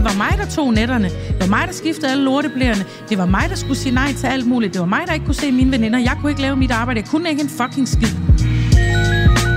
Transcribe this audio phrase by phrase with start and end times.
[0.00, 1.08] Det var mig, der tog netterne.
[1.08, 2.84] Det var mig, der skiftede alle lorteblærerne.
[3.08, 4.72] Det var mig, der skulle sige nej til alt muligt.
[4.72, 5.98] Det var mig, der ikke kunne se mine veninder.
[5.98, 7.00] Jeg kunne ikke lave mit arbejde.
[7.00, 8.08] Jeg kunne ikke en fucking skid.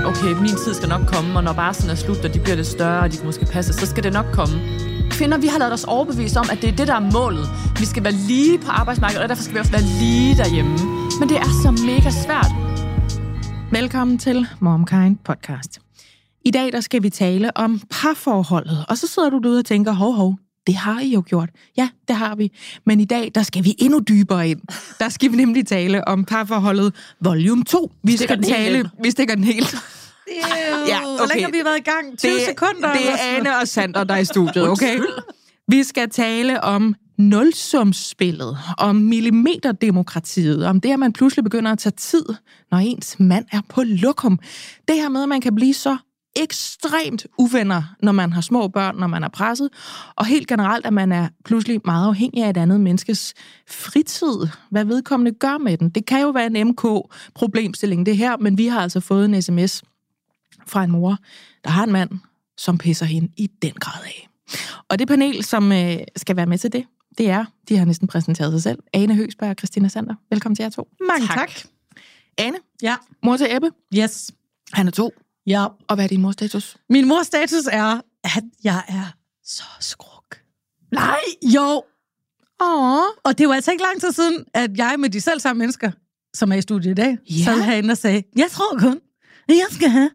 [0.06, 2.66] Okay, min tid skal nok komme, og når barslen er slut, og de bliver lidt
[2.66, 4.54] større, og de kan måske passe, så skal det nok komme.
[5.10, 7.48] Kvinder, vi har lavet os overbevise om, at det er det, der er målet.
[7.78, 10.72] Vi skal være lige på arbejdsmarkedet, og derfor skal vi også være lige derhjemme.
[11.20, 12.52] Men det er så mega svært.
[13.70, 15.83] Velkommen til MomKind podcast.
[16.44, 19.92] I dag der skal vi tale om parforholdet, og så sidder du derude og tænker,
[19.92, 21.48] hov, hov, det har I jo gjort.
[21.76, 22.52] Ja, det har vi.
[22.86, 24.60] Men i dag, der skal vi endnu dybere ind.
[25.00, 27.92] Der skal vi nemlig tale om parforholdet volume 2.
[28.04, 28.90] Vi stikker skal tale...
[29.02, 29.76] Vi stikker den helt.
[30.88, 31.16] Ja, okay.
[31.16, 32.18] Hvor længe har vi været i gang?
[32.18, 32.92] 20 Det- sekunder?
[32.92, 34.98] det er Anne og Sander, der er i studiet, okay?
[35.68, 41.92] Vi skal tale om nulsumsspillet, om millimeterdemokratiet, om det, at man pludselig begynder at tage
[41.96, 42.24] tid,
[42.70, 44.38] når ens mand er på lokum.
[44.88, 45.96] Det her med, at man kan blive så
[46.36, 49.70] ekstremt uvenner, når man har små børn, når man er presset,
[50.16, 53.34] og helt generelt, at man er pludselig meget afhængig af et andet menneskes
[53.68, 55.90] fritid, hvad vedkommende gør med den.
[55.90, 59.82] Det kan jo være en MK-problemstilling, det her, men vi har altså fået en sms
[60.66, 61.16] fra en mor,
[61.64, 62.10] der har en mand,
[62.56, 64.28] som pisser hende i den grad af.
[64.88, 66.84] Og det panel, som øh, skal være med til det,
[67.18, 70.14] det er, de har næsten præsenteret sig selv, Ane Høgsberg og Christina Sander.
[70.30, 70.88] Velkommen til jer to.
[71.08, 71.36] Mange Tak.
[71.38, 71.50] tak.
[72.38, 72.96] Ane, Ja.
[73.22, 74.30] mor til Ebbe, Yes.
[74.72, 75.12] han er to.
[75.46, 75.66] Ja.
[75.88, 76.76] Og hvad er din mors status?
[76.90, 79.14] Min mors status er, at jeg er
[79.44, 80.36] så skruk.
[80.92, 81.20] Nej!
[81.42, 81.82] Jo.
[82.62, 85.58] Åh, Og det var altså ikke lang tid siden, at jeg med de selv samme
[85.58, 85.90] mennesker,
[86.34, 87.44] som er i studiet i dag, Ja.
[87.44, 89.00] sad herinde og sagde, jeg tror kun,
[89.48, 90.10] at jeg skal have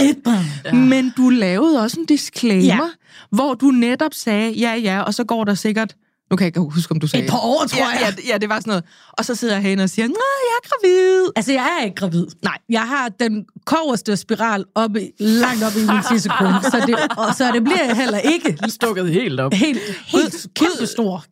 [0.00, 0.44] et barn.
[0.64, 0.74] ja.
[0.74, 2.74] men du lavede også en disclaimer, ja.
[2.76, 2.90] Ja.
[3.30, 5.96] hvor du netop sagde, ja, ja, og så går der sikkert,
[6.30, 8.14] nu kan jeg ikke huske, om du sagde Et par år, tror ja, jeg.
[8.18, 8.84] Ja, ja, det var sådan noget.
[9.12, 10.16] Og så sidder jeg herinde og siger, nej,
[10.48, 11.30] jeg er gravid.
[11.36, 12.26] Altså, jeg er ikke gravid.
[12.42, 12.58] Nej.
[12.68, 17.50] Jeg har den koverste spiral oppe, langt oppe i min tissekone, så det, og så
[17.52, 19.54] det bliver jeg heller ikke Stukket helt op.
[19.54, 21.24] helt, helt kæmpe stor.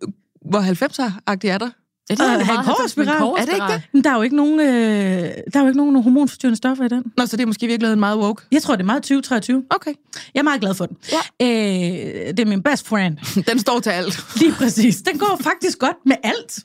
[0.50, 1.70] Hvor 90'er-agtig er der?
[2.10, 3.88] Ja, det er halvfems, men Er det ikke.
[3.92, 6.88] Men der er jo ikke nogen, øh, der er jo ikke nogen hormonforstyrrende stoffer i
[6.88, 7.02] den.
[7.16, 8.42] Nå, så det er måske virkelig en meget woke.
[8.52, 9.62] Jeg tror, det er meget 2023.
[9.70, 9.92] Okay.
[10.34, 10.96] Jeg er meget glad for den.
[11.12, 11.46] Ja.
[11.46, 13.16] Øh, det er min best friend.
[13.50, 14.24] Den står til alt.
[14.36, 14.96] Lige præcis.
[15.02, 16.58] Den går faktisk godt med alt.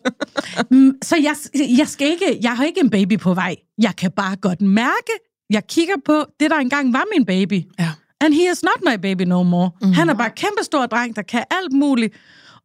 [1.10, 1.36] Så jeg,
[1.78, 3.56] jeg, skal ikke, jeg har ikke en baby på vej.
[3.82, 5.12] Jeg kan bare godt mærke,
[5.50, 7.62] jeg kigger på det, der engang var min baby.
[7.80, 7.90] Ja.
[8.22, 9.70] And he is not my baby no more.
[9.82, 9.92] Mm.
[9.92, 12.14] Han er bare kæmpe stor dreng, der kan alt muligt.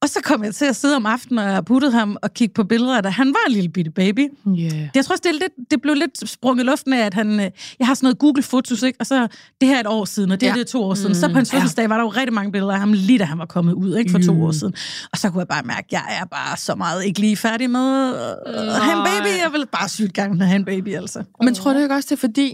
[0.03, 2.65] Og så kom jeg til at sidde om aftenen, og puttede ham og kigge på
[2.65, 4.29] billeder, da han var en lille bitte baby.
[4.49, 4.89] Yeah.
[4.95, 7.41] Jeg tror også, det, er lidt, det blev lidt sprunget i luften af, at han...
[7.41, 8.97] øh, Jeg har sådan noget Google-fotos, ikke?
[9.01, 9.29] Og så
[9.61, 10.51] det her er et år siden, og det, Ja.
[10.51, 10.55] ja.
[10.55, 11.15] det er to år siden.
[11.15, 13.39] Så på hans fødselsdag var der jo rigtig mange billeder af ham, lige da han
[13.39, 14.11] var kommet ud, ikke?
[14.11, 14.75] For to år siden.
[15.13, 17.71] Og så kunne jeg bare mærke, at jeg er bare så meget ikke lige færdig
[17.71, 18.09] med
[18.47, 19.33] øh, at have en baby.
[19.45, 21.23] Jeg vil bare sygt gerne have en baby, altså.
[21.43, 22.53] Men tror du ikke også, det er fordi,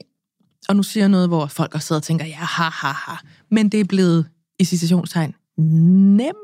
[0.68, 3.16] og nu siger jeg noget, hvor folk også sidder og tænker, ja, ha, ha, ha,
[3.50, 4.26] men det er blevet,
[4.58, 6.34] i citationstegn, nem.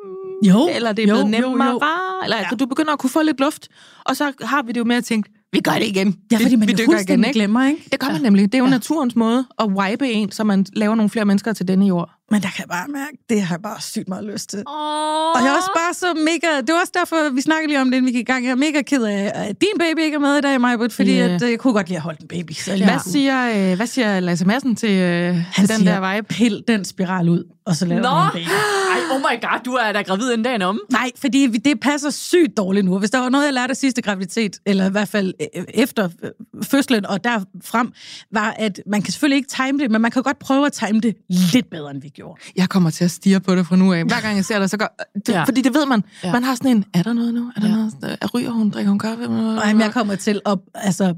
[0.47, 1.71] Jo, Eller det er jo, blevet jo, nemmere.
[1.71, 1.81] jo.
[2.25, 3.69] Eller altså, du begynder at kunne få lidt luft,
[4.05, 6.17] og så har vi det jo med at tænke, vi gør det igen.
[6.33, 7.39] Ja, vi, fordi man vi jo dykker fuldstændig ikke?
[7.39, 7.83] glemmer, ikke?
[7.93, 8.45] Det gør man nemlig.
[8.53, 8.71] Det er jo ja.
[8.71, 12.11] naturens måde at wipe en, så man laver nogle flere mennesker til denne jord.
[12.31, 14.59] Men der kan jeg bare mærke, det har jeg bare sygt meget lyst til.
[14.59, 14.75] Åh.
[15.35, 16.61] Og jeg er også bare så mega...
[16.61, 18.45] Det var også derfor, vi snakkede lige om det, inden vi gik i gang.
[18.45, 21.11] Jeg er mega ked af, at din baby ikke er med i dag, Majbert, fordi
[21.13, 21.25] Ja.
[21.27, 21.35] yeah.
[21.35, 22.53] at, øh, jeg kunne godt lide at holde en baby.
[22.53, 22.85] Så Ja.
[22.85, 26.27] Hvad, siger, øh, hvad siger Lasse Madsen til, øh, Han til den siger, der vibe?
[26.29, 28.09] pil den spiral ud, og så laver Nå!
[28.09, 28.51] du en baby.
[28.93, 30.81] Ej, oh my god, du er da gravid en dag om.
[30.93, 32.99] Nej, fordi det passer sygt dårligt nu.
[32.99, 36.09] Hvis der var noget, jeg lærte af sidste graviditet, eller i hvert fald øh, efter
[36.23, 36.31] øh,
[36.63, 37.93] fødslen og derfrem,
[38.33, 41.01] var, at man kan selvfølgelig ikke time det, men man kan godt prøve at time
[41.01, 42.41] det lidt bedre, end vi gjorde.
[42.57, 44.05] Jeg kommer til at stige på det fra nu af.
[44.05, 44.87] Hver gang jeg ser dig, så gør...
[45.27, 45.45] Det, Ja.
[45.45, 46.03] Fordi det ved man.
[46.25, 46.33] Ja.
[46.33, 47.53] Man har sådan en, er der noget nu?
[47.57, 47.75] Er der Ja.
[47.75, 48.19] noget?
[48.21, 48.71] Er ryger hun?
[48.71, 49.27] Drikker hun kaffe?
[49.29, 51.15] Nej, men jeg kommer til at altså,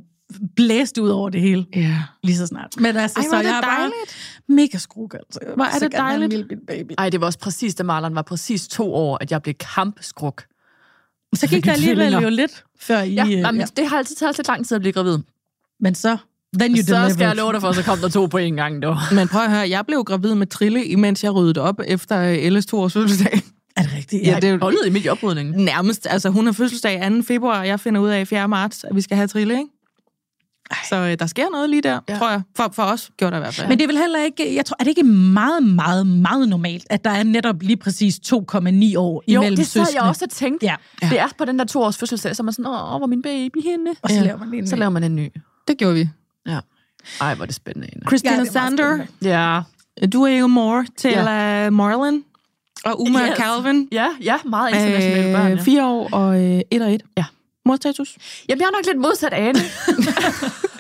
[0.57, 1.97] blæse det ud over det hele Ja.
[2.23, 2.69] lige så snart.
[2.79, 4.32] Men altså, Ej, så er det jeg er bare dejligt.
[4.49, 5.41] Mega skruk, altså.
[5.55, 6.33] Hvor er så det dejligt.
[6.33, 6.93] lille baby.
[6.99, 10.45] Ej, det var også præcis, da Marlon var præcis to år, at jeg blev kampskruk.
[11.35, 13.13] Så gik der alligevel jo lidt, før I...
[13.15, 13.51] Ja, øh, ja.
[13.53, 13.67] Men ja.
[13.77, 15.19] det har altid taget lidt lang tid at blive gravid.
[15.81, 16.17] Men så,
[16.61, 17.37] then you Så skal jeg delivered.
[17.37, 18.97] love dig for, så kom der to på en gang, dog.
[19.15, 22.35] Men prøv at høre, jeg blev gravid med Trille, imens jeg ryddede op efter øh,
[22.39, 23.43] Elles to års fødselsdag.
[23.77, 24.27] Er det rigtigt?
[24.27, 25.65] Ja, det er Holdet i midt i oprydningen.
[25.65, 26.07] nærmest.
[26.11, 27.23] Altså, hun har fødselsdag 2.
[27.23, 28.49] februar, og jeg finder ud af 4.
[28.49, 29.71] marts, at vi skal have Trille, ikke?
[30.89, 32.19] Så øh, der sker noget lige der, Ja.
[32.19, 32.43] tror jeg.
[32.57, 33.69] For, for os gjorde der i hvert fald.
[33.69, 36.87] Men det er vel heller ikke, jeg tror, er det ikke meget, meget, meget normalt,
[36.91, 38.33] at der er netop lige præcis 2,9
[38.97, 40.67] år Jo, imellem det sad jeg også og tænkte.
[40.67, 41.09] Ja, Ja.
[41.09, 43.63] Det er på den der to års fødselsdag, så man sådan, åh, hvor min baby
[43.65, 43.91] henne?
[44.03, 44.23] og så Ja.
[44.23, 44.79] laver man en Så ny.
[44.79, 45.29] laver man en ny.
[45.69, 46.09] det gjorde vi.
[46.47, 46.59] Ja.
[47.21, 47.89] Ej, hvor er det spændende.
[47.93, 48.03] Ane.
[48.07, 48.99] Christina Ja, er Sander.
[49.23, 49.61] Ja.
[50.13, 51.67] du er jo mor til Ja.
[51.67, 52.23] uh, Marlon
[52.85, 53.37] og Uma Yes.
[53.39, 53.89] Calvin.
[53.93, 55.57] Ja, ja, meget internationale børn.
[55.57, 55.63] Ja.
[55.63, 57.03] fire år og øh, et og et.
[57.17, 57.25] Ja.
[57.67, 58.17] Morstatus?
[58.49, 59.59] Jamen, jeg er nok lidt modsat Ane.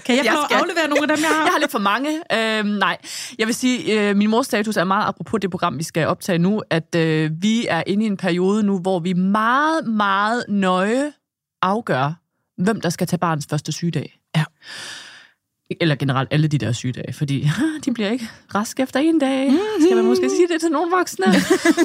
[0.04, 0.56] Kan jeg Jeg at skal.
[0.56, 1.42] aflevere nogle af dem, jeg har?
[1.46, 2.10] Jeg har lidt for mange.
[2.32, 2.96] Øhm, nej,
[3.38, 6.38] jeg vil sige, øh, min mors status er meget apropos det program, vi skal optage
[6.38, 11.12] nu, at øh, vi er inde i en periode nu, hvor vi meget, meget nøje
[11.62, 12.12] afgør,
[12.62, 14.18] hvem der skal tage barns første sygedag.
[14.36, 14.44] Ja.
[15.80, 17.50] Eller generelt alle de der sygedage, fordi
[17.84, 19.50] de bliver ikke raske efter en dag.
[19.80, 21.26] Skal man måske sige det til nogle voksne?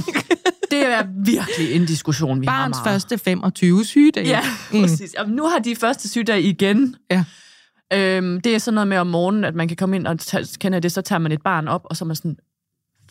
[0.72, 2.94] det er virkelig en diskussion, vi har Barns meget.
[2.94, 4.28] første 25 sygedage.
[4.28, 4.42] Ja,
[4.74, 4.82] mm.
[4.82, 5.14] præcis.
[5.14, 6.96] Og nu har de første sygedag igen.
[7.12, 7.24] Ja.
[7.94, 10.46] Øhm, det er sådan noget med om morgenen, at man kan komme ind og tage,
[10.60, 12.38] kende det, så tager man et barn op, og så er man sådan,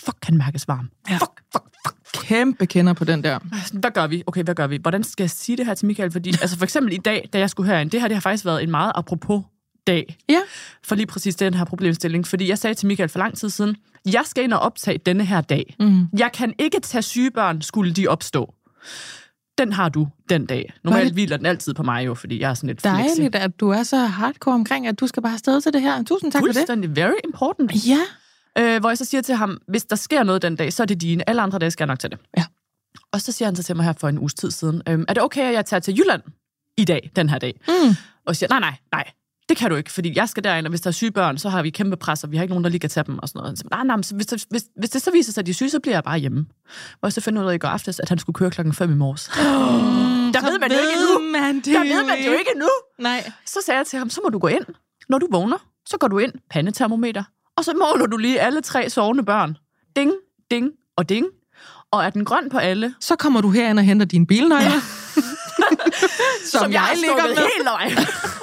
[0.01, 0.91] fuck, han mærkes varm.
[1.11, 1.15] Ja.
[1.15, 2.25] Fuck, fuck, fuck.
[2.25, 3.39] Kæmpe kender på den der.
[3.65, 4.23] Sådan, Hvad gør vi?
[4.27, 4.79] Okay, hvad gør vi?
[4.83, 6.11] Hvordan skal jeg sige det her til Michael?
[6.11, 8.45] Fordi, altså for eksempel i dag, da jeg skulle herind, det her det har faktisk
[8.45, 9.43] været en meget apropos
[9.87, 10.41] dag Ja.
[10.85, 12.27] for lige præcis den her problemstilling.
[12.27, 13.77] Fordi jeg sagde til Michael for lang tid siden,
[14.13, 15.75] jeg skal ind og optage denne her dag.
[15.81, 16.07] Mm.
[16.19, 18.55] Jeg kan ikke tage sygebørn, skulle de opstå.
[19.59, 20.73] Den har du den dag.
[20.85, 22.97] Normalt hviler den altid på mig jo, fordi jeg er sådan lidt flexi.
[23.21, 26.03] Dejligt, at du er så hardcore omkring, at du skal bare afsted til det her.
[26.03, 26.57] Tusind tak for det.
[26.57, 27.73] Fuldstændig very important.
[27.89, 28.01] Ja.
[28.59, 30.87] Øh, hvor jeg så siger til ham, hvis der sker noget den dag, så er
[30.87, 31.29] det dine.
[31.29, 32.19] Alle andre dage skal jeg nok til det.
[32.37, 32.45] Ja.
[33.13, 35.15] Og så siger han så til mig her for en uges tid siden, øhm, er
[35.15, 36.23] det okay, at jeg tager til Jylland
[36.77, 37.61] i dag, den her dag?
[37.69, 37.95] Mm.
[38.27, 39.05] Og siger, nej, nej, nej,
[39.49, 41.49] det kan du ikke, fordi jeg skal derind, og hvis der er syge børn, så
[41.49, 43.29] har vi kæmpe pres, og vi har ikke nogen, der lige kan tage dem og
[43.29, 43.59] sådan noget.
[43.59, 45.55] Så, nej, nej, men så hvis, hvis, hvis det så viser sig, at de er
[45.55, 46.47] syge, så bliver jeg bare hjemme.
[47.03, 48.95] Og så finder ud af i går aftes, at han skulle køre klokken 5 i
[48.95, 49.25] morges.
[50.35, 51.33] der ved man det ikke endnu.
[51.41, 52.69] Man det Der ved man jo ikke endnu.
[52.99, 53.33] Nej.
[53.47, 54.65] Så sagde jeg til ham, så må du gå ind.
[55.09, 55.59] Når du vågner,
[55.89, 57.25] så går du ind, pandetermometer,
[57.57, 59.57] og så måler du lige alle tre sovende børn.
[59.97, 60.13] Ding,
[60.51, 61.27] ding og ding.
[61.93, 64.71] Og er den grøn på alle, Så kommer du herind og henter dine bilnøgler.
[66.51, 67.91] som, som jeg, har ligger med.
[67.97, 68.09] helt.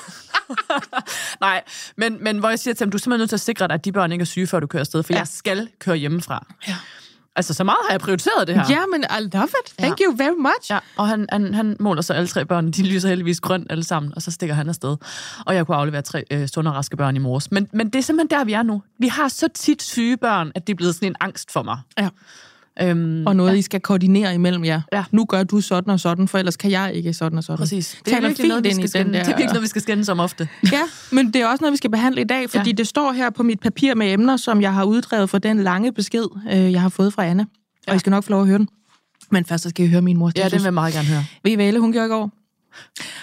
[1.41, 1.61] Nej,
[1.97, 3.73] men, men hvor jeg siger til ham, du er simpelthen nødt til at sikre dig,
[3.73, 5.17] at de børn ikke er syge, før du kører afsted, for ja.
[5.17, 5.19] Ja.
[5.19, 6.45] jeg skal køre hjemmefra.
[6.67, 6.75] Ja.
[7.35, 8.63] Altså, så meget har jeg prioriteret det her.
[8.69, 9.73] Ja, men I love it.
[9.77, 10.71] Thank you very much.
[10.71, 12.71] Ja, og han, han, han måler så alle tre børn.
[12.71, 14.97] De lyser heldigvis grønt alle sammen, og så stikker han afsted.
[15.45, 17.51] Og jeg kunne aflevere tre øh, sunde og raske børn i morges.
[17.51, 18.81] Men, men det er simpelthen der, vi er nu.
[18.99, 21.77] Vi har så tit syge børn, at det er blevet sådan en angst for mig.
[21.99, 22.09] Ja.
[22.81, 23.57] Øhm, Og noget, ja.
[23.57, 24.81] I skal koordinere imellem jer.
[24.93, 25.03] Ja.
[25.11, 27.57] Nu gør du sådan og sådan, for ellers kan jeg ikke sådan og sådan.
[27.57, 27.97] præcis.
[28.05, 29.67] Det er Taler virkelig noget, vi skal den skænde, der- det er virkelig noget, vi
[29.67, 30.47] skal skændes om ofte.
[30.71, 30.81] Ja,
[31.11, 32.73] men det er også noget, vi skal behandle i dag, fordi Ja.
[32.75, 35.91] det står her på mit papir med emner, som jeg har uddrevet for den lange
[35.91, 37.45] besked, øh, jeg har fået fra Anne.
[37.87, 37.91] Ja.
[37.91, 38.67] Og I skal nok få lov at høre den.
[39.31, 40.31] Men først så skal I høre min mor.
[40.35, 41.25] Ja, det vil jeg meget gerne høre.
[41.43, 42.31] Ved I, hvad hun gjorde i går?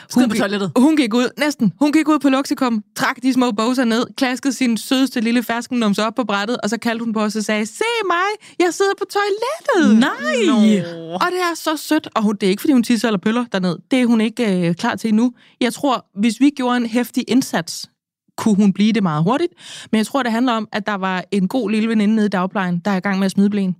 [0.08, 0.72] Skid på gik- toilettet.
[0.76, 1.72] Hun gik ud, næsten.
[1.80, 5.98] Hun gik ud på Luxikum, trak de små bogser ned, klaskede sin sødeste lille ferskennums
[5.98, 8.92] op på brættet, og så kaldte hun på os og sagde, se mig, jeg sidder
[8.98, 9.98] på toilettet.
[9.98, 10.80] Nej!
[11.14, 12.08] Og det er så sødt.
[12.14, 13.76] Og hun, det er ikke, fordi hun tisser eller pøller derned.
[13.90, 15.32] Det er hun ikke øh, klar til endnu.
[15.60, 17.90] Jeg tror, hvis vi gjorde en hæftig indsats,
[18.36, 19.52] kunne hun blive det meget hurtigt.
[19.92, 22.28] Men jeg tror, det handler om, at der var en god lille veninde nede i
[22.28, 23.76] dagplejen, der er i gang med at smide blæen.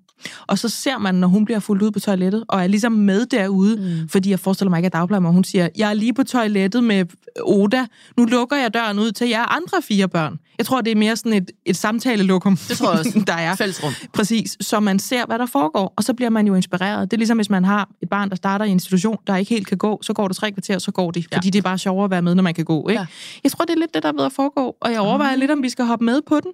[0.47, 3.27] Og så ser man, når hun bliver fuldt ud på toilettet, og er ligesom med
[3.27, 4.09] derude, mm.
[4.09, 6.85] fordi jeg forestiller mig ikke, at dagplejen, og hun siger, jeg er lige på toilettet
[6.85, 7.05] med
[7.43, 7.87] Oda,
[8.17, 10.39] nu lukker jeg døren ud til jer andre fire børn.
[10.59, 13.23] Jeg tror, det er mere sådan et, et samtalelokum, Det tror jeg også.
[13.27, 13.55] der er.
[13.55, 13.93] Fællesrum.
[14.13, 17.11] Præcis, så man ser, hvad der foregår, og så bliver man jo inspireret.
[17.11, 19.51] Det er ligesom, hvis man har et barn, der starter i en institution, der ikke
[19.51, 21.79] helt kan gå, så går der tre kvarter, så går de, fordi det er bare
[21.79, 22.89] sjovere at være med, når man kan gå.
[22.89, 23.01] Ikke?
[23.01, 23.07] Ja.
[23.45, 25.51] Jeg tror, det er lidt det, der er ved at foregå, og jeg overvejer lidt,
[25.51, 26.51] om vi skal hoppe med på den.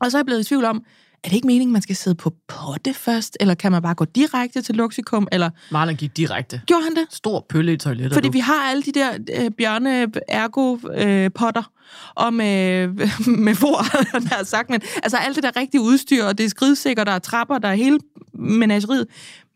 [0.00, 0.82] Og så er jeg blevet i tvivl om,
[1.24, 4.04] er det ikke meningen, man skal sidde på potte først, eller kan man bare gå
[4.04, 6.60] direkte til Luxikum, eller Marlon gik direkte.
[6.66, 7.06] gjorde han det?
[7.10, 8.12] Stor pølle i toilettet.
[8.12, 8.32] Fordi du.
[8.32, 11.70] vi har alle de der øh, bjørne ergo øh, potter
[12.14, 12.88] og med,
[13.26, 13.82] med for,
[14.28, 17.12] der er sagt, men altså alt det der rigtige udstyr, og det er skridsikkert, der
[17.12, 17.98] er trapper, der er hele
[18.34, 19.06] menageriet.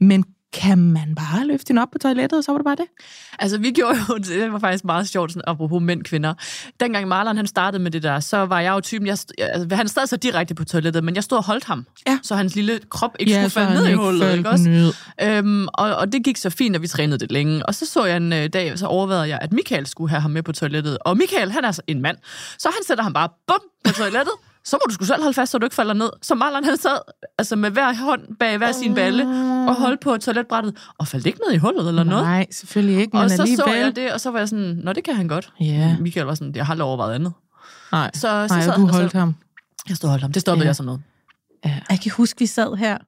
[0.01, 0.25] Men
[0.59, 2.87] kan man bare løfte hende op på toilettet, og så var det bare det?
[3.39, 6.35] Altså, vi gjorde jo, det var faktisk meget sjovt, sådan, apropos mænd kvinder.
[6.81, 9.89] Dengang Marlon han startede med det der, så var jeg jo typen, jeg, altså, han
[9.89, 12.19] sad så direkte på toilettet, men jeg stod og holdt ham, Ja.
[12.23, 14.69] så hans lille krop ikke Ja, skulle falde ned i hullet, ikke også?
[14.69, 14.93] ned.
[15.23, 17.67] Øhm, og, og det gik så fint, og vi trænede det længe.
[17.67, 20.31] Og så så jeg en øh, dag, så overvejede jeg, at Michael skulle have ham
[20.31, 20.99] med på toilettet.
[21.01, 22.17] Og Michael, han er så en mand,
[22.59, 24.33] så han sætter ham bare bum på toilettet.
[24.65, 26.11] Så må du sgu selv holde fast, så du ikke falder ned.
[26.23, 26.99] Så Marlon han sad
[27.39, 29.23] altså med hver hånd bag hver sin balle
[29.69, 30.77] og holdt på toiletbrættet.
[30.99, 32.25] Og faldt ikke ned i hullet eller noget.
[32.25, 33.65] Nej, selvfølgelig ikke, men Og så alligevel.
[33.65, 35.53] så jeg det, og så var jeg sådan, nå, det kan han godt.
[35.61, 35.97] Ja.
[36.01, 37.33] Michael var sådan, jeg har aldrig overvejet andet.
[37.93, 39.35] Nej, Så, så, Nej sad og han du og så- holdt ham.
[39.89, 40.33] Jeg stod og holdt ham.
[40.33, 40.69] Det stoppede Ja.
[40.69, 41.01] jeg som noget.
[41.65, 42.99] Jeg kan huske, vi sad her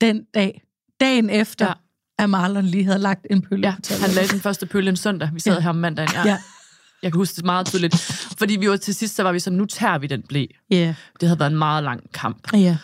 [0.00, 0.62] den dag,
[1.00, 1.72] dagen efter, Ja.
[2.18, 2.24] ja.
[2.24, 4.06] at Marlon lige havde lagt en pølle Ja, på toilettet.
[4.06, 5.30] han lagde den første pølle en søndag.
[5.34, 5.60] Vi sad Ja.
[5.60, 6.10] her om mandagen.
[6.14, 6.22] Ja.
[6.28, 6.38] Ja.
[7.02, 7.94] Jeg kan huske det meget tydeligt.
[8.38, 10.46] Fordi vi var til sidst, så var vi sådan, nu tager vi den blæ.
[10.70, 12.52] Ja, Det havde været en meget lang kamp.
[12.54, 12.76] ja.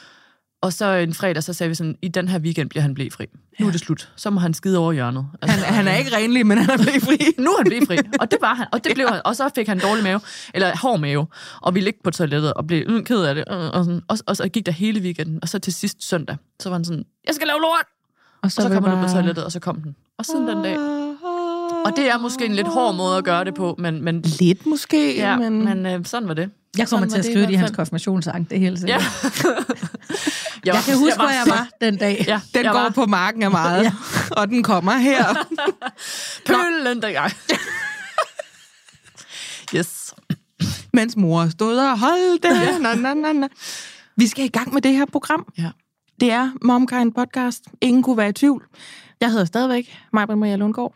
[0.63, 3.27] Og så en fredag, så sagde vi sådan, i den her weekend bliver han blæfri.
[3.61, 4.13] Nu er det slut.
[4.17, 5.27] Så må han skide over hjørnet.
[5.43, 7.19] Altså, Han, han er ikke renlig, men han er blevet fri.
[7.45, 7.99] nu er han blæfri.
[8.21, 8.67] Og det var han.
[8.73, 9.21] Og det blev han.
[9.25, 10.21] Og så fik han dårlig mave.
[10.55, 11.27] Eller hård mave.
[11.63, 13.45] Og vi ligge på toilettet og blev mm, ked af det.
[13.51, 14.01] øh, Og, sådan.
[14.09, 15.39] Og, og, så gik der hele weekenden.
[15.43, 17.85] Og så til sidst søndag, så var han sådan, jeg skal lave lort.
[18.33, 19.97] Og Og så kom han ud på bare- toilettet, og så kom den.
[20.19, 20.77] Og siden den dag,
[21.85, 24.67] Og det er måske en lidt hård måde at gøre det på, men, men, Lidt
[24.67, 25.65] måske, ja, men...
[25.65, 26.51] men øh, sådan var det.
[26.79, 28.99] Jeg kommer til var at skrive det i hans konfirmationssang, det er helt Ja.
[29.33, 29.91] sikkert.
[30.65, 32.25] Jeg kan huske, hvor jeg var den dag.
[32.29, 33.93] Ja, Den jeg går var på marken af meget,
[34.39, 35.25] og den kommer her.
[36.47, 37.33] pøllen dengang.
[39.77, 40.15] yes.
[40.93, 42.81] mens mor stod og holdt det.
[42.81, 43.49] Na, na, na, na.
[44.17, 45.47] Vi skal i gang med det her program.
[45.59, 45.71] Ja.
[46.21, 47.65] Det er Momkind Podcast.
[47.81, 48.65] Ingen kunne være i tvivl.
[49.21, 50.95] Jeg hedder stadigvæk Majbrit Maria Lundgaard.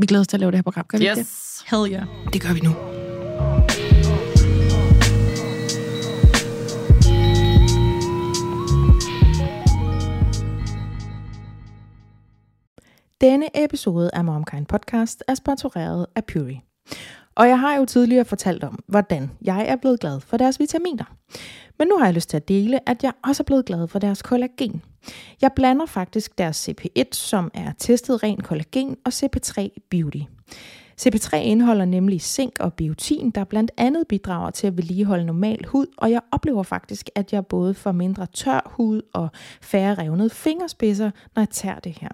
[0.00, 0.84] Vi glæder os til at lave det her program.
[0.90, 1.64] Kan vi ikke Yes.
[1.70, 2.06] Hell yeah.
[2.24, 2.32] det?
[2.32, 2.74] Det gør vi nu.
[13.20, 16.60] Denne episode af Momkind Podcast er sponsoreret af Puri.
[17.34, 21.04] Og jeg har jo tidligere fortalt om, hvordan jeg er blevet glad for deres vitaminer.
[21.78, 23.98] Men nu har jeg lyst til at dele, at jeg også er blevet glad for
[23.98, 24.82] deres kollagen.
[25.40, 30.22] Jeg blander faktisk deres CP1, som er testet ren kollagen, og CP3 Beauty.
[31.00, 35.86] CP3 indeholder nemlig zink og biotin, der blandt andet bidrager til at vedligeholde normal hud,
[35.96, 39.28] og jeg oplever faktisk, at jeg både får mindre tør hud og
[39.60, 42.10] færre revnede fingerspidser, når jeg tager det her.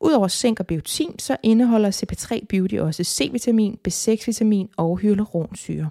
[0.00, 5.90] Udover zink og biotin, så indeholder CP3 Beauty også C-vitamin, B6-vitamin og hyaluronsyre.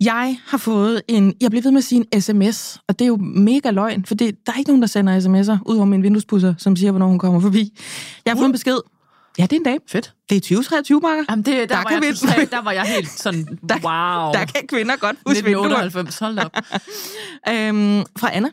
[0.00, 3.08] Jeg har fået en, jeg bliver ved med at sige en sms, og det er
[3.08, 6.54] jo mega løgn, for det, der er ikke nogen, der sender sms'er, udover min vinduespusser,
[6.58, 7.78] som siger, hvornår hun kommer forbi.
[8.24, 8.78] Jeg har fået en besked.
[9.38, 9.78] Ja, det er en dag.
[9.88, 10.14] Fedt.
[10.30, 11.24] Det er 2023, Marker.
[11.30, 13.58] Jamen, det, der, Der der, var kan jeg vi- totalt, der var jeg helt sådan,
[13.72, 14.32] wow.
[14.32, 15.64] Der kan kvinder godt huske vinduer.
[15.64, 16.56] 1998, hold op.
[17.54, 18.48] øhm, fra Anna.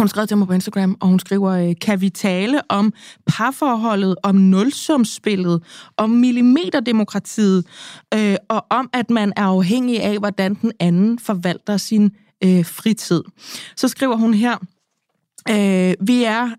[0.00, 2.92] Hun skrev til mig på Instagram, og hun skriver, øh, kan vi tale om
[3.26, 5.62] parforholdet, om nulsumsspillet,
[5.96, 7.66] om millimeterdemokratiet,
[8.14, 12.10] øh, og om, at man er afhængig af, hvordan den anden forvalter sin
[12.44, 13.22] øh, fritid.
[13.76, 14.56] Så skriver hun her,
[15.50, 16.50] øh, vi er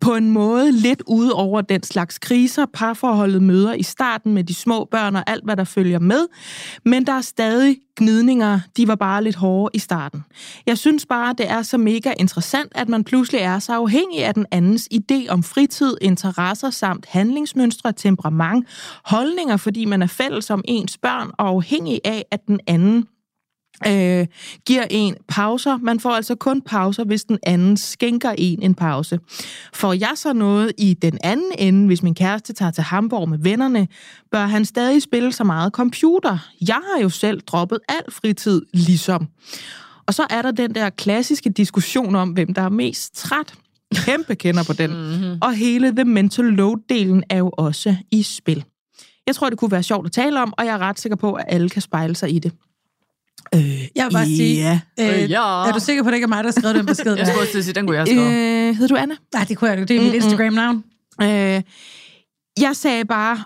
[0.00, 4.54] på en måde lidt ude over den slags kriser, parforholdet møder i starten med de
[4.54, 6.26] små børn og alt, hvad der følger med.
[6.84, 10.24] Men der er stadig gnidninger, de var bare lidt hårde i starten.
[10.66, 14.34] Jeg synes bare, det er så mega interessant, at man pludselig er så afhængig af
[14.34, 18.66] den andens idé om fritid, interesser samt handlingsmønstre, temperament,
[19.04, 23.06] holdninger, fordi man er fælles om ens børn og afhængig af, at den anden
[23.86, 24.26] øh,
[24.66, 25.76] giver en pauser.
[25.76, 29.18] Man får altså kun pauser, hvis den anden skænker en en pause.
[29.74, 33.38] Får jeg så noget i den anden ende, hvis min kæreste tager til Hamburg med
[33.38, 33.88] vennerne,
[34.32, 36.38] bør han stadig spille så meget computer.
[36.68, 39.28] Jeg har jo selv droppet al fritid, ligesom.
[40.06, 43.54] Og så er der den der klassiske diskussion om, hvem der er mest træt.
[43.94, 44.90] Kæmpe kender på den.
[44.90, 45.38] Mm-hmm.
[45.42, 48.64] Og hele the mental load-delen er jo også i spil.
[49.26, 51.32] Jeg tror, det kunne være sjovt at tale om, og jeg er ret sikker på,
[51.32, 52.52] at alle kan spejle sig i det.
[53.54, 53.60] Øh,
[53.96, 54.80] Jeg vil bare sige, ja.
[55.00, 55.68] øh, Øh, ja.
[55.68, 57.16] er du sikker på, at det ikke er mig, der har skrevet den besked?
[57.16, 58.68] Jeg skulle også sige, den kunne jeg skrive.
[58.68, 59.14] Øh, hedder du Anna?
[59.34, 59.88] Nej, det kunne jeg ikke.
[59.88, 60.84] Det er mit Instagram-navn.
[61.22, 61.62] Øh,
[62.60, 63.38] jeg sagde bare,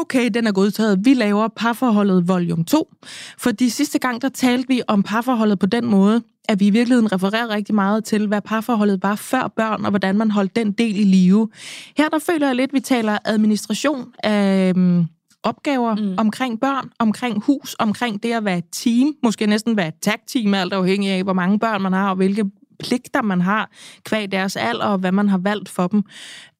[0.00, 0.98] okay, den er godtaget.
[1.04, 2.92] Vi laver parforholdet volume 2.
[3.38, 7.12] Fordi sidste gang, der talte vi om parforholdet på den måde, at vi i virkeligheden
[7.12, 10.98] refererer rigtig meget til, hvad parforholdet var før børn, og hvordan man holdt den del
[11.00, 11.48] i live.
[11.96, 15.06] Her der føler jeg lidt, at vi taler administration af øhm,
[15.44, 16.14] opgaver mm.
[16.18, 20.54] omkring børn, omkring hus, omkring det at være et team, måske næsten være et tag-team,
[20.54, 22.44] alt afhængig af, hvor mange børn man har, og hvilke
[22.78, 23.70] pligter man har,
[24.04, 26.02] kvæg deres alder, og hvad man har valgt for dem.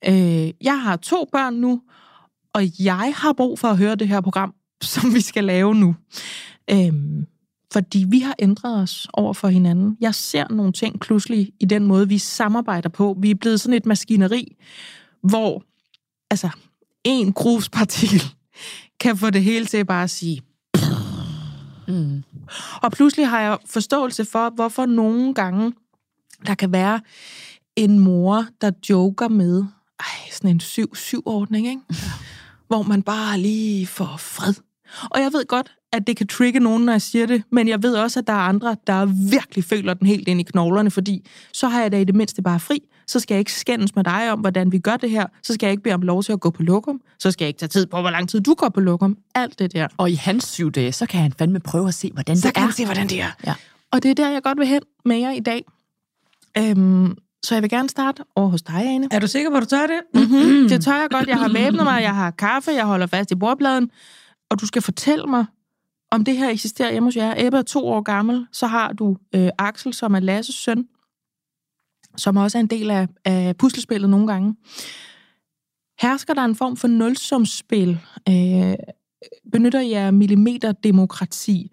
[0.08, 1.80] Øh, jeg har to børn nu,
[2.52, 5.94] og jeg har brug for at høre det her program, som vi skal lave nu.
[6.70, 7.26] Øhm,
[7.72, 9.96] fordi vi har ændret os over for hinanden.
[10.00, 13.16] Jeg ser nogle ting pludselig i den måde, vi samarbejder på.
[13.20, 14.56] Vi er blevet sådan et maskineri,
[15.22, 15.62] hvor
[16.30, 16.48] altså,
[17.04, 18.22] en gruspartikel
[19.00, 20.42] kan få det hele til bare at sige...
[21.88, 22.22] Mm.
[22.82, 25.72] Og pludselig har jeg forståelse for, hvorfor nogle gange
[26.46, 27.00] der kan være
[27.76, 29.64] en mor, der joker med
[30.00, 31.80] ej, sådan en 7-7-ordning, ikke?
[32.68, 34.54] hvor man bare lige får fred.
[35.10, 37.82] Og jeg ved godt, at det kan trigge nogen, når jeg siger det, men jeg
[37.82, 41.26] ved også, at der er andre, der virkelig føler den helt ind i knoglerne, fordi
[41.52, 42.82] så har jeg da i det mindste bare fri.
[43.06, 45.26] Så skal jeg ikke skændes med dig om, hvordan vi gør det her.
[45.42, 47.00] Så skal jeg ikke bede om lov til at gå på lokum.
[47.18, 49.16] Så skal jeg ikke tage tid på, hvor lang tid du går på lokum.
[49.34, 49.88] Alt det der.
[49.96, 52.54] Og i hans syv dage, så kan han fandme prøve at se, hvordan Så det
[52.54, 52.66] kan er.
[52.66, 53.30] man se, hvordan det er.
[53.46, 53.54] Ja.
[53.92, 55.64] Og det er der, jeg godt vil hen med jer i dag.
[56.58, 59.08] Øhm, så jeg vil gerne starte over hos dig, Ane.
[59.10, 60.00] Er du sikker på, at du tør det?
[60.14, 60.68] Mm-hmm.
[60.68, 61.28] Det tør jeg godt.
[61.28, 63.90] Jeg har væbnet mig, jeg har kaffe, jeg holder fast i bordpladen.
[64.50, 65.44] Og du skal fortælle mig
[66.14, 67.34] om det her eksisterer hjemme hos jer.
[67.36, 68.46] Ebbe er to år gammel.
[68.52, 70.88] Så har du øh, Axel, som er Lasses søn,
[72.16, 74.56] som også er en del af, af puslespillet nogle gange.
[76.00, 78.00] Hersker der en form for nulsumsspil?
[78.28, 78.74] Øh,
[79.52, 81.70] benytter jer millimeterdemokrati?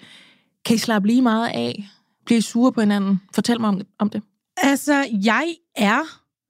[0.66, 1.90] Kan I slappe lige meget af?
[2.26, 3.22] Bliver I sure på hinanden?
[3.36, 4.24] Fortæl mig om, om det.
[4.58, 6.02] Altså, jeg er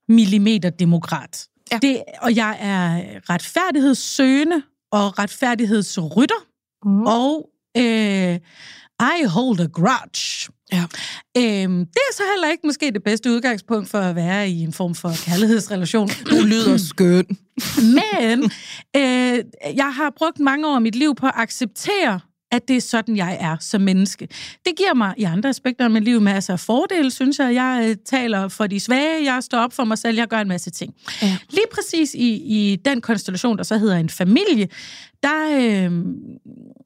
[0.08, 1.48] millimeterdemokrat.
[1.72, 1.78] Ja.
[1.82, 6.46] Det, og jeg er retfærdighedssøgende og retfærdighedsrytter.
[6.84, 7.06] Mm.
[7.06, 8.38] Og øh,
[9.00, 10.52] I hold a grudge.
[10.72, 10.84] Ja.
[11.36, 14.72] Øhm, det er så heller ikke måske det bedste udgangspunkt for at være i en
[14.72, 16.08] form for kærlighedsrelation.
[16.30, 17.26] Du lyder skøn.
[17.76, 18.50] Men
[18.96, 19.44] øh,
[19.76, 22.20] jeg har brugt mange år af mit liv på at acceptere,
[22.52, 24.28] at det er sådan, jeg er som menneske.
[24.66, 27.54] Det giver mig i andre aspekter af mit liv masser af fordele, synes jeg.
[27.54, 30.48] Jeg øh, taler for de svage, jeg står op for mig selv, jeg gør en
[30.48, 30.94] masse ting.
[31.22, 31.36] Ja.
[31.50, 34.68] Lige præcis i, i den konstellation, der så hedder en familie,
[35.22, 36.04] der øh,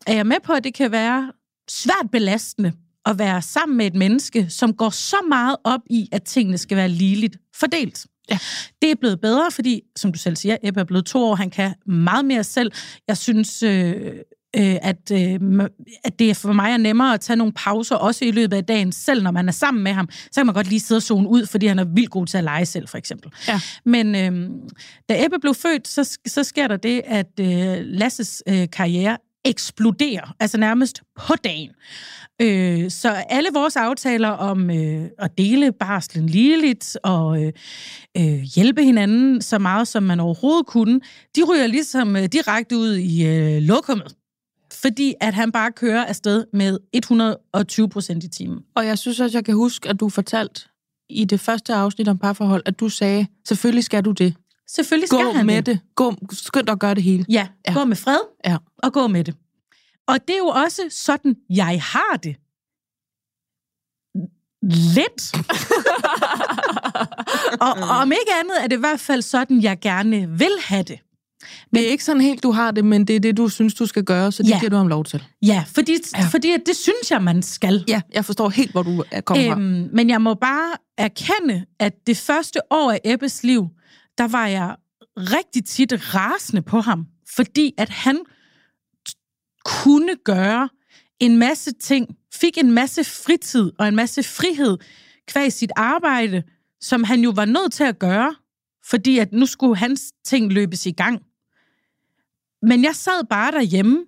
[0.07, 1.33] er jeg med på, at det kan være
[1.69, 2.73] svært belastende
[3.07, 6.77] at være sammen med et menneske, som går så meget op i, at tingene skal
[6.77, 8.07] være ligeligt fordelt.
[8.31, 8.39] Ja.
[8.83, 11.51] Det er blevet bedre, fordi, som du selv siger, Ebbe er blevet to år, han
[11.51, 12.73] kan meget mere selv.
[13.09, 14.13] Jeg synes, øh,
[14.57, 15.41] øh, at, øh,
[16.05, 18.93] at det for mig er nemmere at tage nogle pauser, også i løbet af dagen,
[18.93, 20.09] selv når man er sammen med ham.
[20.11, 22.39] Så kan man godt lige sidde og zone ud, fordi han er vildt god til
[22.39, 23.33] at lege selv, for eksempel.
[23.49, 23.61] Ja.
[23.85, 24.51] Men øh,
[25.09, 30.35] da Ebbe blev født, så, så sker der det, at øh, Lasses øh, karriere eksploderer,
[30.41, 31.71] altså nærmest på dagen.
[32.43, 37.53] Øh, så alle vores aftaler om øh, at dele barslen ligeligt og øh,
[38.17, 41.01] øh, hjælpe hinanden så meget, som man overhovedet kunne,
[41.37, 44.15] de ryger ligesom øh, direkte ud i øh, lokummet.
[44.83, 48.61] Fordi at han bare kører afsted med 120 procent i timen.
[48.75, 50.61] Og jeg synes også, jeg kan huske, at du fortalte
[51.11, 54.35] i det første afsnit om parforhold, at du sagde, selvfølgelig skal du det.
[54.69, 55.81] Selvfølgelig Gå skal han med det.
[55.95, 57.25] Gå, skynd at gøre det hele.
[57.29, 57.73] Ja, Ja.
[57.75, 58.57] gå med fred Ja.
[58.79, 59.35] og gå med det.
[60.09, 62.37] Og det er jo også sådan, jeg har det.
[64.95, 65.35] Lidt.
[67.61, 70.83] og, og om ikke andet er det i hvert fald sådan, jeg gerne vil have
[70.83, 70.99] det.
[71.75, 73.87] Det er ikke sådan helt, du har det, men det er det, du synes, du
[73.87, 74.59] skal gøre, så det Ja.
[74.59, 75.25] giver du ham lov til.
[75.43, 76.25] Ja, fordi, ja.
[76.33, 77.85] Fordi at det synes jeg, man skal.
[77.89, 79.61] Ja, jeg forstår helt, hvor du er kommet fra.
[79.61, 83.67] Øhm, men jeg må bare erkende, at det første år af Ebbes liv,
[84.19, 84.77] der var jeg
[85.17, 87.07] rigtig tit rasende på ham,
[87.37, 88.19] fordi at han
[89.65, 90.69] kunne gøre
[91.21, 94.79] en masse ting, fik en masse fritid og en masse frihed
[95.29, 96.43] kvæg sit arbejde,
[96.81, 98.35] som han jo var nødt til at gøre,
[98.87, 101.23] fordi at nu skulle hans ting løbes i gang.
[102.63, 103.99] Men jeg sad bare derhjemme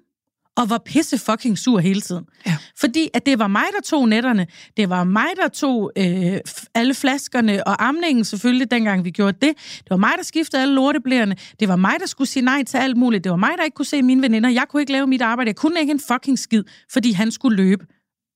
[0.58, 2.24] og var pisse fucking sur hele tiden.
[2.46, 2.56] Ja.
[2.80, 4.46] Fordi at det var mig, der tog netterne.
[4.76, 6.38] Det var mig, der tog øh,
[6.74, 9.56] alle flaskerne og amningen selvfølgelig, dengang vi gjorde det.
[9.78, 11.36] Det var mig, der skiftede alle lorteblærerne.
[11.60, 13.24] Det var mig, der skulle sige nej til alt muligt.
[13.24, 14.50] Det var mig, der ikke kunne se mine veninder.
[14.50, 15.48] Jeg kunne ikke lave mit arbejde.
[15.48, 17.86] Jeg kunne ikke en fucking skid, fordi han skulle løbe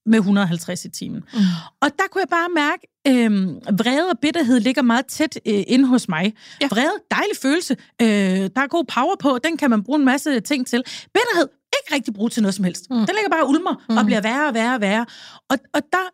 [0.07, 1.25] med 150 i timen.
[1.35, 1.41] Mm.
[1.81, 3.31] Og der kunne jeg bare mærke, øh,
[3.79, 6.25] vrede og bitterhed ligger meget tæt øh, inde hos mig.
[6.25, 6.31] Ja.
[6.61, 6.69] Ja.
[6.71, 7.77] Vrede, dejlig følelse.
[8.03, 8.09] Øh,
[8.55, 10.83] der er god power på, den kan man bruge en masse ting til.
[11.15, 12.91] Bitterhed, ikke rigtig bruge til noget som helst.
[12.91, 12.97] Mm.
[12.97, 13.97] Den ligger bare og ulmer mm.
[13.97, 15.07] og bliver værre og værre og værre.
[15.51, 16.07] Og, og der,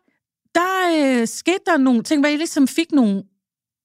[0.55, 3.23] der øh, skete der nogle ting, hvor jeg ligesom fik nogle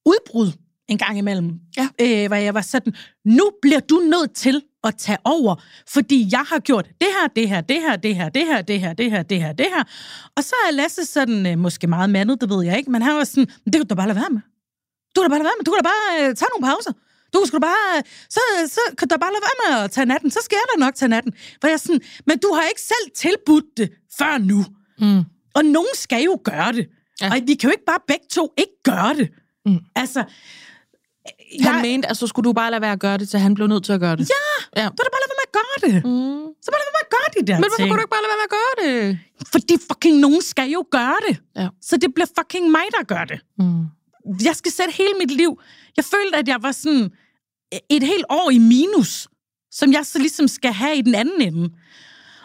[0.06, 0.52] udbrud
[0.88, 1.60] en gang imellem.
[1.76, 1.88] Ja.
[2.00, 5.54] Øh, hvor jeg var sådan, nu bliver du nødt til at tage over,
[5.88, 8.80] fordi jeg har gjort det her, det her, det her, det her, det her, det
[8.80, 9.82] her, det her, det her, det her.
[10.36, 13.14] Og så er Lasse sådan, øh, måske meget mandet, det ved jeg ikke, men han
[13.14, 14.40] var sådan, "Men det kan du bare lade være med.
[15.16, 15.64] Du kan da bare lade være med.
[15.64, 16.92] Du kan da bare øh, tage nogle pauser.
[17.34, 20.30] Du da bare, så, så kan du bare lade være med at tage natten.
[20.30, 21.32] Så skal jeg da nok tage natten.
[21.60, 24.64] For jeg sådan, men du har ikke selv tilbudt det før nu.
[24.98, 25.22] Mm.
[25.54, 26.88] Og nogen skal jo gøre det.
[27.20, 27.30] Ja.
[27.30, 29.28] Og vi kan jo ikke bare begge to ikke gøre det.
[29.66, 29.78] Mm.
[29.96, 30.24] Altså,
[31.62, 33.66] Han mente, at så skulle du bare lade være at gøre det, til han blev
[33.66, 34.30] nødt til at gøre det.
[34.30, 34.82] Ja.
[34.82, 34.86] ja.
[34.88, 35.94] du kan da bare lade være med at gøre det.
[36.04, 36.44] Mm.
[36.62, 37.88] Så bare lade være med at gøre de der Men hvorfor ting.
[37.90, 39.18] kunne du ikke bare lade være med at gøre det?
[39.54, 41.34] Fordi fucking nogen skal jo gøre det.
[41.56, 41.68] Ja.
[41.88, 43.38] Så det bliver fucking mig, der gør det.
[43.58, 43.84] Mm.
[44.48, 45.60] Jeg skal sætte hele mit liv.
[45.96, 47.10] Jeg følte, at jeg var sådan
[47.90, 49.28] et helt år i minus,
[49.70, 51.62] som jeg så ligesom skal have i den anden ende.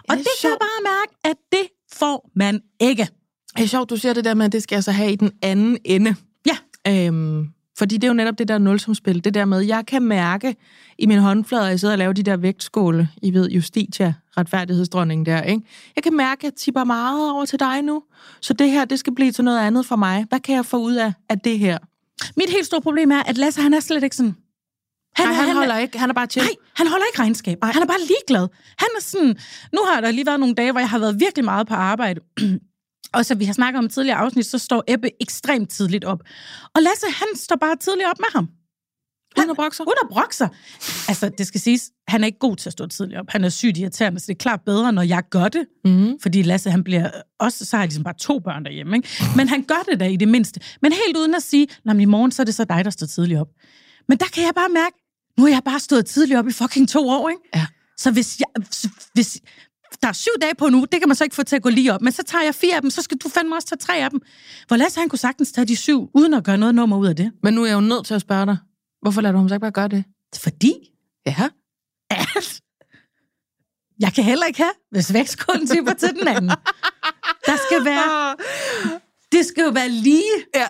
[0.09, 3.07] Og er det kan jeg bare mærke, at det får man ikke.
[3.57, 5.15] Det er sjovt, du siger det der med, at det skal jeg så have i
[5.15, 6.15] den anden ende.
[6.45, 6.57] Ja.
[6.87, 7.47] Øhm,
[7.79, 9.23] fordi det er jo netop det der nulsumspil.
[9.23, 10.55] Det der med, jeg kan mærke
[10.97, 13.09] i mine håndflader, at jeg sidder og laver de der vægtskåle.
[13.21, 15.61] I ved, Justitia, retfærdighedsdronningen der, ikke?
[15.95, 18.03] Jeg kan mærke, at jeg tipper meget over til dig nu.
[18.41, 20.25] Så det her, det skal blive til noget andet for mig.
[20.29, 21.77] Hvad kan jeg få ud af, af det her?
[22.37, 24.35] Mit helt store problem er, at Lasse, han er slet ikke sådan...
[25.15, 25.99] Han, Nej, han, er- holder ikke.
[25.99, 26.45] Han er bare chill.
[26.45, 27.57] Nej, han holder ikke regnskab.
[27.61, 27.71] Ej.
[27.71, 28.47] Han er bare ligeglad.
[28.77, 29.35] Han er sådan...
[29.73, 32.21] Nu har der lige været nogle dage, hvor jeg har været virkelig meget på arbejde.
[33.13, 36.19] Og så vi har snakket om tidligere afsnit, så står Ebbe ekstremt tidligt op.
[36.75, 38.49] Og Lasse, han står bare tidligt op med ham.
[39.37, 39.87] Uden at brokke sig?
[39.87, 39.97] Uden
[40.41, 40.49] at.
[41.07, 43.25] Altså, det skal siges, han er ikke god til at stå tidligt op.
[43.29, 45.65] Han er sygt irriterende, så det er klart bedre, når jeg gør det.
[45.85, 46.19] Mm.
[46.21, 49.09] Fordi Lasse, han bliver også, så har jeg ligesom bare to børn derhjemme, ikke?
[49.35, 50.61] Men han gør det da i det mindste.
[50.81, 53.07] Men helt uden at sige, nej, i morgen, så er det så dig, der står
[53.07, 53.47] tidligt op.
[54.07, 54.95] Men der kan jeg bare mærke,
[55.37, 57.41] nu har jeg bare stået tidligt op i fucking to år, ikke?
[57.55, 57.65] Ja.
[57.97, 58.63] Så hvis, jeg,
[59.13, 59.41] hvis
[60.01, 61.69] der er syv dage på nu, det kan man så ikke få til at gå
[61.69, 63.77] lige op, men så tager jeg fire af dem, så skal du fandme også tage
[63.79, 64.21] tre af dem.
[64.67, 67.15] Hvor Lasse, han kunne sagtens tage de syv, uden at gøre noget nummer ud af
[67.15, 67.31] det.
[67.43, 68.57] Men nu er jeg jo nødt til at spørge dig,
[69.01, 70.03] hvorfor lader du ham så ikke bare gøre det?
[70.35, 70.73] Fordi
[71.25, 71.35] Ja.
[72.09, 72.61] at
[73.99, 76.49] jeg kan heller ikke have, hvis vækstkunden tipper til den anden.
[77.45, 78.35] Der skal være,
[79.31, 80.23] det skal jo være lige.
[80.55, 80.67] Ja.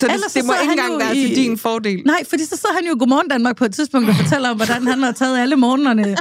[0.00, 2.02] Så det, Ellers det må ikke engang være i- til din fordel.
[2.06, 4.86] Nej, fordi så sidder han jo Godmorgen Danmark på et tidspunkt og fortæller om, hvordan
[4.86, 6.16] han har taget alle morgenerne.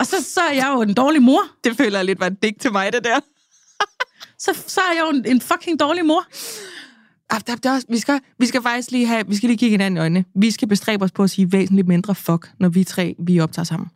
[0.00, 1.42] Og så, så er jeg jo en dårlig mor.
[1.64, 3.20] Det føler jeg lidt var et digt til mig, det der.
[4.44, 6.24] Så, så er jeg jo en, en fucking dårlig mor.
[7.30, 9.70] Ah, der, er også- vi, skal, vi skal faktisk lige have, vi skal lige kigge
[9.70, 10.24] hinanden i øjnene.
[10.34, 13.64] Vi skal bestræbe os på at sige væsentligt mindre fuck, når vi tre vi optager
[13.64, 13.88] sammen.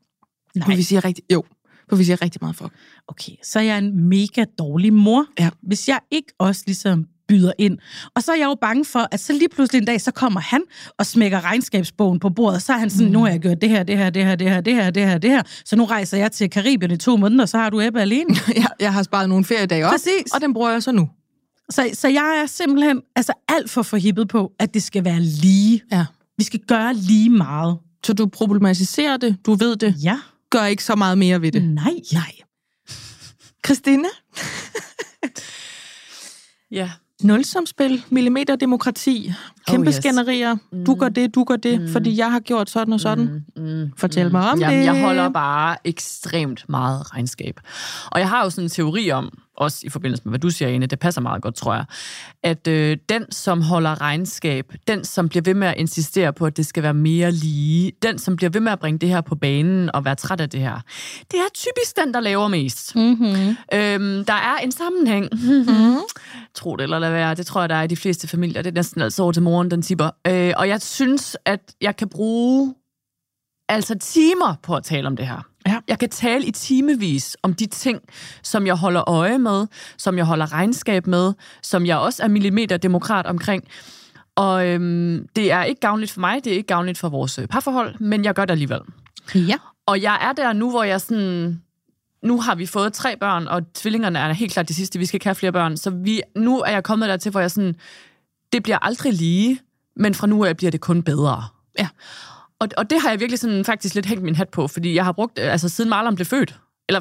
[0.54, 0.64] Nej.
[0.66, 1.44] For vi siger rigtig, jo,
[1.88, 2.72] for vi siger rigtig meget fuck.
[3.08, 5.50] Okay, så er jeg en mega dårlig mor, Ja.
[5.62, 7.78] hvis jeg ikke også ligesom byder ind.
[8.14, 10.40] Og så er jeg jo bange for, at så lige pludselig en dag, så kommer
[10.40, 10.62] han
[10.98, 12.62] og smækker regnskabsbogen på bordet.
[12.62, 13.12] Så er han sådan, mm.
[13.12, 15.06] nu har jeg gjort det her, det her, det her, det her, det her, det
[15.06, 15.42] her, det her.
[15.64, 18.36] Så nu rejser jeg til Karibien i to måneder, så har du Ebbe alene.
[18.56, 20.32] Jeg, jeg har sparet nogle feriedage op, Præcis.
[20.34, 21.08] og den bruger jeg så nu.
[21.70, 25.82] Så, så jeg er simpelthen altså alt for forhippet på, at det skal være lige.
[25.92, 26.04] Ja.
[26.38, 27.78] Vi skal gøre lige meget.
[28.04, 30.18] Så du problematiserer det, du ved det, Ja.
[30.50, 31.62] gør ikke så meget mere ved det.
[31.62, 31.92] Nej.
[32.12, 32.32] Nej.
[33.66, 34.08] Christina?
[36.70, 36.90] Ja.
[37.24, 39.32] Nulsomspil, millimeterdemokrati,
[39.68, 39.94] kæmpe Oh, yes.
[39.94, 40.56] skænderier.
[40.86, 41.88] Du gør det, du gør det, mm.
[41.88, 43.44] fordi jeg har gjort sådan og sådan.
[43.56, 44.84] Mm, mm, Fortæl mig om Jamen, det.
[44.84, 47.60] Jeg holder bare ekstremt meget regnskab.
[48.10, 50.68] Og jeg har jo sådan en teori om, også i forbindelse med, hvad du siger,
[50.68, 51.84] Ane, det passer meget godt, tror jeg,
[52.42, 56.56] at øh, den, som holder regnskab, den, som bliver ved med at insistere på, at
[56.56, 59.34] det skal være mere lige, den, som bliver ved med at bringe det her på
[59.34, 60.80] banen og være træt af det her,
[61.30, 62.96] det er typisk den, der laver mest.
[62.96, 63.56] Mm-hmm.
[63.74, 65.28] Øhm, der er en sammenhæng.
[65.32, 65.96] Mm-hmm.
[66.54, 67.34] Tro det eller lad være.
[67.34, 68.62] Det tror jeg, der er i de fleste familier.
[68.62, 70.10] Det er næsten altid over til moren, den tipper.
[70.26, 72.74] Øh, og jeg synes, at jeg kan bruge
[73.68, 75.51] altså timer på at tale om det her.
[75.66, 75.78] Ja.
[75.88, 78.00] Jeg kan tale i timevis om de ting,
[78.42, 83.26] som jeg holder øje med, som jeg holder regnskab med, som jeg også er millimeterdemokrat
[83.26, 83.64] omkring.
[84.36, 87.46] Og øhm, det er ikke gavnligt for mig, det er ikke gavnligt for vores øh,
[87.46, 88.80] parforhold, men jeg gør det alligevel.
[89.34, 89.56] Ja.
[89.86, 91.62] Og jeg er der nu, hvor jeg sådan...
[92.22, 94.98] Nu har vi fået tre børn, og tvillingerne er helt klart de sidste.
[94.98, 95.76] Vi skal ikke have flere børn.
[95.76, 97.74] Så vi, nu er jeg kommet dertil, hvor jeg sådan...
[98.52, 99.60] Det bliver aldrig lige,
[99.96, 101.44] men fra nu af bliver det kun bedre.
[101.78, 101.88] Ja.
[102.62, 105.04] Og, og det har jeg virkelig sådan faktisk lidt hængt min hat på, fordi jeg
[105.04, 107.00] har brugt, øh, altså siden Marlon blev født, eller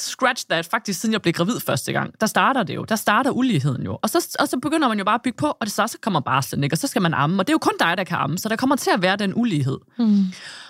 [0.00, 3.30] scratch that, faktisk siden jeg blev gravid første gang, der starter det jo, der starter
[3.30, 3.98] uligheden jo.
[4.02, 5.98] Og så, og så begynder man jo bare at bygge på, og det så, så
[6.02, 6.74] kommer barslen, ikke?
[6.74, 8.48] og så skal man amme, og det er jo kun dig, der kan amme, så
[8.48, 9.78] der kommer til at være den ulighed.
[9.98, 10.24] Mm.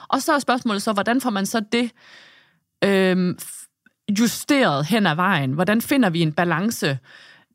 [0.09, 1.90] Og så er spørgsmålet så, hvordan får man så det
[2.85, 3.38] øhm,
[4.18, 5.53] justeret hen ad vejen?
[5.53, 6.98] Hvordan finder vi en balance,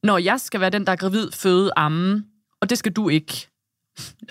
[0.04, 2.24] når jeg skal være den, der er gravid, føde, amme,
[2.62, 3.53] og det skal du ikke?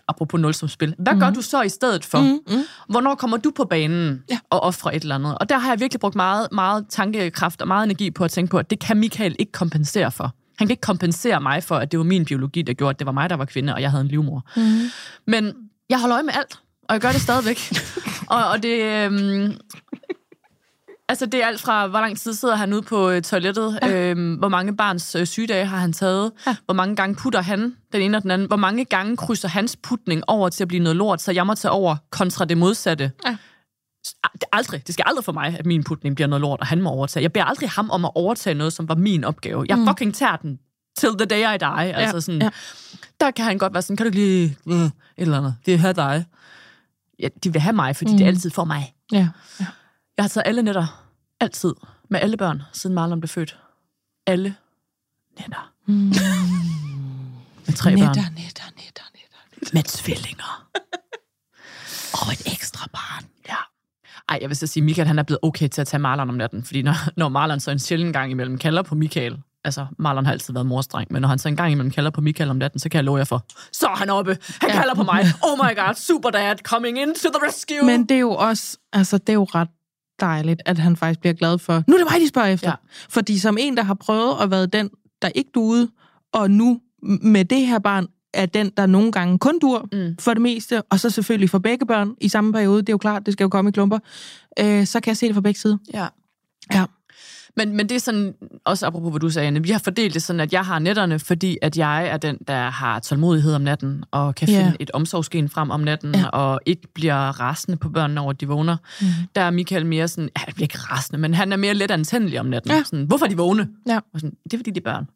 [0.09, 0.95] Apropos nulsumspil.
[0.99, 1.21] Hvad mm.
[1.21, 2.19] gør du så i stedet for?
[2.19, 2.57] Mm.
[2.57, 2.63] Mm.
[2.89, 4.39] Hvornår kommer du på banen Ja.
[4.51, 5.39] og offre et eller andet?
[5.39, 8.51] Og der har jeg virkelig brugt meget, meget tankekraft og meget energi på at tænke
[8.51, 10.35] på, at det kan Michael ikke kompensere for.
[10.59, 13.07] Han kan ikke kompensere mig for, at det var min biologi, der gjorde, at det
[13.07, 14.45] var mig, der var kvinde, og jeg havde en livmor.
[14.57, 14.63] Mm.
[15.27, 15.55] Men
[15.91, 17.59] jeg holder øje med alt, og jeg gør det stadigvæk.
[18.35, 18.83] og, og det...
[18.83, 19.57] Øhm,
[21.13, 24.11] altså, det er alt fra, hvor lang tid sidder han ude på øh, toilettet, ja.
[24.11, 26.57] øhm, hvor mange barns øh, sygedage har han taget, ja.
[26.65, 29.77] hvor mange gange putter han den ene og den anden, hvor mange gange krydser hans
[29.77, 33.13] putning over til at blive noget lort, så jeg må tage over kontra det modsatte.
[33.27, 33.37] Ja.
[34.53, 36.91] Aldrig, det skal aldrig for mig, at min putning bliver noget lort, og han må
[36.91, 37.23] overtage.
[37.23, 39.67] Jeg beder aldrig ham om at overtage noget, som var min opgave.
[39.69, 40.59] Jeg fucking tager den
[40.99, 41.95] till the day I die.
[41.97, 42.45] Altså sådan, ja.
[42.45, 42.51] ja.
[43.21, 45.55] Der kan han godt være sådan, kan du ikke lige øh, et eller andet?
[45.67, 46.25] Det er her dig.
[47.19, 48.19] Ja, de vil have mig, fordi mm.
[48.19, 48.95] det er altid for mig.
[49.13, 49.29] Ja.
[49.61, 49.67] ja.
[50.17, 51.02] Jeg har taget alle nætter.
[51.43, 51.75] Altid.
[52.11, 53.59] Med alle børn, siden Marlon blev født.
[54.27, 54.55] Alle
[55.41, 55.73] nætter.
[55.87, 55.95] Mm.
[57.67, 58.15] Med tre Netter, børn.
[58.15, 59.73] netter, netter, netter.
[59.73, 60.69] Med tvillinger.
[62.21, 63.25] Og et ekstra barn.
[63.49, 63.57] Ja.
[64.29, 66.35] Ej, jeg vil så sige, Michael han er blevet okay til at tage Marlon om
[66.35, 70.25] natten, fordi når, når Marlon så en sjældent gang imellem kalder på Michael, altså Marlon
[70.25, 72.57] har altid været morstreng, men når han så en gang imellem kalder på Michael om
[72.57, 74.81] natten, så kan jeg love jer for, så er han oppe, han ja.
[74.81, 77.87] kalder på mig, oh my god, super dad, coming in to the rescue.
[77.87, 79.69] Men det er jo også, altså det er jo ret
[80.21, 82.69] dejligt, at han faktisk bliver glad for, nu er det mig, de spørger efter.
[82.69, 82.75] Ja.
[83.09, 84.91] Fordi som en, der har prøvet at være den,
[85.23, 85.91] der ikke duede,
[86.33, 90.17] og nu med det her barn, er den, der nogle gange kun dur Mm.
[90.21, 92.99] for det meste, og så selvfølgelig for begge børn i samme periode, det er jo
[92.99, 93.99] klart, det skal jo komme i klumper,
[94.61, 95.77] øh, så kan jeg se det fra begge sider.
[95.95, 96.07] Ja.
[96.75, 96.85] Ja.
[97.57, 98.35] Men, men det er sådan,
[98.65, 101.19] også apropos hvad du sagde, Anne, vi har fordelt det sådan, at jeg har netterne,
[101.19, 104.59] fordi at jeg er den, der har tålmodighed om natten, og kan Ja.
[104.63, 106.27] finde et omsorgsgen frem om natten, Ja.
[106.29, 108.77] og ikke bliver rasende på børnene over, at de vågner.
[109.01, 109.07] Mm.
[109.35, 111.91] Der er Michael mere sådan, ja, han bliver ikke rasende, men han er mere let
[111.91, 112.71] antændelig om natten.
[112.73, 112.83] Ja.
[112.85, 113.69] Sådan, Hvorfor er de vågne?
[113.89, 113.97] Ja.
[114.15, 115.07] Og sådan, det er fordi, de er børn.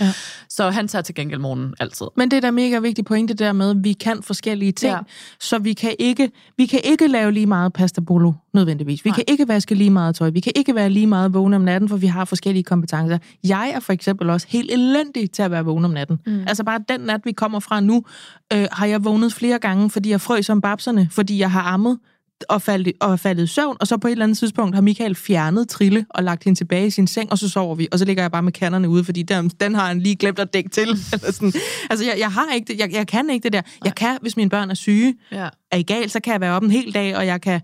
[0.00, 0.12] Ja.
[0.48, 2.06] Så han tager til gengæld morgenen altid.
[2.16, 4.98] Men det er da mega vigtigt pointe der med, at vi kan forskellige ting, Ja.
[5.40, 9.04] så vi kan, ikke, vi kan ikke lave lige meget pasta bolo nødvendigvis.
[9.04, 9.14] Vi Nej.
[9.14, 10.30] kan ikke vaske lige meget tøj.
[10.30, 13.18] Vi kan ikke være lige meget vågne om natten, for vi har forskellige kompetencer.
[13.44, 16.18] Jeg er for eksempel også helt elendig til at være vågen om natten.
[16.26, 16.44] Mm.
[16.46, 18.04] Altså bare den nat, vi kommer fra nu,
[18.52, 21.98] øh, har jeg vågnet flere gange, fordi jeg frøs som babserne, fordi jeg har ammet
[22.48, 25.14] og faldet, og faldet i søvn, og så på et eller andet tidspunkt har Michael
[25.14, 28.04] fjernet Trille og lagt hende tilbage i sin seng, og så sover vi, og så
[28.04, 30.70] ligger jeg bare med kanderne ude, fordi den, den har han lige glemt at dække
[30.70, 30.88] til.
[31.12, 31.52] Eller sådan.
[31.90, 33.62] Altså, jeg, jeg har ikke det, jeg, jeg kan ikke det der.
[33.84, 35.48] Jeg kan, hvis mine børn er syge, Ja.
[35.70, 37.60] er I gal, så kan jeg være op en hel dag, og jeg kan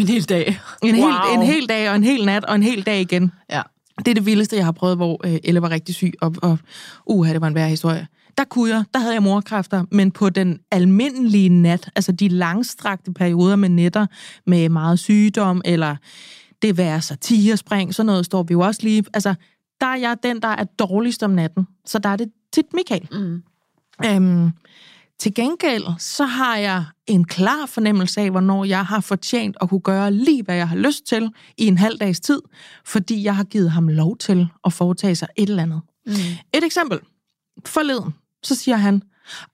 [0.00, 0.58] En hel dag.
[0.82, 1.10] en, wow.
[1.10, 3.32] hel, en hel dag, og en hel nat, og en hel dag igen.
[3.52, 3.62] Ja.
[3.98, 6.58] Det er det vildeste, jeg har prøvet, hvor øh, Elle var rigtig syg, og, og
[7.06, 8.06] uha, det var en værre historie.
[8.38, 13.12] Der kunne jeg, der havde jeg morkræfter, men på den almindelige nat, altså de langstrakte
[13.12, 14.06] perioder med nætter,
[14.46, 15.96] med meget sygdom, eller
[16.62, 19.34] det være så tigerspring, sådan noget står vi jo også lige, altså
[19.80, 23.08] der er jeg den, der er dårligst om natten, så der er det tit Michael.
[23.12, 23.42] Mm.
[24.06, 24.50] Øhm,
[25.18, 29.80] til gengæld, så har jeg en klar fornemmelse af, hvornår jeg har fortjent at kunne
[29.80, 32.40] gøre lige, hvad jeg har lyst til i en halv dags tid,
[32.84, 35.80] fordi jeg har givet ham lov til at foretage sig et eller andet.
[36.06, 36.12] Mm.
[36.54, 36.98] Et eksempel.
[37.66, 38.14] Forleden,
[38.46, 39.02] så siger han,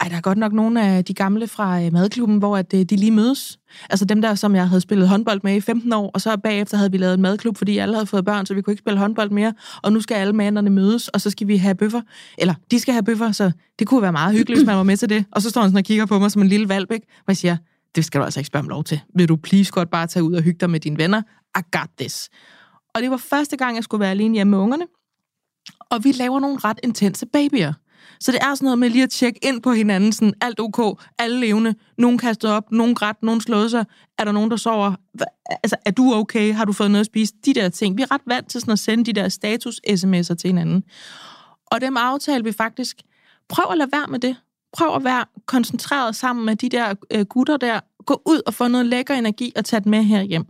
[0.00, 2.80] ej, der er godt nok nogle af de gamle fra øh, madklubben, hvor at, øh,
[2.80, 3.58] de lige mødes.
[3.90, 6.76] Altså dem der, som jeg havde spillet håndbold med i 15 år, og så bagefter
[6.76, 8.98] havde vi lavet en madklub, fordi alle havde fået børn, så vi kunne ikke spille
[8.98, 9.54] håndbold mere.
[9.82, 12.00] Og nu skal alle manderne mødes, og så skal vi have bøffer.
[12.38, 14.96] Eller de skal have bøffer, så det kunne være meget hyggeligt, hvis man var med
[14.96, 15.24] til det.
[15.32, 17.06] Og så står han sådan og kigger på mig som en lille valp, ikke?
[17.18, 17.56] Og jeg siger,
[17.94, 19.00] det skal du altså ikke spørge om lov til.
[19.14, 21.22] Vil du please godt bare tage ud og hygge dig med dine venner?
[21.58, 22.28] I got this.
[22.94, 24.84] Og det var første gang, jeg skulle være alene hjemme med ungerne
[25.90, 27.72] og vi laver nogle ret intense babyer.
[28.20, 31.00] Så det er sådan noget med lige at tjekke ind på hinanden, sådan alt ok,
[31.18, 33.84] alle levende, nogen kastet op, nogen grædt, nogen slået sig,
[34.18, 37.06] er der nogen, der sover, Hva- altså er du okay, har du fået noget at
[37.06, 37.96] spise, de der ting.
[37.96, 40.84] Vi er ret vant til sådan at sende de der status-sms'er til hinanden.
[41.66, 42.96] Og dem aftalte vi faktisk,
[43.48, 44.36] prøv at lade være med det.
[44.72, 47.80] Prøv at være koncentreret sammen med de der øh, gutter der.
[48.06, 50.44] Gå ud og få noget lækker energi og tage det med her hjem.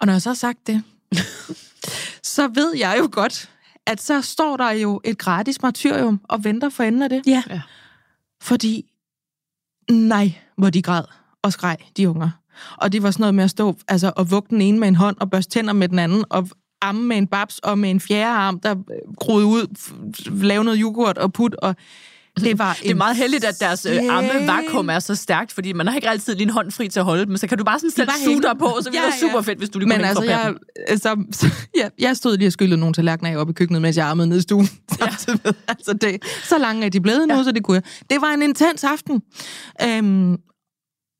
[0.00, 0.82] Og når jeg så har sagt det,
[2.34, 3.50] så ved jeg jo godt,
[3.86, 7.22] at så står der jo et gratis martyrium og venter for enden af det.
[7.26, 7.42] Ja.
[7.50, 7.60] Ja.
[8.42, 8.90] Fordi,
[9.90, 11.04] nej, hvor de græd
[11.42, 12.30] og skreg, de unger.
[12.76, 14.96] Og det var sådan noget med at stå altså, og vugge den ene med en
[14.96, 16.48] hånd og børste tænder med den anden, og
[16.82, 19.66] amme med en babs og med en fjerde arm, der øh, groede ud,
[20.42, 21.76] lave noget yoghurt og put, og
[22.40, 25.86] det var Det er meget heldigt, at deres øh, ammevakuum er så stærkt, fordi man
[25.86, 27.78] har ikke altid lige en hånd fri til at holde dem, så kan du bare
[27.78, 28.42] sådan hænge.
[28.42, 29.40] dig på, så bliver Ja, det super ja.
[29.40, 30.54] fedt, hvis du lige Men kunne altså, jeg,
[30.88, 33.96] altså, så, ja, jeg stod lige og skyllede nogle tallerkener af oppe i køkkenet, mens
[33.96, 34.66] jeg armede ned i stuen.
[34.98, 35.52] Samtidig med.
[35.68, 37.44] Altså, det, så lange er de blevet nu, Ja.
[37.44, 37.82] så det kunne jeg.
[38.10, 39.22] Det var en intens aften.
[39.82, 40.36] Øhm,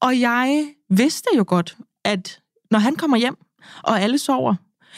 [0.02, 3.36] og jeg vidste jo godt, at når han kommer hjem,
[3.82, 4.54] og alle sover,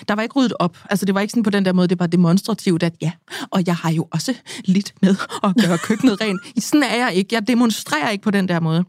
[0.09, 0.79] der var ikke ryddet op.
[0.91, 3.13] Altså, det var ikke sådan på den der måde, det var demonstrativt, at ja,
[3.51, 6.41] og jeg har jo også lidt med at gøre køkkenet rent.
[6.65, 7.35] Sådan er jeg ikke.
[7.35, 8.85] Jeg demonstrerer ikke på den der måde.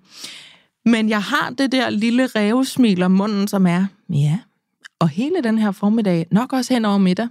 [0.85, 4.39] Men jeg har det der lille revsmil om munden, som er, ja,
[4.99, 7.27] og hele den her formiddag, nok også hen over middag,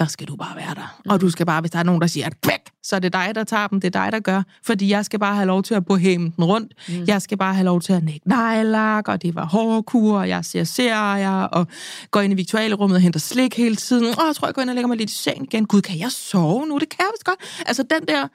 [0.00, 1.00] der skal du bare være der.
[1.08, 3.12] Og du skal bare, hvis der er nogen, der siger, at kvæk, så er det
[3.12, 4.42] dig, der tager dem, det er dig, der gør.
[4.62, 6.72] Fordi jeg skal bare have lov til at boheme den rundt.
[6.88, 7.04] Mm.
[7.06, 10.44] Jeg skal bare have lov til at nægge nejlak, og det var hårkur, og jeg
[10.44, 11.66] ser serier, og
[12.10, 14.04] går ind i viktualerummet og henter slik hele tiden.
[14.04, 15.66] Åh, jeg tror, jeg går ind og lægger mig lidt i seng igen.
[15.66, 16.78] Gud, kan jeg sove nu?
[16.78, 17.62] Det kan jeg vist godt.
[17.66, 18.28] Altså den der,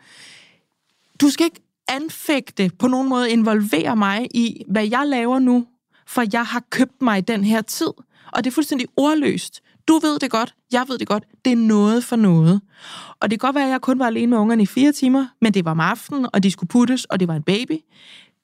[1.21, 5.65] du skal ikke anfægte, på nogen måde involvere mig i, hvad jeg laver nu,
[6.07, 7.91] for jeg har købt mig den her tid.
[8.31, 9.61] Og det er fuldstændig ordløst.
[9.87, 11.23] Du ved det godt, jeg ved det godt.
[11.45, 12.61] Det er noget for noget.
[13.19, 15.25] Og det kan godt være, at jeg kun var alene med ungerne i fire timer,
[15.41, 17.79] men det var om aftenen, og de skulle puttes, og det var en baby.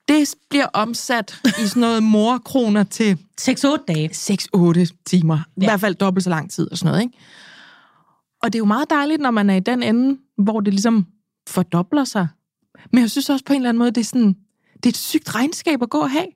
[0.08, 4.10] Det bliver omsat i sådan noget morkroner til 6-8 dage.
[4.10, 5.40] 6-8 timer.
[5.58, 5.64] Ja.
[5.64, 7.18] I hvert fald dobbelt så lang tid og sådan noget, ikke?
[8.44, 11.06] Og det er jo meget dejligt, når man er i den ende, hvor det ligesom
[11.50, 12.28] fordobler sig.
[12.92, 14.36] Men jeg synes også på en eller anden måde, det er sådan,
[14.76, 16.28] det er et sygt regnskab at gå og have.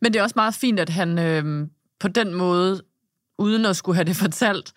[0.00, 1.68] Men det er også meget fint, at han øh,
[2.00, 2.82] på den måde,
[3.38, 4.72] uden at skulle have det fortalt,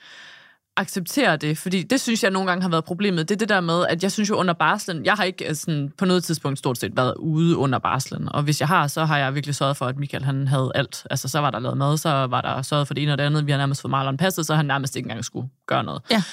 [0.77, 3.29] accepterer det, fordi det synes jeg nogle gange har været problemet.
[3.29, 5.55] Det er det der med, at jeg synes jo under barslen, jeg har ikke øh,
[5.55, 9.05] sådan, på noget tidspunkt stort set været ude under barslen, og hvis jeg har, så
[9.05, 11.07] har jeg virkelig sørget for, at Michael han havde alt.
[11.09, 13.23] Altså så var der lavet mad, så var der sørget for det ene og det
[13.23, 16.01] andet, vi har nærmest fået Marlon passet, så han nærmest ikke engang skulle gøre noget.
[16.11, 16.23] Ja.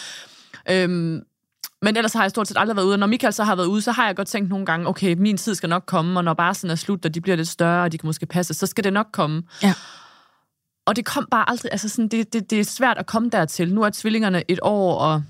[0.70, 1.22] Øhm,
[1.82, 3.66] men ellers har jeg stort set aldrig været ude, og når Michael så har været
[3.66, 6.24] ude, så har jeg godt tænkt nogle gange, okay, min tid skal nok komme, og
[6.24, 8.66] når barslen er slut, og de bliver lidt større, og de kan måske passe, så
[8.66, 9.42] skal det nok komme.
[9.62, 9.74] Ja.
[10.88, 13.74] Og det kom bare aldrig, altså sådan, det, det, det er svært at komme dertil.
[13.74, 15.22] Nu er tvillingerne et år og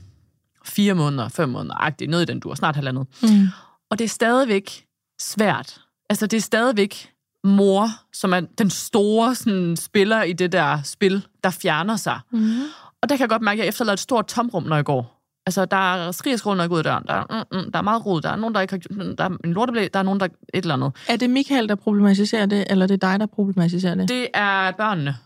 [0.65, 3.07] fire måneder, fem måneder, agtigt, noget i den du snart halvandet.
[3.23, 3.47] Mm.
[3.91, 4.85] Og det er stadigvæk
[5.21, 5.81] svært.
[6.11, 7.13] Altså, det er stadigvæk
[7.45, 12.21] mor, som er den store sådan, spiller i det der spil, der fjerner sig.
[12.31, 12.61] Mm.
[13.03, 15.18] Og der kan jeg godt mærke, at jeg efterlader et stort tomrum, når jeg går.
[15.49, 17.05] Altså, der er skrigerskrål, når jeg går ud af døren.
[17.07, 18.21] Der er, mm, mm, der er meget rod.
[18.21, 19.15] Der er nogen, der ikke har...
[19.15, 19.89] Der er en lorteblæ.
[19.93, 20.27] Der er nogen, der...
[20.27, 20.93] Et eller andet.
[21.09, 24.09] Er det Michael, der problematiserer det, eller er det dig, der problematiserer det?
[24.09, 25.17] Det er børnene.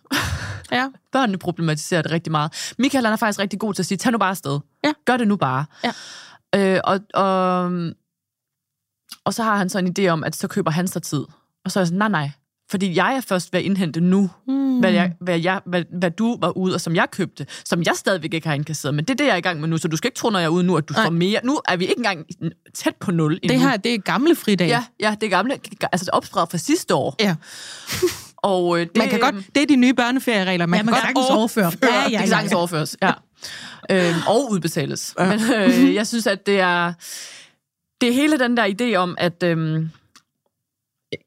[0.72, 0.88] Ja.
[1.12, 2.74] Børnene problematiserer det rigtig meget.
[2.78, 4.60] Michael han er faktisk rigtig god til at sige, tag nu bare afsted.
[4.84, 4.92] Ja.
[5.04, 5.64] Gør det nu bare.
[5.84, 6.74] Ja.
[6.74, 7.64] Øh, og, og,
[9.24, 11.24] og så har han så en idé om, at så køber han sig tid.
[11.64, 12.30] Og så er jeg sådan, nej, nej.
[12.72, 14.78] Fordi jeg er først ved at indhente nu, Mm.
[14.78, 17.92] hvad, jeg, hvad, jeg, hvad, hvad du var ude, og som jeg købte, som jeg
[17.96, 18.94] stadigvæk ikke har indkasseret.
[18.94, 20.30] Men det er det, jeg er i gang med nu, så du skal ikke tro,
[20.30, 21.04] når jeg er ude nu, at du Nej.
[21.04, 21.40] får mere.
[21.44, 22.26] Nu er vi ikke engang
[22.74, 23.48] tæt på nul endnu.
[23.48, 24.68] Det her, det er gamle fridag.
[24.68, 25.58] Ja, ja, det er gamle,
[25.92, 27.16] altså det opsparet fra sidste år.
[27.20, 27.34] ja.
[28.44, 30.66] Og øh, det, Man kan godt, det er de nye børneferieregler.
[30.66, 31.72] Man Ja, man kan kan godt overføre.
[31.82, 33.12] Ja, ja, det ja, kan sagtens overføres, ja.
[33.90, 35.14] øhm, og udbetales.
[35.18, 35.24] Ja.
[35.26, 36.92] Men øh, jeg synes, at det er,
[38.00, 39.90] det er hele den der idé om, at øhm,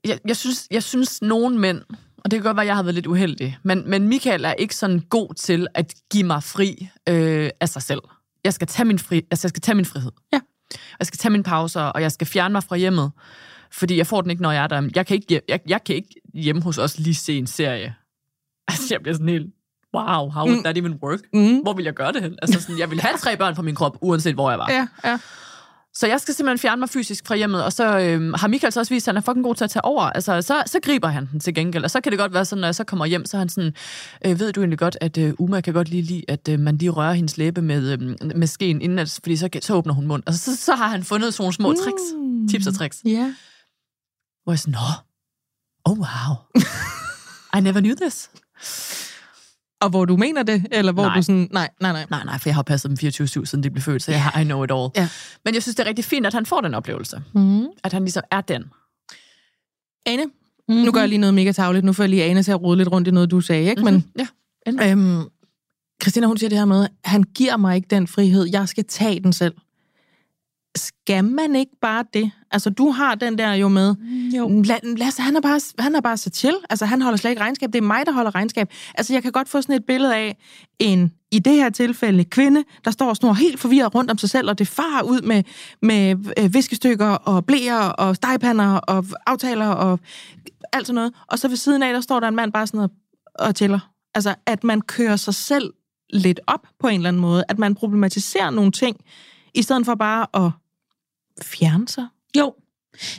[0.05, 1.81] jeg, jeg, synes, jeg synes, nogen mænd,
[2.17, 4.53] og det kan godt være, at jeg har været lidt uheldig, men, men Michael er
[4.53, 8.01] ikke sådan god til at give mig fri øh, af sig selv.
[8.43, 10.11] Jeg skal tage min, fri, altså, jeg skal tage min frihed.
[10.33, 10.39] Ja.
[10.99, 13.11] Jeg skal tage mine pauser, og jeg skal fjerne mig fra hjemmet,
[13.71, 14.89] fordi jeg får den ikke, når jeg er der.
[14.95, 17.95] Jeg kan ikke, jeg, jeg kan ikke hjemme hos os lige se en serie.
[18.67, 19.47] Altså, jeg bliver sådan helt,
[19.95, 20.63] wow, how would Mm.
[20.63, 21.19] that even work?
[21.33, 21.57] Mm.
[21.57, 22.35] Hvor vil jeg gøre det hen?
[22.41, 24.71] Altså, sådan, jeg vil have tre børn på min krop, uanset hvor jeg var.
[24.71, 25.19] Ja, ja.
[25.97, 28.79] Så jeg skal simpelthen fjerne mig fysisk fra hjemmet, og så øhm, har Michael så
[28.79, 30.01] også vist, at han er fucking god til at tage over.
[30.03, 32.60] Altså, så, så griber han den til gengæld, og så kan det godt være sådan,
[32.62, 33.73] når jeg så kommer hjem, så er han sådan,
[34.25, 36.77] øh, ved du egentlig godt, at øh, Uma kan godt lige lide, at øh, man
[36.77, 40.08] lige rører hendes læbe med, øh, med skeen, inden at, fordi så, så åbner hun
[40.08, 40.23] mund.
[40.25, 42.47] Og så, så har han fundet sådan nogle små tricks, Mm.
[42.47, 43.34] tips og tricks, Ja.
[44.43, 44.79] hvor jeg sådan, nå,
[45.86, 46.36] oh wow,
[47.58, 48.29] I never knew this.
[49.81, 51.15] Og hvor du mener det, eller hvor Nej.
[51.15, 52.05] du sådan, nej, nej, nej.
[52.09, 54.39] Nej, nej, for jeg har passet dem 24-7, siden de blev født, så jeg har,
[54.39, 54.89] I know it all.
[54.95, 55.09] Ja.
[55.45, 57.21] Men jeg synes, det er rigtig fint, at han får den oplevelse.
[57.33, 57.65] Mm.
[57.83, 58.63] At han ligesom er den.
[60.05, 60.23] Ane,
[60.69, 60.83] Mm-hmm.
[60.83, 61.85] nu gør jeg lige noget mega tavligt.
[61.85, 63.83] Nu får jeg lige Ane til at rode lidt rundt i noget, du sagde, ikke?
[63.83, 64.03] Men Mhm.
[64.19, 64.27] ja.
[64.67, 64.91] endelig.
[64.91, 65.23] Øhm,
[66.03, 69.19] Christina, hun siger det her med, han giver mig ikke den frihed, jeg skal tage
[69.19, 69.53] den selv.
[70.75, 72.31] Skal man ikke bare det?
[72.55, 73.95] Altså, du har den der jo med,
[74.37, 74.61] Jo.
[74.65, 76.55] La, Lasse, han er, bare, han er bare så chill.
[76.69, 77.73] Altså, han holder slet ikke regnskab.
[77.73, 78.69] Det er mig, der holder regnskab.
[78.95, 80.37] Altså, jeg kan godt få sådan et billede af
[80.79, 84.29] en, i det her tilfælde, kvinde, der står og snor helt forvirret rundt om sig
[84.29, 85.43] selv, og det far ud med,
[85.81, 89.99] med øh, viskestykker og blæer og stegpander og aftaler og
[90.73, 91.13] alt sådan noget.
[91.27, 92.89] Og så ved siden af, der står der en mand bare sådan og,
[93.35, 93.79] og tæller.
[94.13, 95.73] Altså, at man kører sig selv
[96.13, 97.43] lidt op på en eller anden måde.
[97.49, 98.97] At man problematiserer nogle ting,
[99.53, 100.51] i stedet for bare at
[101.43, 102.05] fjerne sig.
[102.37, 102.53] Jo,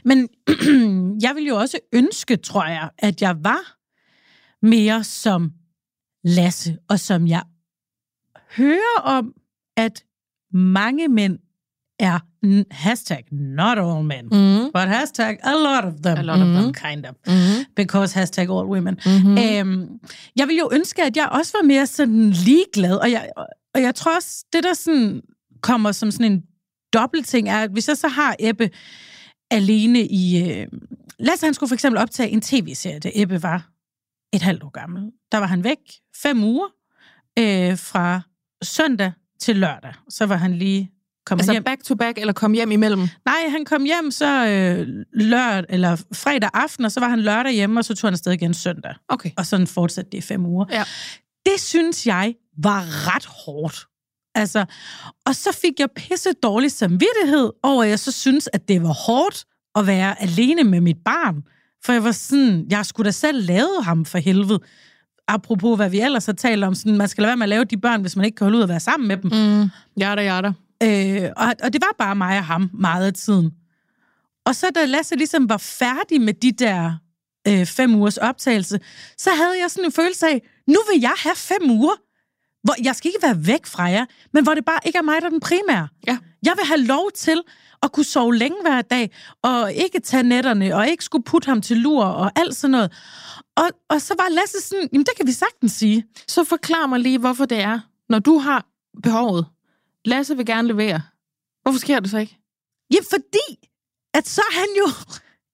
[0.05, 0.29] men
[1.24, 3.76] jeg vil jo også ønske, tror jeg, at jeg var
[4.66, 5.52] mere som
[6.24, 7.42] Lasse, og som jeg
[8.57, 9.33] hører om,
[9.76, 10.05] at
[10.52, 11.38] mange mænd
[11.98, 12.18] er
[12.70, 14.64] hashtag not all men, Mm.
[14.72, 16.72] but hashtag a lot of them, A lot of them.
[16.74, 17.64] kind of, Mm.
[17.76, 18.98] because hashtag all women.
[19.07, 19.38] Mm-hmm.
[19.38, 19.88] Øhm,
[20.37, 23.31] jeg vil jo ønske, at jeg også var mere sådan ligeglad, og jeg,
[23.74, 25.20] og jeg tror også, det der sådan
[25.61, 26.42] kommer som sådan en
[27.01, 28.71] dobbeltting er, at hvis jeg så har Ebbe
[29.51, 30.51] alene i...
[30.51, 30.67] Øh,
[31.19, 33.69] Lasse han skulle for eksempel optage en tv-serie, da Ebbe var
[34.33, 35.03] et halvt år gammel.
[35.33, 35.79] Der var han væk
[36.23, 36.67] fem uger
[37.39, 38.21] øh, fra
[38.63, 39.93] søndag til lørdag.
[40.09, 40.91] Så var han lige
[41.27, 41.63] kommet Altså hjem.
[41.65, 43.09] back to back, eller kom hjem imellem?
[43.27, 47.53] Nej, han kom hjem så øh, lørdag, eller fredag aften, og så var han lørdag
[47.53, 48.95] hjemme, og så tog han afsted igen søndag.
[49.09, 49.31] Okay.
[49.37, 50.65] Og sådan fortsatte det i fem uger.
[50.71, 50.85] Ja.
[51.47, 53.87] Det synes jeg var ret hårdt.
[54.37, 54.64] Altså,
[55.27, 58.92] og så fik jeg pisse dårlig samvittighed over, at jeg så synes, at det var
[58.92, 59.44] hårdt
[59.75, 61.42] at være alene med mit barn.
[61.85, 64.61] For jeg var sådan, jeg skulle da selv lave ham for helvede.
[65.29, 67.64] Apropos, hvad vi ellers har talt om, sådan, man skal lade være med at lave
[67.64, 69.31] de børn, hvis man ikke kan holde ud at være sammen med dem.
[69.33, 69.70] Mm.
[70.01, 70.53] Jada, jada.
[70.83, 73.51] Øh, og, og det var bare mig og ham meget af tiden.
[74.46, 76.92] Og så da Lasse ligesom var færdig med de der
[77.49, 78.81] øh, fem ugers optagelse,
[79.18, 81.94] så havde jeg sådan en følelse af, nu vil jeg have fem uger,
[82.66, 85.20] hvor jeg skal ikke være væk fra jer, men hvor det bare ikke er mig,
[85.20, 85.88] der er den primære.
[86.07, 86.18] Ja.
[86.42, 87.42] Jeg vil have lov til
[87.83, 91.62] at kunne sove længe hver dag, og ikke tage netterne, og ikke skulle putte ham
[91.62, 92.92] til lur, og alt sådan noget.
[93.57, 96.05] Og, og så var Lasse sådan, jamen det kan vi sagtens sige.
[96.29, 98.66] Så forklar mig lige, hvorfor det er, når du har
[99.02, 99.46] behovet.
[100.04, 101.00] Lasse vil gerne levere.
[101.62, 102.38] Hvorfor sker det så ikke?
[102.94, 103.69] Ja, fordi
[104.14, 104.87] at så er han jo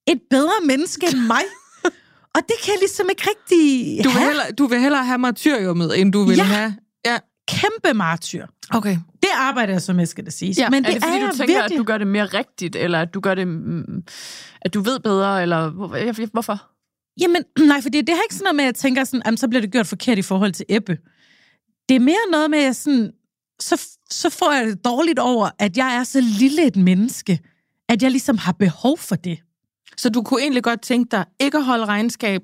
[0.07, 1.41] et bedre menneske end mig.
[2.35, 4.27] Og det kan jeg ligesom ikke rigtig Du vil have.
[4.27, 6.43] hellere, du vil hellere have martyriummet, end du vil Ja.
[6.43, 6.75] have...
[7.05, 7.17] Ja.
[7.47, 8.47] Kæmpe martyr.
[8.69, 8.97] Okay.
[9.21, 10.57] Det arbejder jeg så med, skal det siges.
[10.57, 11.75] Ja, Men er det, det fordi, er du jeg tænker, virkelig.
[11.75, 14.03] at du gør det mere rigtigt, eller at du gør det, mm,
[14.61, 15.69] at du ved bedre, eller
[16.31, 16.69] hvorfor?
[17.21, 19.37] Jamen, nej, for det, det har ikke sådan noget med, at jeg tænker sådan, jamen,
[19.37, 20.97] så bliver det gjort forkert i forhold til Ebbe.
[21.89, 23.11] Det er mere noget med, at jeg sådan,
[23.59, 27.39] så, så får jeg det dårligt over, at jeg er så lille et menneske,
[27.89, 29.39] at jeg ligesom har behov for det.
[29.97, 32.41] Så du kunne egentlig godt tænke dig ikke at holde regnskab,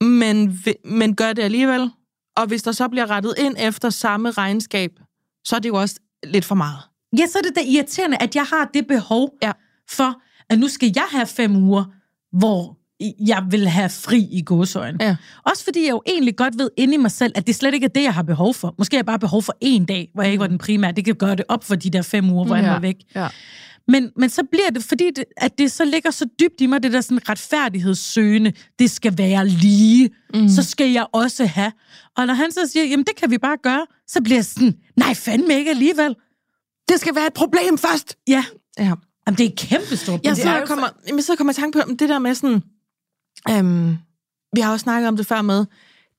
[0.00, 1.90] men, men gør det alligevel.
[2.36, 4.90] Og hvis der så bliver rettet ind efter samme regnskab,
[5.44, 5.94] så er det jo også
[6.26, 6.78] lidt for meget.
[7.18, 9.52] Ja, så er det da irriterende, at jeg har det behov Ja.
[9.90, 10.20] for,
[10.50, 11.84] at nu skal jeg have fem uger,
[12.38, 12.76] hvor
[13.26, 14.96] jeg vil have fri i gåsøjen.
[15.00, 15.16] Ja.
[15.46, 17.84] Også fordi jeg jo egentlig godt ved inde i mig selv, at det slet ikke
[17.84, 18.74] er det, jeg har behov for.
[18.78, 20.92] Måske har jeg bare behov for en dag, hvor jeg ikke var den primære.
[20.92, 22.72] Det kan gøre det op for de der fem uger, hvor jeg Ja.
[22.72, 22.96] var væk.
[23.14, 23.28] Ja.
[23.90, 26.82] Men, men så bliver det, fordi det, at det så ligger så dybt i mig,
[26.82, 30.48] det der sådan retfærdighedssøgende, det skal være lige, mm.
[30.48, 31.72] så skal jeg også have.
[32.16, 34.74] Og når han så siger, jamen det kan vi bare gøre, så bliver jeg sådan,
[34.96, 36.16] nej fandme ikke alligevel.
[36.88, 38.16] Det skal være et problem først!
[38.28, 38.44] Ja,
[38.78, 38.84] Ja.
[39.26, 40.66] jamen, det er et kæmpe stort Jeg problem.
[40.66, 42.62] så kommer, jamen, så kommer jeg i tanke på det der med sådan...
[43.50, 43.96] Øhm,
[44.56, 45.64] vi har også snakket om det før med,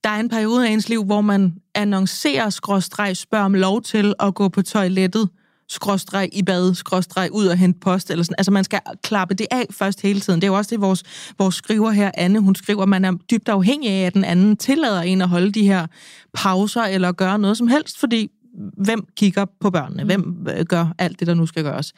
[0.04, 4.14] der er en periode af ens liv, hvor man annoncerer, skråstreg, spørger om lov til
[4.20, 5.30] at gå på toilettet,
[5.72, 8.36] skråstreg i bad, skråstreg ud og hente post, eller sådan.
[8.38, 10.42] Altså, man skal klappe det af først hele tiden.
[10.42, 11.04] Det er jo også det, vores,
[11.38, 14.58] vores skriver her, Anne, hun skriver, at man er dybt afhængig af, at den anden
[14.58, 15.88] tillader en at holde de her
[16.34, 18.32] pauser, eller gøre noget som helst, fordi
[18.78, 20.04] hvem kigger på børnene?
[20.04, 21.94] Hvem øh, gør alt det, der nu skal gøres?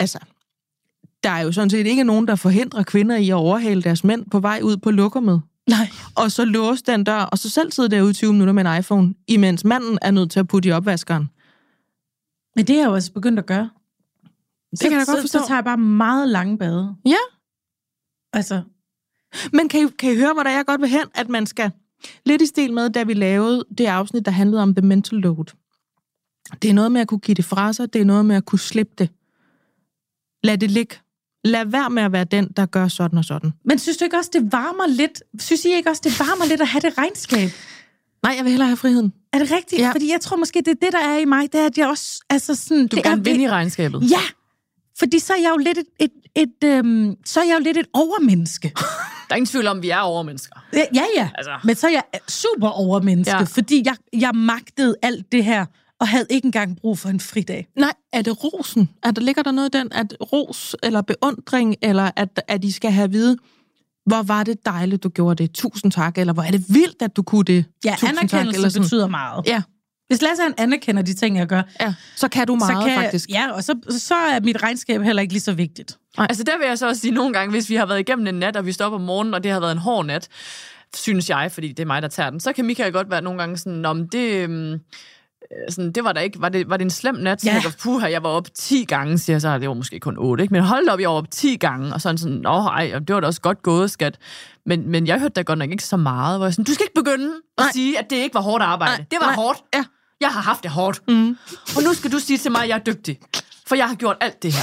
[0.00, 0.18] Altså,
[1.22, 4.30] der er jo sådan set ikke nogen, der forhindrer kvinder i at overhale deres mænd
[4.30, 5.42] på vej ud på lokummet.
[5.68, 5.88] Nej.
[6.14, 8.78] Og så låse den dør, og så selv sidde derude i 20 minutter med en
[8.78, 11.28] iPhone, imens manden er nødt til at putte i opvaskeren.
[12.56, 13.70] Men det er jeg jo også begyndt at gøre.
[14.70, 15.38] Det kan jeg da godt så, forstå.
[15.38, 16.96] Så tager jeg bare meget lange bade.
[17.06, 17.16] Ja.
[18.32, 18.62] Altså,
[19.52, 21.70] Men kan I, kan I høre, hvor der jeg godt vil hen, at man skal...
[22.26, 25.44] Lidt i stil med, da vi lavede det afsnit, der handlede om the mental load.
[26.62, 28.44] Det er noget med at kunne give det fra sig, det er noget med at
[28.44, 29.10] kunne slippe det.
[30.44, 30.96] Lad det ligge.
[31.44, 33.52] Lad være med at være den, der gør sådan og sådan.
[33.64, 35.22] men synes du ikke også, det varmer lidt?
[35.38, 37.50] Synes I ikke også, det varmer lidt at have det regnskab?
[38.22, 39.12] Nej, jeg vil hellere have friheden.
[39.32, 39.82] Er det rigtigt?
[39.82, 39.90] Ja.
[39.92, 41.88] Fordi jeg tror måske, det er det, der er i mig, det er, at jeg
[41.88, 42.20] også...
[42.30, 44.10] Altså sådan, Du det er, vinde i regnskabet.
[44.10, 44.20] Ja,
[44.98, 47.76] fordi så er jeg jo lidt et, et, et, øhm, så er jeg jo lidt
[47.76, 48.72] et overmenneske.
[49.28, 50.64] Der er ingen tvivl om, at vi er overmennesker.
[50.72, 51.28] Ja, ja, ja.
[51.34, 51.50] Altså.
[51.64, 53.42] Men så er jeg super overmenneske, Ja.
[53.42, 55.64] fordi jeg, jeg magtede alt det her,
[56.00, 57.66] og havde ikke engang brug for en fridag.
[57.76, 58.88] Nej, er det rosen?
[59.02, 62.72] Er der, ligger der noget i den, at ros eller beundring, eller at, at de
[62.72, 63.36] skal have at vide,
[64.06, 67.16] hvor var det dejligt, du gjorde det, tusind tak, eller hvor er det vildt, at
[67.16, 68.82] du kunne det, Ja, tusind tak, anerkendelse eller sådan.
[68.82, 69.46] betyder meget.
[69.46, 69.62] Ja,
[70.06, 73.02] Hvis Lasse han anerkender de ting, jeg gør, ja, så kan du meget, så kan,
[73.02, 73.30] faktisk.
[73.30, 75.98] Ja, og så, så er mit regnskab heller ikke lige så vigtigt.
[76.18, 78.34] Altså der vil jeg så også sige nogle gange, hvis vi har været igennem en
[78.34, 80.28] nat, og vi står op om morgenen, og det har været en hård nat,
[80.96, 83.38] synes jeg, fordi det er mig, der tager den, så kan Michael godt være nogle
[83.38, 84.48] gange sådan, om det...
[84.50, 84.78] øh,
[85.68, 87.40] sådan, det var da ikke, var det, var det en slem nat?
[87.40, 87.54] Så Ja.
[87.64, 90.42] jeg puha, jeg var op 10 gange, siger jeg så, det var måske kun 8,
[90.44, 90.54] ikke?
[90.54, 93.20] men hold op, jeg var op 10 gange, og sådan sådan, nå ej, det var
[93.20, 94.18] da også godt gået, skat.
[94.66, 96.84] Men, men jeg hørte da godt nok ikke så meget, hvor jeg sådan, du skal
[96.84, 97.26] ikke begynde
[97.58, 97.72] at Nej.
[97.72, 98.92] sige, at det ikke var hårdt arbejde.
[98.96, 99.34] Nej, det var nej.
[99.34, 99.58] hårdt.
[99.74, 99.84] Ja.
[100.20, 101.00] Jeg har haft det hårdt.
[101.08, 101.36] Mm.
[101.76, 103.18] Og nu skal du sige til mig, at jeg er dygtig.
[103.66, 104.62] For jeg har gjort alt det her.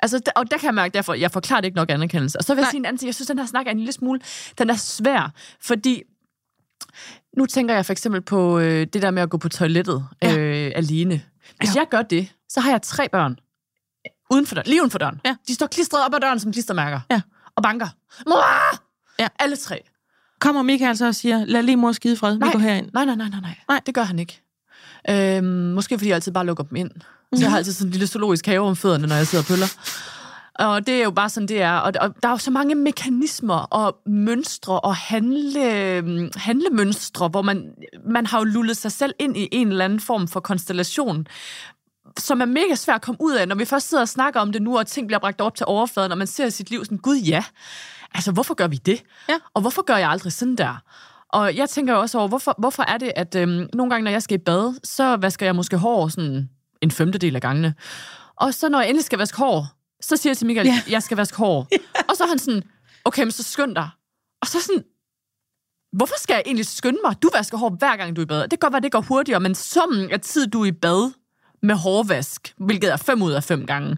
[0.00, 2.38] Altså, og der kan jeg mærke, derfor, jeg forklarer det ikke nok anerkendelse.
[2.38, 2.70] Og så vil jeg Nej.
[2.70, 3.06] sige en anden ting.
[3.06, 4.20] Jeg synes, den her snak er en lille smule,
[4.58, 6.02] den er svær, fordi
[7.36, 10.36] nu tænker jeg for eksempel på øh, det der med at gå på toilettet Ja.
[10.38, 11.22] øh, alene.
[11.58, 11.80] Hvis Ja.
[11.80, 13.36] jeg gør det, så har jeg tre børn
[14.30, 15.20] uden for døren, lige uden for døren.
[15.24, 15.36] Ja.
[15.48, 17.00] De står klistret op ad døren som klistermærker.
[17.10, 17.20] Ja.
[17.56, 17.88] Og banker.
[18.26, 18.44] Mor!
[19.18, 19.28] Ja.
[19.38, 19.80] Alle tre.
[20.40, 22.52] Kommer Michael så og siger, lad lige mor skide fred, vi Nej.
[22.52, 22.90] går herind.
[22.94, 23.54] Nej, nej, nej, nej, nej.
[23.68, 23.80] Nej.
[23.86, 24.40] Det gør han ikke.
[25.10, 26.90] Øhm, måske fordi jeg altid bare lukker dem ind.
[27.34, 29.48] Så jeg har altid sådan en lille zoologisk have om fødderne, når jeg sidder og
[29.48, 29.66] pøller.
[30.58, 31.76] Og det er jo bare sådan, det er.
[31.76, 37.74] Og, og der er jo så mange mekanismer og mønstre og handle, handlemønstre, hvor man,
[38.06, 41.26] man har jo lullet sig selv ind i en eller anden form for konstellation,
[42.18, 44.52] som er mega svært at komme ud af, når vi først sidder og snakker om
[44.52, 46.98] det nu, og ting bliver bragt op til overfladen, og man ser sit liv sådan,
[46.98, 47.44] gud ja,
[48.14, 49.02] altså hvorfor gør vi det?
[49.28, 49.34] Ja.
[49.54, 50.82] Og hvorfor gør jeg aldrig sådan der?
[51.28, 54.10] Og jeg tænker jo også over, hvorfor, hvorfor er det, at øhm, nogle gange, når
[54.10, 56.50] jeg skal i bad, så vasker jeg måske hår sådan
[56.80, 57.74] en femtedel af gangene.
[58.36, 59.66] Og så når jeg endelig skal vaske hår,
[60.08, 60.82] så siger jeg til Michael, ja.
[60.88, 61.68] jeg skal vaske hår.
[62.08, 62.62] Og så er han sådan,
[63.04, 63.88] okay, men så skynd dig.
[64.42, 64.84] Og så sådan,
[65.92, 67.22] hvorfor skal jeg egentlig skynde mig?
[67.22, 68.42] Du vasker hår hver gang, du er i bad.
[68.42, 71.12] Det kan godt være, det går hurtigere, men summen af tid, du er i bad
[71.62, 73.96] med hårvask, hvilket er fem ud af fem gange,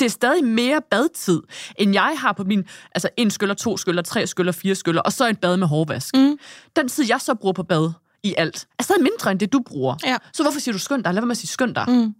[0.00, 1.40] det er stadig mere badtid,
[1.78, 5.12] end jeg har på min, altså en skyller, to skyller, tre skyller, fire skyller, og
[5.12, 6.16] så et bad med hårvask.
[6.16, 6.38] Mm.
[6.76, 7.92] Den tid, jeg så bruger på bad
[8.22, 9.96] i alt, er stadig mindre, end det du bruger.
[10.04, 10.16] Ja.
[10.32, 11.14] Så hvorfor siger du skynd dig?
[11.14, 11.84] Lad være med at sige skynd dig.
[11.88, 12.14] Mm.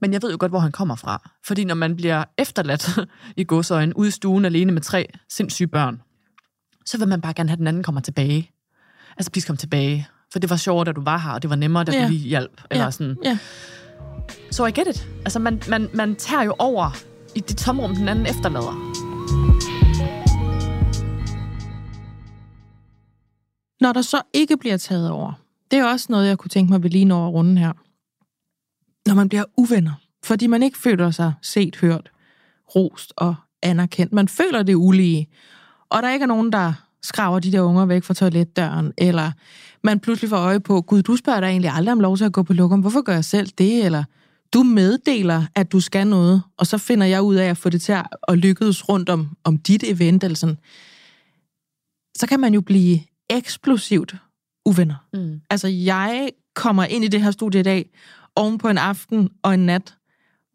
[0.00, 1.30] Men jeg ved jo godt, hvor han kommer fra.
[1.46, 2.98] Fordi når man bliver efterladt
[3.36, 6.02] i godsøjen ude i stuen alene med tre sindssyge børn,
[6.86, 8.50] så vil man bare gerne have, at den anden kommer tilbage.
[9.16, 10.08] Altså, please kom tilbage.
[10.32, 12.04] For det var sjovt, at du var her, og det var nemmere, da yeah.
[12.04, 12.62] du lige hjalp.
[12.70, 12.92] Eller yeah.
[12.92, 13.16] sådan.
[13.26, 13.36] Yeah.
[14.50, 15.08] So I get it.
[15.18, 16.96] Altså, man, man, man tager jo over
[17.34, 18.74] i det tomrum, den anden efterlader.
[23.80, 25.32] Når der så ikke bliver taget over,
[25.70, 27.72] det er også noget, jeg kunne tænke mig ved lige når runden her.
[29.06, 29.92] Når man bliver uvenner,
[30.24, 32.10] fordi man ikke føler sig set, hørt,
[32.74, 34.12] rost og anerkendt.
[34.12, 35.28] Man føler det ulige,
[35.88, 39.32] og der ikke er nogen, der skraver de der unger væk fra toiletdøren, eller
[39.82, 42.32] man pludselig får øje på, gud, du spørger dig egentlig aldrig om lov til at
[42.32, 44.04] gå på lokum, hvorfor gør jeg selv det, eller
[44.54, 47.82] du meddeler, at du skal noget, og så finder jeg ud af at få det
[47.82, 47.92] til
[48.28, 50.58] at, lykkes rundt om, om dit event, eller sådan.
[52.16, 53.00] så kan man jo blive
[53.30, 54.14] eksplosivt
[54.66, 55.06] uvenner.
[55.12, 55.40] Mm.
[55.50, 57.90] Altså, jeg kommer ind i det her studie i dag,
[58.36, 59.94] oven på en aften og en nat,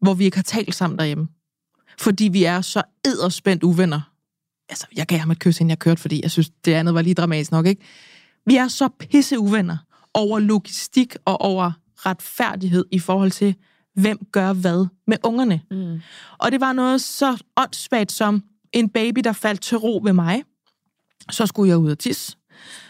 [0.00, 1.28] hvor vi ikke har talt sammen derhjemme.
[1.98, 4.00] Fordi vi er så edderspændt uvenner.
[4.68, 7.02] Altså, jeg gav ham et kys, inden jeg kørte, fordi jeg synes, det andet var
[7.02, 7.82] lige dramatisk nok, ikke?
[8.46, 9.76] Vi er så pisse uvenner
[10.14, 13.54] over logistik og over retfærdighed i forhold til,
[13.94, 15.60] hvem gør hvad med ungerne.
[15.70, 16.00] Mm.
[16.38, 20.42] Og det var noget så åndssvagt som en baby, der faldt til ro ved mig.
[21.30, 22.36] Så skulle jeg ud og tisse.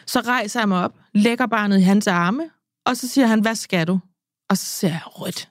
[0.06, 2.42] Så rejser jeg mig op, lægger barnet i hans arme,
[2.84, 4.00] og så siger han, hvad skal du?
[4.50, 5.48] Og så siger jeg, rødt.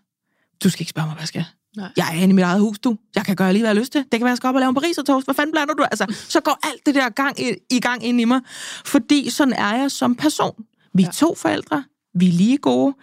[0.63, 1.45] Du skal ikke spørge mig, hvad jeg skal.
[1.77, 1.89] Nej.
[1.97, 2.97] Jeg er inde i mit eget hus, du.
[3.15, 4.01] Jeg kan gøre lige, hvad jeg har lyst til.
[4.01, 5.27] Det kan være, jeg skal op og lave en parisertoast.
[5.27, 5.83] Hvad fanden blander du?
[5.83, 8.41] Altså, så går alt det der gang i, i gang ind i mig.
[8.85, 10.63] Fordi sådan er jeg som person.
[10.93, 11.11] Vi er Ja.
[11.11, 11.83] to forældre.
[12.15, 12.95] Vi er lige gode.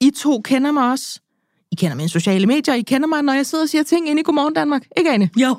[0.00, 1.20] I to kender mig også.
[1.72, 2.74] I kender mine sociale medier.
[2.74, 4.82] I kender mig, når jeg sidder og siger ting inde i Godmorgen Danmark.
[4.96, 5.30] Ikke, Anne?
[5.36, 5.56] Jo.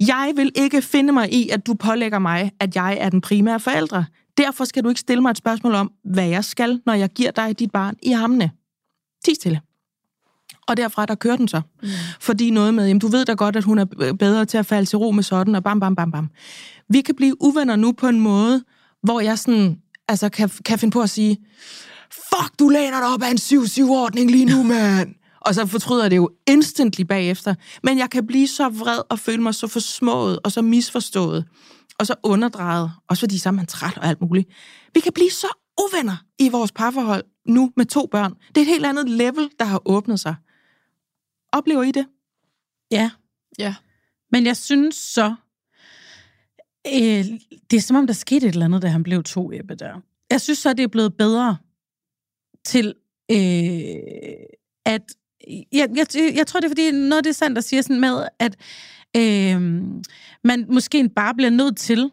[0.00, 3.60] Jeg vil ikke finde mig i, at du pålægger mig, at jeg er den primære
[3.60, 4.04] forældre.
[4.36, 7.30] Derfor skal du ikke stille mig et spørgsmål om, hvad jeg skal, når jeg giver
[7.30, 8.50] dig dit barn i armene.
[9.26, 9.60] Ti stille.
[10.68, 11.60] Og derfra, der kører den så.
[11.82, 11.88] Mm.
[12.20, 13.84] Fordi noget med, jamen, du ved da godt, at hun er
[14.18, 16.30] bedre til at falde til ro med sådan, og bam, bam, bam, bam.
[16.88, 18.64] Vi kan blive uvenner nu på en måde,
[19.02, 21.36] hvor jeg sådan, altså kan, kan finde på at sige,
[22.12, 25.14] fuck, du læner dig op af en 7-7-ordning lige nu, mand.
[25.40, 27.54] Og så fortryder det jo instantly bagefter.
[27.82, 31.44] Men jeg kan blive så vred og føle mig så forsmået og så misforstået.
[31.98, 32.90] Og så underdrejet.
[33.08, 34.48] Også fordi så er man træt og alt muligt.
[34.94, 35.46] Vi kan blive så
[35.80, 38.34] uvenner i vores parforhold nu med to børn.
[38.48, 40.34] Det er et helt andet level, der har åbnet sig.
[41.52, 42.06] Oplever I det?
[42.90, 43.10] Ja.
[43.58, 43.74] Ja.
[44.32, 45.34] Men jeg synes så,
[46.86, 47.24] øh,
[47.70, 50.00] det er som om, der skete et eller andet, da han blev to Ebbe der.
[50.30, 51.56] Jeg synes så, det er blevet bedre
[52.64, 52.94] til,
[53.30, 53.36] øh,
[54.84, 55.02] at...
[55.72, 58.00] Jeg, jeg, jeg tror, det er fordi, noget af det er sandt, der siger sådan
[58.00, 58.56] med, at
[59.16, 59.60] øh,
[60.44, 62.10] man måske bare bliver nødt til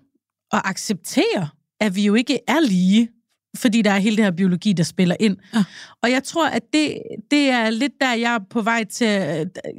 [0.52, 3.10] at acceptere, at vi jo ikke er lige,
[3.58, 5.38] fordi der er hele det her biologi, der spiller ind.
[5.54, 5.64] Ja.
[6.02, 6.98] Og jeg tror, at det,
[7.32, 9.08] det er lidt der, jeg er på vej til...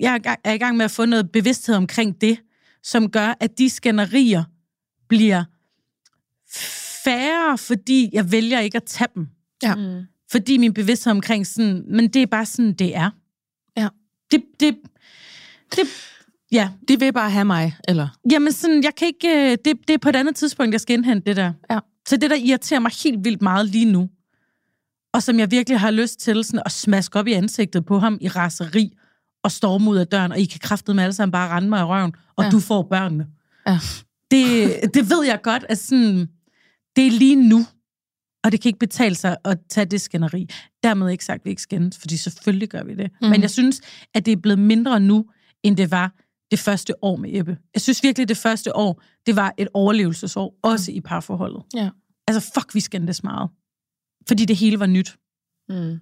[0.00, 2.38] Jeg er i gang- med at få noget bevidsthed omkring det,
[2.82, 4.44] som gør, at de skænderier
[5.08, 5.44] bliver
[7.04, 9.28] færre, fordi jeg vælger ikke at tage dem.
[9.62, 9.74] Ja.
[9.74, 10.02] Mm.
[10.30, 13.10] Fordi min bevidsthed omkring sådan, men det er bare sådan, det er.
[13.76, 13.88] Ja.
[14.30, 14.76] Det, det,
[15.76, 15.86] det,
[16.52, 16.70] ja.
[16.88, 18.08] De vil bare have mig, eller?
[18.30, 20.94] Jamen sådan, jeg kan ikke, øh, det, det er på et andet tidspunkt, jeg skal
[20.94, 21.52] indhente det der.
[21.70, 21.78] Ja.
[22.08, 24.10] Så det, der irriterer mig helt vildt meget lige nu,
[25.14, 28.18] og som jeg virkelig har lyst til sådan, at smaske op i ansigtet på ham
[28.20, 28.92] i raseri,
[29.44, 31.84] og storme ud af døren, og I kan kraftedeme alle sammen bare rende mig i
[31.84, 32.50] røven, og Ja.
[32.50, 33.26] du får børnene.
[33.66, 33.78] Ja.
[34.30, 36.28] Det, det ved jeg godt, at sådan,
[36.96, 37.66] det er lige nu,
[38.44, 40.48] og det kan ikke betale sig at tage det skænderi.
[40.82, 43.10] Dermed ikke sagt, at vi ikke skændes, fordi selvfølgelig gør vi det.
[43.22, 43.28] Mm.
[43.28, 43.80] Men jeg synes,
[44.14, 45.24] at det er blevet mindre nu,
[45.62, 46.12] end det var
[46.50, 47.58] det første år med Ebbe.
[47.74, 51.62] Jeg synes virkelig, det første år, det var et overlevelsesår, også i parforholdet.
[51.74, 51.90] Ja.
[52.26, 53.50] Altså, fuck, vi skændtes meget.
[54.28, 55.16] Fordi det hele var nyt.
[55.68, 56.00] Mm.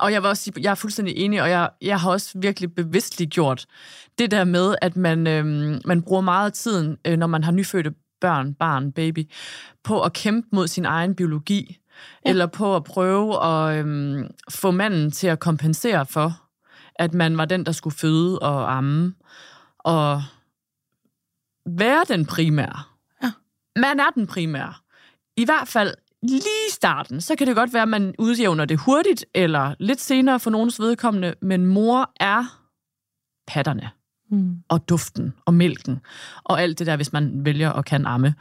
[0.00, 2.74] Og jeg vil også sige, jeg er fuldstændig enig, og jeg, jeg har også virkelig
[2.74, 3.66] bevidstligt gjort
[4.18, 7.52] det der med, at man, øhm, man bruger meget af tiden, øh, når man har
[7.52, 9.30] nyfødte børn, barn, baby,
[9.84, 11.78] på at kæmpe mod sin egen biologi,
[12.24, 12.30] ja.
[12.30, 16.42] eller på at prøve at øhm, få manden til at kompensere for,
[16.96, 19.14] at man var den, der skulle føde og amme,
[19.78, 20.22] og
[21.66, 22.82] være den primære.
[23.22, 23.32] Ja.
[23.76, 24.74] Man er den primære.
[25.36, 26.38] I hvert fald lige
[26.68, 30.40] i starten, så kan det godt være, at man udjævner det hurtigt, eller lidt senere
[30.40, 32.44] for nogens vedkommende, men mor er
[33.46, 33.90] patterne,
[34.30, 34.56] Mm.
[34.68, 36.00] og duften, og mælken,
[36.44, 38.34] og alt det der, hvis man vælger at kan amme.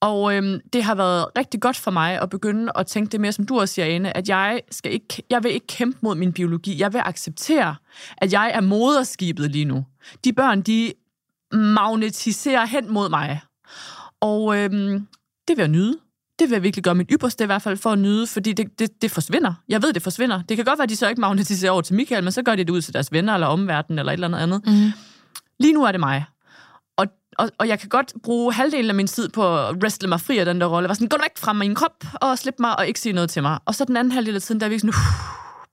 [0.00, 3.32] Og øhm, det har været rigtig godt for mig at begynde at tænke det mere,
[3.32, 6.32] som du også siger, Ane, at jeg, skal ikke, jeg vil ikke kæmpe mod min
[6.32, 6.80] biologi.
[6.80, 7.76] Jeg vil acceptere,
[8.16, 9.84] at jeg er moderskibet lige nu.
[10.24, 10.92] De børn, de
[11.52, 13.40] magnetiserer hen mod mig.
[14.20, 15.06] Og øhm,
[15.48, 15.98] det vil jeg nyde.
[16.38, 18.78] Det vil jeg virkelig gøre mit ypperste i hvert fald for at nyde, fordi det,
[18.78, 19.54] det, det forsvinder.
[19.68, 20.42] Jeg ved, det forsvinder.
[20.42, 22.56] Det kan godt være, at de så ikke magnetiserer over til Michael, men så gør
[22.56, 24.62] de det ud til deres venner eller omverdenen eller et eller andet andet.
[24.66, 24.92] Mm.
[25.60, 26.24] Lige nu er det mig.
[27.38, 30.38] Og, og, jeg kan godt bruge halvdelen af min tid på at wrestle mig fri
[30.38, 30.88] af den der rolle.
[30.88, 33.42] Var sådan, gå væk fra min krop og slip mig og ikke sige noget til
[33.42, 33.58] mig.
[33.64, 34.94] Og så den anden halvdel af tiden, der er vi sådan,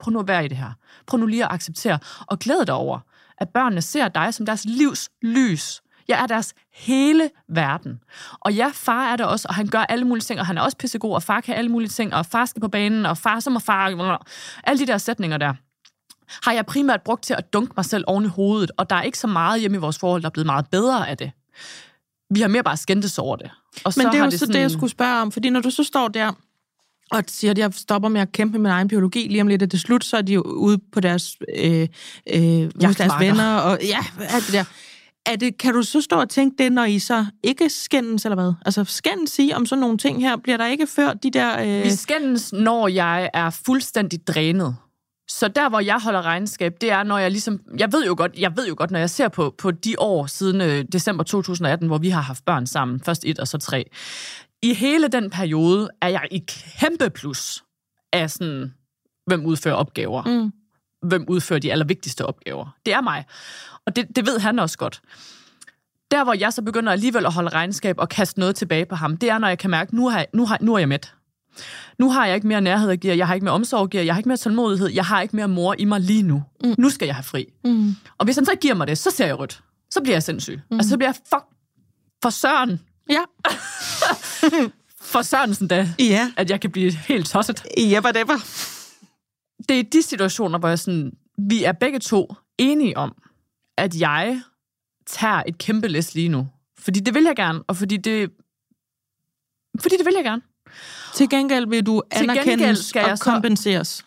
[0.00, 0.72] prøv nu at være i det her.
[1.06, 1.98] Prøv nu lige at acceptere.
[2.26, 2.98] Og glæde dig over,
[3.38, 5.80] at børnene ser dig som deres livs lys.
[6.08, 8.00] Jeg er deres hele verden.
[8.40, 10.62] Og ja, far er der også, og han gør alle mulige ting, og han er
[10.62, 13.40] også pissegod, og far kan alle mulige ting, og far skal på banen, og far
[13.40, 14.26] som er far,
[14.64, 15.54] alle de der sætninger der
[16.42, 19.02] har jeg primært brugt til at dunke mig selv oven i hovedet, og der er
[19.02, 21.32] ikke så meget hjemme i vores forhold, der er blevet meget bedre af det.
[22.30, 23.50] Vi har mere bare skændtes over det.
[23.84, 25.84] Og Men det er jo så det, jeg skulle spørge om, fordi når du så
[25.84, 26.32] står der
[27.10, 29.62] og siger, at jeg stopper med at kæmpe med min egen biologi, lige om lidt
[29.62, 31.88] er det slut, så er de jo ude på deres, øh,
[32.34, 34.64] øh, hos deres venner, og ja, alt det der.
[35.26, 38.36] Er det, kan du så stå og tænke det, når I så ikke skændes, eller
[38.36, 38.52] hvad?
[38.66, 41.60] Altså skændes sige om sådan nogle ting her, bliver der ikke ført de der...
[41.60, 41.84] Øh...
[41.84, 44.76] Vi skændes, når jeg er fuldstændig drænet.
[45.28, 47.60] Så der, hvor jeg holder regnskab, det er, når jeg ligesom...
[47.78, 50.26] Jeg ved jo godt, jeg ved jo godt når jeg ser på, på de år
[50.26, 53.90] siden øh, december 2018, hvor vi har haft børn sammen, først et og så tre.
[54.62, 57.64] I hele den periode er jeg i kæmpe plus
[58.12, 58.74] af sådan,
[59.26, 60.22] hvem udfører opgaver.
[60.22, 60.52] Mm.
[61.08, 62.76] Hvem udfører de allervigtigste opgaver.
[62.86, 63.24] Det er mig.
[63.86, 65.00] Og det, det ved han også godt.
[66.10, 69.16] Der, hvor jeg så begynder alligevel at holde regnskab og kaste noget tilbage på ham,
[69.16, 71.14] det er, når jeg kan mærke, nu, har nu, har, nu er jeg mæt.
[71.98, 74.04] Nu har jeg ikke mere nærhed at give, jeg har ikke mere omsorg at give,
[74.04, 76.42] jeg har ikke mere tålmodighed, jeg har ikke mere mor i mig lige nu.
[76.64, 76.74] Mm.
[76.78, 77.52] Nu skal jeg have fri.
[77.64, 77.94] Mm.
[78.18, 79.62] Og hvis han så ikke giver mig det, så ser jeg rødt.
[79.90, 80.60] Så bliver jeg sindssyg.
[80.70, 80.76] Mm.
[80.76, 81.44] Altså, så bliver jeg fuck
[82.22, 82.80] for søren.
[83.10, 83.20] Ja.
[85.00, 86.32] For sørensen da, Ja.
[86.36, 87.64] at jeg kan blive helt tosset.
[87.78, 88.34] Jepper depper.
[89.68, 93.16] Det er de situationer, hvor jeg sådan, vi er begge to enige om,
[93.76, 94.40] at jeg
[95.06, 96.48] tager et kæmpe læs lige nu.
[96.78, 98.30] Fordi det vil jeg gerne, og fordi det...
[99.80, 100.42] Fordi det vil jeg gerne.
[101.14, 104.04] Til gengæld vil du anerkendes skal og jeg så- kompenseres.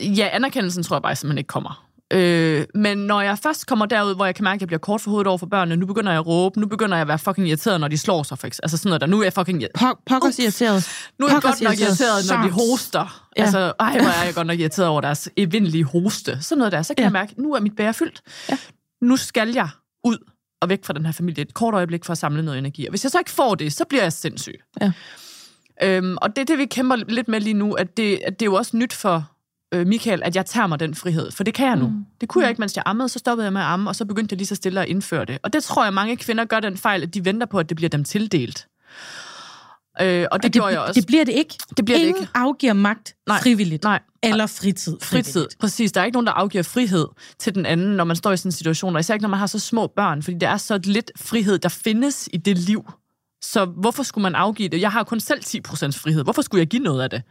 [0.00, 1.86] Ja, anerkendelsen tror jeg bare simpelthen ikke kommer.
[2.12, 5.00] Øh, men når jeg først kommer derud, hvor jeg kan mærke, at jeg bliver kort
[5.00, 7.18] for hovedet over for børnene, nu begynder jeg at råbe, nu begynder jeg at være
[7.18, 8.64] fucking irriteret, når de slår sig, for eksempel.
[8.64, 9.06] Altså sådan noget der.
[9.06, 9.62] Nu er jeg fucking...
[9.78, 10.88] Po- pokkers irriteret.
[11.18, 13.28] Nu er jeg Pokkers godt nok irriteret, når de hoster.
[13.36, 13.42] Ja.
[13.42, 16.42] Altså, ej, hvor er jeg godt nok irriteret over deres evindelige hoste.
[16.42, 16.82] Sådan noget der.
[16.82, 17.04] Så kan ja.
[17.04, 18.22] jeg mærke, nu er mit bære fyldt.
[18.48, 18.58] Ja.
[19.02, 19.68] Nu skal jeg
[20.04, 20.16] ud
[20.62, 22.86] og væk fra den her familie et kort øjeblik for at samle noget energi.
[22.86, 24.60] Og hvis jeg så ikke får det, så bliver jeg sindssyg.
[24.80, 24.92] Ja.
[25.82, 28.46] Øhm, og det er det, vi kæmper lidt med lige nu, at det, at det
[28.46, 29.30] er jo også nyt for
[29.74, 31.30] øh, Michael, at jeg tager mig den frihed.
[31.30, 31.86] For det kan jeg nu.
[31.88, 32.04] Mm.
[32.20, 33.08] Det kunne jeg ikke, mens jeg ammede.
[33.08, 35.24] Så stoppede jeg med at amme, og så begyndte jeg lige så stille at indføre
[35.24, 35.38] det.
[35.42, 37.76] Og det tror jeg, mange kvinder gør den fejl, at de venter på, at det
[37.76, 38.66] bliver dem tildelt.
[40.00, 41.00] Øh, og det, det, gjorde jeg også.
[41.00, 41.54] det bliver det ikke.
[41.76, 42.32] Det bliver det Ingen ikke.
[42.34, 43.40] afgiver magt Nej.
[43.42, 43.82] frivilligt.
[43.82, 44.00] Nej.
[44.22, 44.96] Eller fritid.
[45.02, 45.58] Fritid, frivilligt.
[45.58, 45.92] præcis.
[45.92, 47.06] Der er ikke nogen, der afgiver frihed
[47.38, 48.94] til den anden, når man står i sådan en situation.
[48.94, 51.58] Og især ikke, når man har så små børn, fordi det er så lidt frihed,
[51.58, 52.90] der findes i det liv.
[53.42, 54.80] Så hvorfor skulle man afgive det?
[54.80, 55.60] Jeg har kun selv 10%
[56.02, 56.22] frihed.
[56.22, 57.22] Hvorfor skulle jeg give noget af det?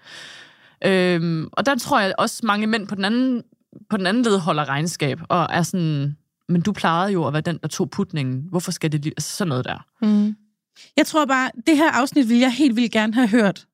[0.85, 3.43] Øhm, og der tror jeg også, mange mænd på den anden,
[3.89, 6.17] på den anden led holder regnskab, og er sådan,
[6.49, 8.45] men du plejede jo at være den, der tog putningen.
[8.49, 9.13] Hvorfor skal det lige...
[9.17, 9.85] Altså sådan noget der.
[10.01, 10.35] Mm.
[10.97, 13.65] Jeg tror bare, det her afsnit ville jeg helt vildt gerne have hørt,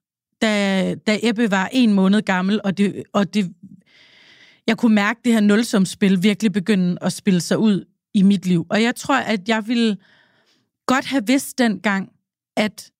[0.41, 3.53] da, da Ebbe var en måned gammel, og det, og det,
[4.67, 8.65] jeg kunne mærke det her nulsumsspil virkelig begynde at spille sig ud i mit liv.
[8.69, 9.97] Og jeg tror, at jeg ville
[10.85, 12.09] godt have vidst dengang,
[12.57, 12.91] at,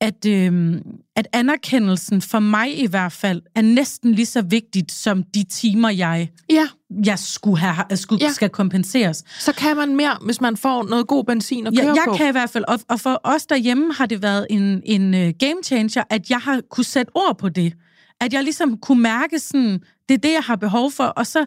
[0.00, 0.82] at, øhm,
[1.16, 5.88] at anerkendelsen for mig i hvert fald er næsten lige så vigtigt som de timer,
[5.90, 6.68] jeg, Ja,
[7.04, 8.26] jeg skulle have, skulle, Ja.
[8.26, 8.32] ja.
[8.32, 9.24] skal kompenseres.
[9.40, 12.14] så kan man mere, hvis man får noget god benzin at køre Jeg, jeg på.
[12.16, 15.30] kan i hvert fald, og, og for os derhjemme har det været en, en uh,
[15.38, 17.72] game changer, at jeg har kunne sætte ord på det.
[18.20, 21.44] At jeg ligesom kunne mærke sådan, det er det, jeg har behov for, og så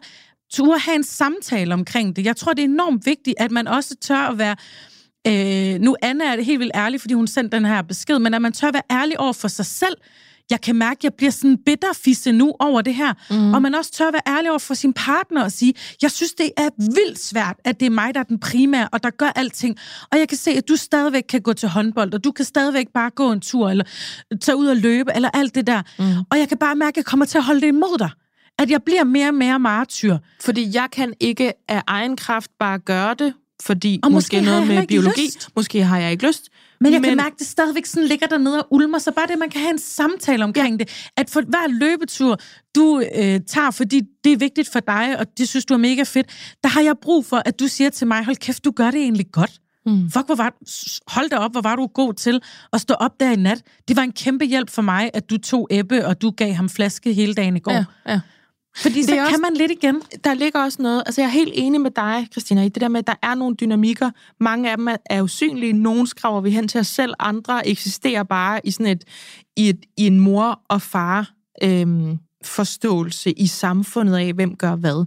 [0.52, 2.24] turde have en samtale omkring det.
[2.24, 4.56] Jeg tror, det er enormt vigtigt, at man også tør at være...
[5.26, 8.34] Øh, nu Anna er det helt vildt ærlig, fordi hun sendte den her besked, men
[8.34, 9.96] at man tør være ærlig over for sig selv.
[10.50, 13.12] Jeg kan mærke, at jeg bliver sådan bitterfisse nu over det her.
[13.30, 13.54] Mm.
[13.54, 16.50] Og man også tør være ærlig over for sin partner og sige, jeg synes, det
[16.56, 19.76] er vildt svært, at det er mig, der er den primære, og der gør alting.
[20.12, 22.86] Og jeg kan se, at du stadigvæk kan gå til håndbold, og du kan stadigvæk
[22.94, 23.84] bare gå en tur, eller
[24.40, 25.82] tage ud og løbe, eller alt det der.
[25.98, 26.04] Mm.
[26.30, 28.10] Og jeg kan bare mærke, at jeg kommer til at holde det imod dig.
[28.58, 30.18] At jeg bliver mere og mere martyr.
[30.40, 33.32] Fordi jeg kan ikke af egen kraft bare gøre det,
[33.62, 35.26] fordi Og måske, måske noget med biologi.
[35.26, 35.48] lyst.
[35.56, 36.48] Måske har jeg ikke lyst.
[36.80, 37.08] Men jeg men...
[37.08, 39.60] kan mærke, at det stadigvæk sådan ligger dernede og ulmer, så bare det, man kan
[39.60, 40.84] have en samtale omkring ja.
[40.84, 41.10] det.
[41.16, 42.38] At for hver løbetur,
[42.74, 46.02] du øh, tager, fordi det er vigtigt for dig, og det synes du er mega
[46.02, 48.90] fedt, der har jeg brug for, at du siger til mig, hold kæft, du gør
[48.90, 49.52] det egentlig godt.
[49.86, 50.10] Mm.
[50.10, 50.52] Fuck, hvor var
[51.14, 52.40] hold da op, hvor var du god til
[52.72, 53.62] at stå op der i nat.
[53.88, 56.68] Det var en kæmpe hjælp for mig, at du tog Ebbe, og du gav ham
[56.68, 57.72] flaske hele dagen i går.
[57.72, 58.20] Ja, ja.
[58.76, 60.02] Fordi så Det er kan også- man lidt igen.
[60.24, 62.88] der ligger også noget, altså jeg er helt enig med dig, Christina, i det der
[62.88, 64.10] med, at der er nogle dynamikker.
[64.40, 68.22] Mange af dem er, er usynlige, nogle skraver vi hen til os selv, andre eksisterer
[68.22, 69.04] bare i sådan et,
[69.56, 71.30] i, et, i en mor og far
[71.62, 75.04] øhm, forståelse i samfundet af, hvem gør hvad.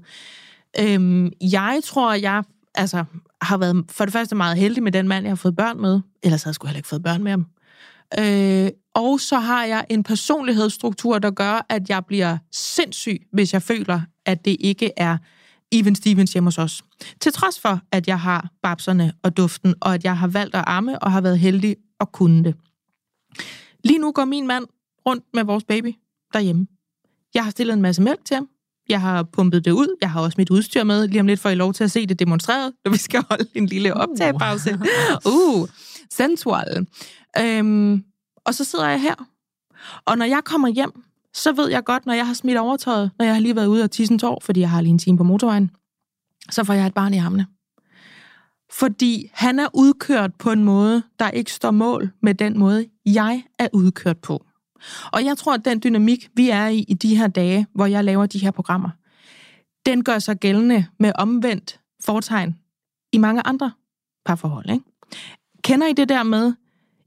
[0.79, 2.43] Øhm, jeg tror, jeg
[2.75, 3.03] altså,
[3.41, 5.99] har været for det første meget heldig med den mand, jeg har fået børn med.
[6.23, 7.45] Ellers havde jeg sgu heller ikke fået børn med ham.
[8.19, 8.69] Øh,
[8.99, 14.01] og så har jeg en personlighedsstruktur, der gør, at jeg bliver sindssyg, hvis jeg føler,
[14.25, 15.17] at det ikke er
[15.71, 16.83] even Stevens hjemme hos os.
[17.21, 20.63] Til trods for, at jeg har babserne og duften, og at jeg har valgt at
[20.67, 22.55] amme og har været heldig at kunne det.
[23.83, 24.65] Lige nu går min mand
[25.05, 25.93] rundt med vores baby
[26.33, 26.67] derhjemme.
[27.33, 28.49] Jeg har stillet en masse mælk til ham.
[28.89, 29.97] Jeg har pumpet det ud.
[30.01, 31.07] Jeg har også mit udstyr med.
[31.07, 33.45] Lige om lidt får I lov til at se det demonstreret, når vi skal holde
[33.55, 34.79] en lille optagepause.
[35.25, 35.69] Uh,
[36.11, 36.87] sensual.
[37.39, 38.03] Øhm,
[38.49, 39.15] og så sidder jeg her.
[40.05, 43.25] Og når jeg kommer hjem, så ved jeg godt, når jeg har smidt overtøjet, når
[43.25, 45.17] jeg har lige været ude og tisse en tår, fordi jeg har lige en time
[45.17, 45.71] på motorvejen,
[46.49, 47.47] så får jeg et barn i armene.
[48.71, 53.43] Fordi han er udkørt på en måde, der ikke står mål med den måde, jeg
[53.59, 54.45] er udkørt på.
[55.13, 58.03] Og jeg tror, at den dynamik, vi er i i de her dage, hvor jeg
[58.03, 58.89] laver de her programmer,
[59.85, 62.55] den gør sig gældende med omvendt fortegn
[63.13, 63.71] i mange andre
[64.25, 64.69] parforhold.
[64.69, 64.85] Ikke?
[65.63, 66.53] Kender I det der med,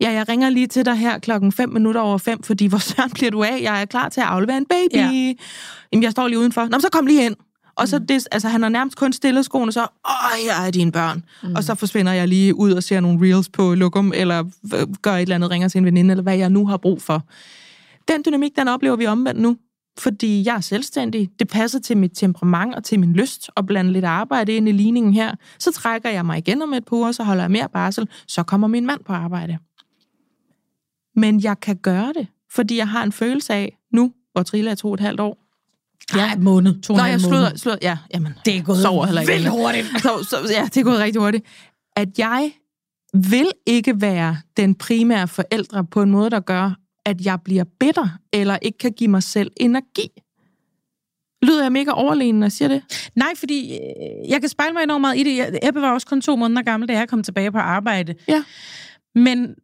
[0.02, 3.10] ja, jeg ringer lige til dig her klokken 5 minutter over 5, fordi hvor søren
[3.10, 3.58] bliver du af?
[3.62, 4.94] Jeg er klar til at aflevere en baby.
[4.94, 5.34] Ja.
[5.92, 6.64] Jamen, jeg står lige udenfor.
[6.64, 7.36] Nå, så kom lige ind.
[7.76, 10.92] Og så det, altså, han har nærmest kun stillet skoene, så, åh, jeg er dine
[10.92, 11.24] børn.
[11.42, 11.54] Mm.
[11.54, 14.44] Og så forsvinder jeg lige ud og ser nogle reels på Lokum, eller
[15.02, 17.22] gør et eller andet, ringer til en veninde, eller hvad jeg nu har brug for.
[18.08, 19.56] Den dynamik, den oplever vi omvendt nu.
[19.98, 21.30] Fordi jeg er selvstændig.
[21.38, 24.72] Det passer til mit temperament og til min lyst at blande lidt arbejde ind i
[24.72, 25.34] ligningen her.
[25.58, 28.08] Så trækker jeg mig igen om et par uger, så holder jeg mere barsel.
[28.28, 29.58] Så kommer min mand på arbejde.
[31.16, 34.74] Men jeg kan gøre det, fordi jeg har en følelse af, nu, hvor Trilla er
[34.74, 35.38] to og et halvt år,
[36.16, 36.80] Ja, en måned.
[36.82, 39.32] To Nå, jeg slutter, slutter, ja, jamen, det er gået sover heller ikke.
[39.32, 39.86] vildt hurtigt.
[40.02, 41.44] Så, så, ja, det er gået rigtig hurtigt.
[41.96, 42.52] At jeg
[43.14, 46.74] vil ikke være den primære forældre på en måde, der gør,
[47.06, 50.08] at jeg bliver bitter, eller ikke kan give mig selv energi.
[51.42, 53.10] Lyder jeg mega overlegen, når jeg siger det?
[53.14, 55.58] Nej, fordi øh, jeg kan spejle mig enormt meget i det.
[55.62, 58.14] Ebbe var også kun to måneder gammel, da jeg kom tilbage på arbejde.
[58.28, 58.44] Ja.
[59.14, 59.54] Men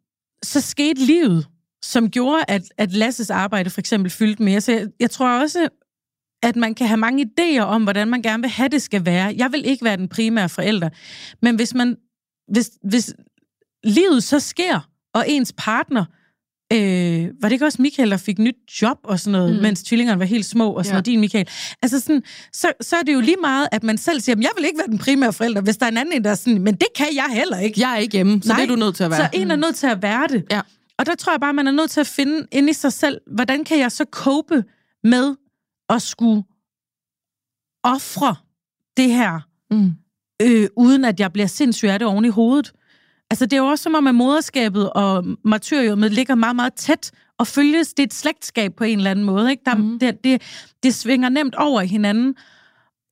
[0.43, 1.47] så skete livet,
[1.81, 4.61] som gjorde, at, at Lasses arbejde for eksempel fyldte mere.
[4.61, 5.69] Så jeg, jeg tror også,
[6.43, 9.33] at man kan have mange idéer om, hvordan man gerne vil have det skal være.
[9.37, 10.89] Jeg vil ikke være den primære forælder.
[11.41, 11.97] Men hvis man
[12.51, 13.13] hvis, hvis
[13.83, 16.05] livet så sker, og ens partner
[16.73, 19.61] Øh, var det ikke også Michael, der fik nyt job og sådan noget, mm.
[19.61, 20.95] mens tvillingerne var helt små og sådan ja.
[20.95, 21.47] noget, din Michael?
[21.81, 24.65] Altså sådan, så, så er det jo lige meget, at man selv siger, jeg vil
[24.65, 26.87] ikke være den primære forælder, hvis der er en anden, der er sådan, men det
[26.95, 27.81] kan jeg heller ikke.
[27.81, 29.19] Jeg er ikke hjemme, så Nej, det er du nødt til at være.
[29.19, 30.45] Så en er nødt til at være det.
[30.51, 30.61] Ja.
[30.97, 33.21] Og der tror jeg bare, man er nødt til at finde ind i sig selv,
[33.33, 34.63] hvordan kan jeg så cope
[35.03, 35.35] med
[35.89, 36.43] at skulle
[37.83, 38.35] ofre
[38.97, 39.39] det her,
[39.71, 39.91] mm.
[40.41, 42.71] øh, uden at jeg bliver sindssygt af det oven i hovedet.
[43.31, 47.11] Altså, det er jo også som om, at moderskabet og martyriumet ligger meget, meget tæt
[47.37, 47.93] og følges.
[47.93, 49.51] Det er et slægtskab på en eller anden måde.
[49.51, 49.63] Ikke?
[49.65, 49.99] Der, mm.
[49.99, 50.41] det, det,
[50.83, 52.35] det svinger nemt over hinanden.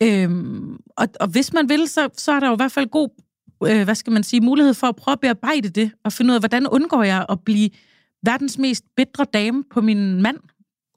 [0.04, 3.10] Øhm, og, og hvis man vil, så, så er der jo i hvert fald god
[3.66, 6.36] øh, hvad skal man sige, mulighed for at prøve at bearbejde det, og finde ud
[6.36, 7.70] af, hvordan undgår jeg at blive
[8.26, 10.38] verdens mest bedre dame på min mand,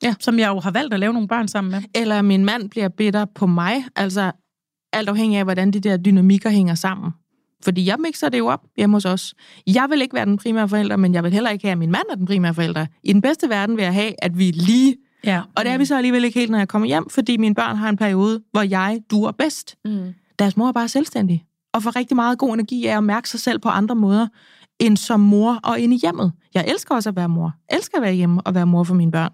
[0.02, 0.14] ja.
[0.20, 1.82] som jeg jo har valgt at lave nogle børn sammen med.
[1.94, 4.32] Eller min mand bliver bitter på mig, altså
[4.92, 7.10] alt afhængig af, hvordan de der dynamikker hænger sammen.
[7.64, 9.34] Fordi jeg mixer det jo op hjemme hos os.
[9.66, 11.90] Jeg vil ikke være den primære forælder, men jeg vil heller ikke have, at min
[11.90, 12.86] mand er den primære forælder.
[13.02, 14.96] I den bedste verden vil jeg have, at vi lige.
[15.24, 15.42] Ja.
[15.56, 17.76] Og det er vi så alligevel ikke helt, når jeg kommer hjem, fordi mine børn
[17.76, 19.76] har en periode, hvor jeg duer bedst.
[19.84, 20.14] Mm.
[20.38, 21.44] Deres mor er bare selvstændig.
[21.72, 24.26] Og får rigtig meget god energi af at mærke sig selv på andre måder,
[24.78, 26.32] end som mor og ind i hjemmet.
[26.54, 27.52] Jeg elsker også at være mor.
[27.70, 29.32] Jeg elsker at være hjemme og være mor for mine børn.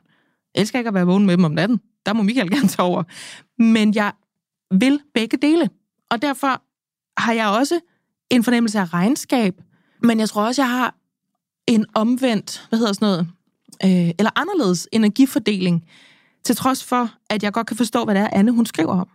[0.55, 1.81] Jeg elsker ikke at være vågen med dem om natten.
[2.07, 3.03] Der må Michael gerne tage over.
[3.59, 4.13] Men jeg
[4.71, 5.71] vil begge dele.
[6.11, 6.63] Og derfor
[7.21, 7.81] har jeg også
[8.31, 9.55] en fornemmelse af regnskab,
[10.03, 10.95] men jeg tror også, jeg har
[11.67, 13.27] en omvendt, hvad hedder sådan noget,
[13.85, 15.85] øh, eller anderledes energifordeling,
[16.45, 19.09] til trods for, at jeg godt kan forstå, hvad det er, Anne hun skriver om.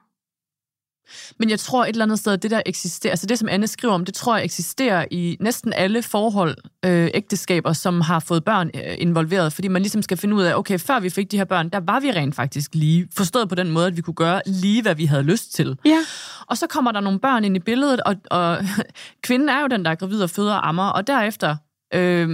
[1.39, 3.93] Men jeg tror et eller andet sted, det der eksisterer, altså det, som Anne skriver
[3.93, 8.71] om, det tror jeg eksisterer i næsten alle forhold, øh, ægteskaber, som har fået børn
[8.73, 11.45] øh, involveret, fordi man ligesom skal finde ud af, okay, før vi fik de her
[11.45, 14.41] børn, der var vi rent faktisk lige, forstået på den måde, at vi kunne gøre
[14.45, 15.77] lige, hvad vi havde lyst til.
[15.85, 15.99] Ja.
[16.47, 18.57] Og så kommer der nogle børn ind i billedet, og, og
[19.23, 21.55] kvinden er jo den, der er gravid og føder og ammer, og derefter...
[21.93, 22.29] Øh,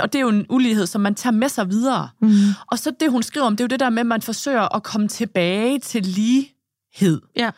[0.00, 2.08] og det er jo en ulighed, som man tager med sig videre.
[2.20, 2.30] Mm.
[2.70, 4.76] Og så det, hun skriver om, det er jo det der med, at man forsøger
[4.76, 7.20] at komme tilbage til lighed.
[7.36, 7.50] Ja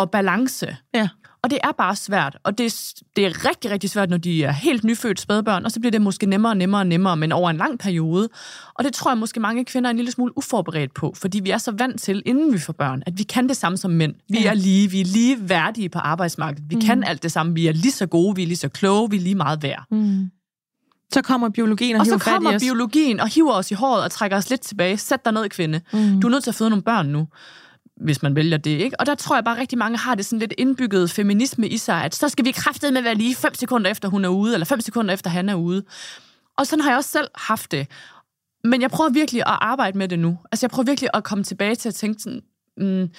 [0.00, 0.76] og balance.
[0.94, 1.08] Ja.
[1.42, 4.44] Og det er bare svært, og det er, det er rigtig, rigtig svært, når de
[4.44, 7.32] er helt nyfødt spædbørn, og så bliver det måske nemmere og nemmere og nemmere, men
[7.32, 8.28] over en lang periode.
[8.74, 11.50] Og det tror jeg måske mange kvinder er en lille smule uforberedt på, fordi vi
[11.50, 14.14] er så vant til, inden vi får børn, at vi kan det samme som mænd.
[14.28, 14.50] Vi ja.
[14.50, 16.64] er lige, vi er lige værdige på arbejdsmarkedet.
[16.70, 16.80] Vi mm.
[16.80, 17.54] kan alt det samme.
[17.54, 19.84] Vi er lige så gode, vi er lige så kloge, vi er lige meget værd.
[19.90, 20.30] Mm.
[21.12, 22.62] Så kommer biologien og, og hiver så kommer fat i os.
[22.62, 24.96] biologien og hiver os i håret og trækker os lidt tilbage.
[24.96, 25.80] Sæt dig ned, kvinde.
[25.92, 26.20] Mm.
[26.20, 27.28] Du er nødt til at føde nogle børn nu
[28.00, 29.00] hvis man vælger det, ikke?
[29.00, 31.76] Og der tror jeg bare, at rigtig mange har det sådan lidt indbygget feminisme i
[31.76, 34.54] sig, at så skal vi kræftet med være lige 5 sekunder efter hun er ude,
[34.54, 35.84] eller 5 sekunder efter han er ude.
[36.58, 37.86] Og sådan har jeg også selv haft det.
[38.64, 40.38] Men jeg prøver virkelig at arbejde med det nu.
[40.52, 42.42] Altså jeg prøver virkelig at komme tilbage til at tænke sådan,
[42.76, 43.10] mm,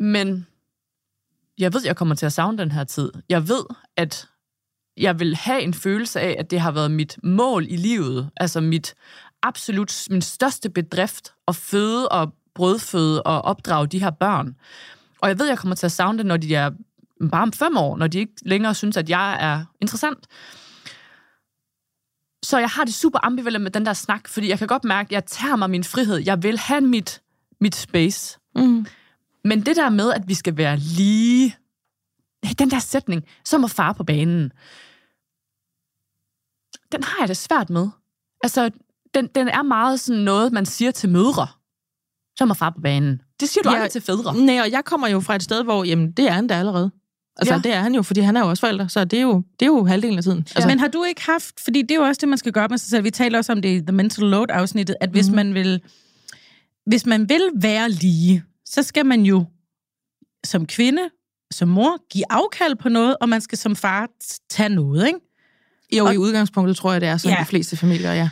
[0.00, 0.46] men
[1.58, 3.12] jeg ved, jeg kommer til at savne den her tid.
[3.28, 3.64] Jeg ved,
[3.96, 4.28] at
[4.96, 8.60] jeg vil have en følelse af, at det har været mit mål i livet, altså
[8.60, 8.94] mit
[9.42, 14.56] absolut, min største bedrift at føde og brødføde og opdrage de her børn.
[15.20, 16.70] Og jeg ved, jeg kommer til at savne det, når de er
[17.30, 20.26] bare om fem år, når de ikke længere synes, at jeg er interessant.
[22.42, 25.06] Så jeg har det super ambivalent med den der snak, fordi jeg kan godt mærke,
[25.06, 26.16] at jeg tager mig min frihed.
[26.16, 27.22] Jeg vil have mit,
[27.60, 28.38] mit space.
[28.54, 28.86] Mm.
[29.44, 31.56] Men det der med, at vi skal være lige...
[32.58, 34.52] Den der sætning, så må far på banen.
[36.92, 37.88] Den har jeg det svært med.
[38.42, 38.70] Altså,
[39.14, 41.46] den, den er meget sådan noget, man siger til mødre.
[42.40, 43.20] Så må far på banen.
[43.40, 43.74] Det siger du Ja.
[43.74, 44.34] aldrig til fædre.
[44.36, 46.90] Nej, og jeg kommer jo fra et sted, hvor jamen, det er han da allerede.
[47.36, 47.56] Altså, Ja.
[47.56, 47.62] ja.
[47.62, 49.66] det er han jo, fordi han er jo også forælder, så det er jo, det
[49.66, 50.38] er jo halvdelen af tiden.
[50.38, 52.52] Altså, Altså, men har du ikke haft, fordi det er jo også det, man skal
[52.52, 53.04] gøre med sig selv.
[53.04, 55.36] Vi taler også om det i The Mental Load-afsnittet, at hvis Mhm.
[55.36, 55.80] man vil
[56.86, 59.44] hvis man vil være lige, så skal man jo
[60.44, 61.02] som kvinde,
[61.50, 64.08] som mor, give afkald på noget, og man skal som far
[64.50, 65.18] tage noget, ikke?
[65.98, 67.36] jo, og- i udgangspunktet tror jeg, det er sådan Ja.
[67.38, 67.42] ja.
[67.44, 68.28] de fleste familier, ja.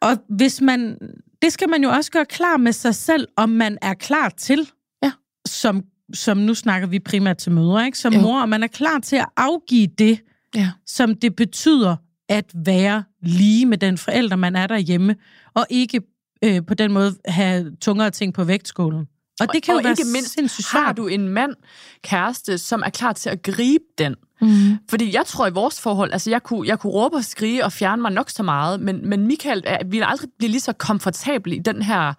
[0.00, 0.96] Og hvis man,
[1.44, 4.70] det skal man jo også gøre klar med sig selv, om man er klar til,
[5.02, 5.12] Ja.
[5.46, 5.82] som,
[6.14, 7.98] som nu snakker vi primært til mødre, ikke?
[7.98, 8.20] som Jo.
[8.20, 10.20] mor, og man er klar til at afgive det,
[10.54, 10.70] Ja.
[10.86, 11.96] som det betyder
[12.28, 15.16] at være lige med den forælder, man er derhjemme,
[15.54, 16.00] og ikke
[16.44, 19.06] øh, på den måde have tungere ting på vægtskålen.
[19.40, 21.54] Og det kan og jo være ikke mindst, sindssygt har du en mand,
[22.02, 24.14] kæreste, som er klar til at gribe den.
[24.40, 24.78] Mm.
[24.90, 27.72] Fordi jeg tror i vores forhold, altså jeg kunne, jeg kunne råbe og skrige og
[27.72, 31.52] fjerne mig nok så meget, men, men Michael er, ville aldrig blive lige så komfortabel
[31.52, 32.12] i den her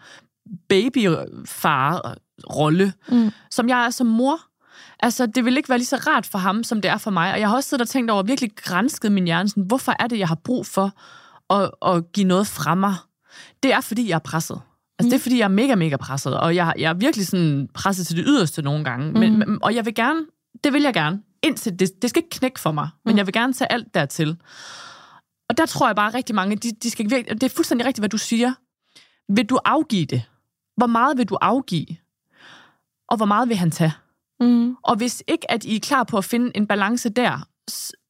[0.69, 3.31] babyfar-rolle, Mm.
[3.51, 4.39] som jeg er som mor.
[4.99, 7.33] Altså, det vil ikke være lige så rart for ham, som det er for mig.
[7.33, 10.07] Og jeg har også siddet og tænkt over, virkelig grænsket min hjerne, sådan, hvorfor er
[10.07, 10.91] det, jeg har brug for
[11.53, 12.95] at, at give noget fra mig?
[13.63, 14.61] Det er, fordi jeg er presset.
[14.99, 17.67] Altså, det er, fordi jeg er mega, mega presset, og jeg, jeg er virkelig sådan
[17.73, 19.11] presset til det yderste nogle gange.
[19.11, 20.19] Men, men, og jeg vil gerne,
[20.63, 23.33] det vil jeg gerne, indtil det, det skal ikke knække for mig, men jeg vil
[23.33, 24.37] gerne tage alt dertil.
[25.49, 28.01] Og der tror jeg bare rigtig mange, de, de skal virkelig, det er fuldstændig rigtigt,
[28.01, 28.53] hvad du siger.
[29.33, 30.21] Vil du afgive det?
[30.77, 31.85] Hvor meget vil du afgive?
[33.07, 33.93] Og hvor meget vil han tage?
[34.39, 34.75] Mm.
[34.83, 37.47] Og hvis ikke, at I er klar på at finde en balance der,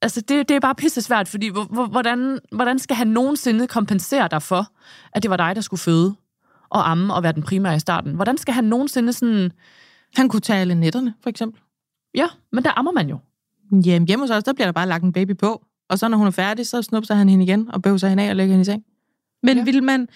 [0.02, 3.68] altså det, det er bare pisse svært, fordi hvor- hvor- hvordan, hvordan skal han nogensinde
[3.68, 4.68] kompensere dig for,
[5.14, 6.16] at det var dig, der skulle føde
[6.70, 8.14] og amme og være den primære i starten?
[8.16, 9.52] Hvordan skal han nogensinde sådan...
[10.16, 11.62] Han kunne tage alle nætterne, for eksempel.
[12.16, 13.18] Ja, men der ammer man jo.
[13.86, 15.66] Jamen, hjemme hos os, der bliver der bare lagt en baby på.
[15.90, 18.30] Og så når hun er færdig, så snupser han hende igen og bøvser hende af
[18.30, 18.84] og lægger hende i seng.
[19.44, 19.64] Men Ja.
[19.64, 20.08] vil man...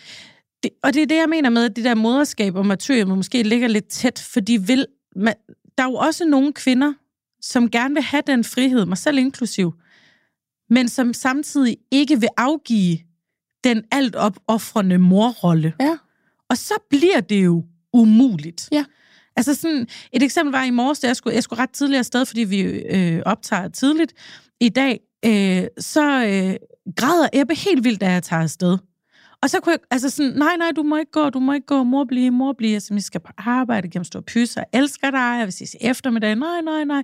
[0.63, 3.43] Det, og det er det, jeg mener med, at det der moderskab og martyrium måske
[3.43, 4.85] ligger lidt tæt, fordi vil,
[5.15, 5.33] man,
[5.77, 6.93] der er jo også nogle kvinder,
[7.41, 9.73] som gerne vil have den frihed, mig selv inklusiv,
[10.69, 12.97] men som samtidig ikke vil afgive
[13.63, 15.73] den alt opoffrende morrolle.
[15.79, 15.97] Ja.
[16.49, 18.69] Og så bliver det jo umuligt.
[18.71, 18.85] Ja.
[19.35, 22.25] Altså sådan, et eksempel var i morges, da jeg skulle, jeg skulle ret tidligere afsted,
[22.25, 24.13] fordi vi øh, optager tidligt
[24.61, 26.55] i dag, øh, så øh,
[26.95, 28.77] græder Ebbe helt vildt, da jeg tager afsted.
[29.41, 31.67] Og så kunne jeg, altså sådan, nej, nej, du må ikke gå, du må ikke
[31.67, 35.11] gå, mor blive, mor blive, altså, vi skal på arbejde, gennem stor pysse, jeg elsker
[35.11, 37.03] dig, jeg vil ses eftermiddag, nej, nej, nej.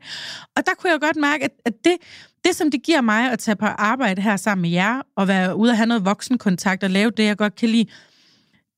[0.55, 1.97] Og der kunne jeg godt mærke, at, at det,
[2.45, 5.55] det, som det giver mig at tage på arbejde her sammen med jer, og være
[5.55, 7.89] ude og have noget voksenkontakt, og lave det, jeg godt kan lide,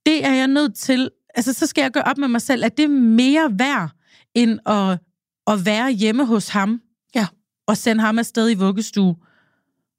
[0.08, 2.78] det er jeg nødt til, altså så skal jeg gøre op med mig selv, at
[2.78, 3.90] det er mere værd,
[4.36, 5.00] end at,
[5.48, 6.82] at være hjemme hos ham,
[7.16, 7.28] Ja.
[7.68, 9.16] og sende ham afsted i vuggestue.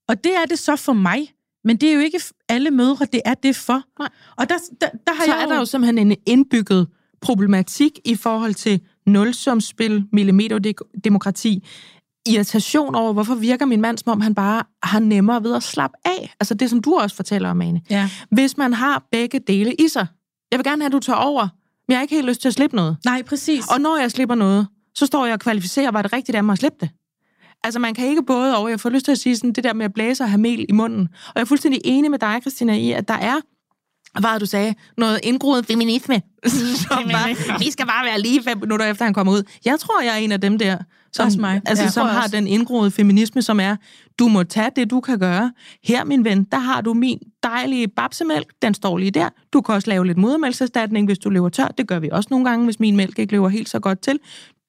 [0.09, 1.33] Og det er det så for mig,
[1.65, 3.83] men det er jo ikke alle mødre, det er det for.
[3.99, 4.09] Nej.
[4.37, 6.89] Og der, der, der har Så jeg er der jo simpelthen en indbygget
[7.21, 11.65] problematik i forhold til nulsumspil, millimeterdemokrati,
[12.29, 15.97] irritation over, hvorfor virker min mand, som om han bare har nemmere ved at slappe
[16.05, 16.35] af.
[16.41, 17.81] Altså det, som du også fortæller om, Ane.
[17.91, 18.11] Ja.
[18.31, 20.07] Hvis man har begge dele i sig.
[20.51, 22.49] Jeg vil gerne have, at du tager over, men jeg har ikke helt lyst til
[22.49, 22.97] at slippe noget.
[23.05, 23.65] Nej, præcis.
[23.69, 26.53] Og når jeg slipper noget, så står jeg og kvalificerer, var det rigtigt af mig
[26.53, 26.91] at slippe det.
[27.65, 28.69] Altså, man kan ikke både over.
[28.69, 30.67] Jeg får lyst til at sige sådan, det der med at blæse og have mel
[30.69, 31.09] i munden.
[31.27, 33.41] Og jeg er fuldstændig enig med dig, Christina, i, at der er,
[34.21, 36.23] var du sagde, noget indgroet feminisme.
[36.89, 39.43] som bare, vi skal bare være lige fem minutter efter, han kommer ud.
[39.65, 40.79] Jeg tror, jeg er en af dem der,
[41.19, 41.63] som, Også mig.
[41.67, 41.91] Altså, Ja.
[41.91, 42.37] som har også.
[42.37, 43.77] den indgroede feminisme, som er,
[44.19, 45.53] du må tage det, du kan gøre.
[45.85, 48.47] Her, min ven, der har du min dejlige babsemælk.
[48.63, 49.29] Den står lige der.
[49.53, 51.69] Du kan også lave lidt modermælkserstatning, hvis du lever tør.
[51.69, 54.19] Det gør vi også nogle gange, hvis min mælk ikke lever helt så godt til.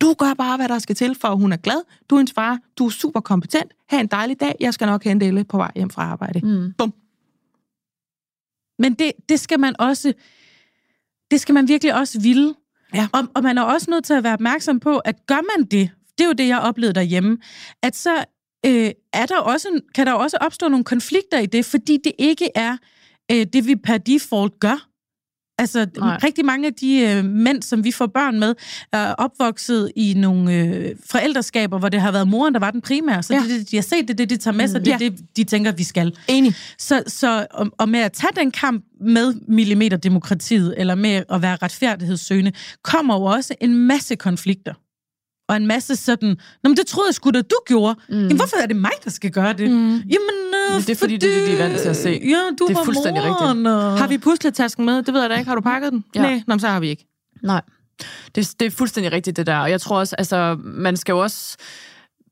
[0.01, 1.81] Du gør bare, hvad der skal til, for hun er glad.
[2.09, 2.59] Du er hendes far.
[2.77, 3.71] Du er super kompetent.
[3.89, 4.55] Ha' en dejlig dag.
[4.59, 6.39] Jeg skal nok hente Elle på vej hjem fra arbejde.
[6.39, 6.73] Mm.
[6.77, 6.93] Bum.
[8.79, 10.13] Men det, det skal man også,
[11.31, 12.53] det skal man virkelig også ville.
[12.93, 13.07] Ja.
[13.13, 15.89] Og, og man er også nødt til at være opmærksom på, at gør man det,
[16.19, 17.37] det er jo det, jeg oplevede derhjemme,
[17.83, 18.15] at så
[18.65, 22.49] øh, er der også, kan der også opstå nogle konflikter i det, fordi det ikke
[22.55, 22.77] er
[23.31, 24.85] øh, det, vi per default gør.
[25.61, 26.19] Altså, Nej.
[26.23, 28.55] Rigtig mange af de øh, mænd, som vi får børn med,
[28.93, 33.23] er opvokset i nogle øh, forældreskaber, hvor det har været moren, der var den primære.
[33.23, 33.39] Så Ja.
[33.39, 35.09] det, det, de har set, det det, de tager med sig, det er Ja.
[35.09, 36.17] det, de tænker, vi skal.
[36.27, 36.55] Enig.
[36.77, 41.55] Så, så og, og med at tage den kamp med millimeterdemokratiet, eller med at være
[41.61, 42.51] retfærdighedssøgende,
[42.83, 44.73] kommer jo også en masse konflikter.
[45.49, 47.95] Og en masse sådan, Nå, men det troede jeg sgu da, du gjorde.
[48.09, 48.15] Mm.
[48.15, 49.71] Jamen, hvorfor er det mig, der skal gøre det?
[49.71, 49.89] Mm.
[49.89, 52.09] Jamen, øh, Men det er fordi, det er det, de er vant til at se.
[52.09, 53.97] Ja, du Det er var fuldstændig moren, Og...
[53.97, 55.03] Har vi pusletasken med?
[55.03, 55.47] Det ved jeg da ikke.
[55.47, 56.03] Har du pakket den?
[56.15, 56.21] Ja.
[56.21, 57.05] Nej, Nå, så har vi ikke.
[57.43, 57.61] Nej,
[58.35, 59.57] det, det er fuldstændig rigtigt, det der.
[59.57, 61.57] Og jeg tror også, altså, man skal jo også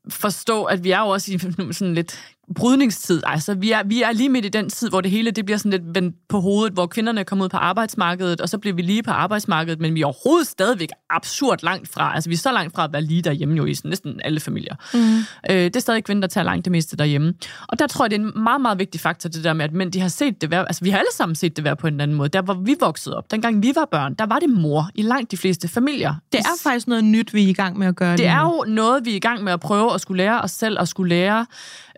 [0.08, 1.38] forstå, at vi er jo også i
[1.72, 2.18] sådan lidt
[2.54, 3.22] brydningstid.
[3.26, 5.58] Altså, vi er, vi er lige midt i den tid, hvor det hele det bliver
[5.58, 8.82] sådan lidt vendt på hovedet, hvor kvinderne kommer ud på arbejdsmarkedet, og så bliver vi
[8.82, 12.14] lige på arbejdsmarkedet, men vi er overhovedet stadigvæk absurd langt fra.
[12.14, 14.40] Altså, vi er så langt fra at være lige derhjemme jo i sådan, næsten alle
[14.40, 14.74] familier.
[14.94, 15.18] Mm.
[15.50, 17.34] Øh, det er stadig kvinder, der tager langt det meste derhjemme.
[17.68, 19.72] Og der tror jeg, det er en meget, meget vigtig faktor, det der med, at
[19.72, 21.86] mænd, de har set det være, altså vi har alle sammen set det være på
[21.86, 22.28] en anden måde.
[22.28, 25.30] Der hvor vi voksede op, dengang vi var børn, der var det mor i langt
[25.30, 26.14] de fleste familier.
[26.32, 28.40] Det er faktisk noget nyt, vi er i gang med at gøre Det lige er
[28.40, 30.88] jo noget, vi er i gang med at prøve at skulle lære os selv, og
[30.88, 31.46] skulle lære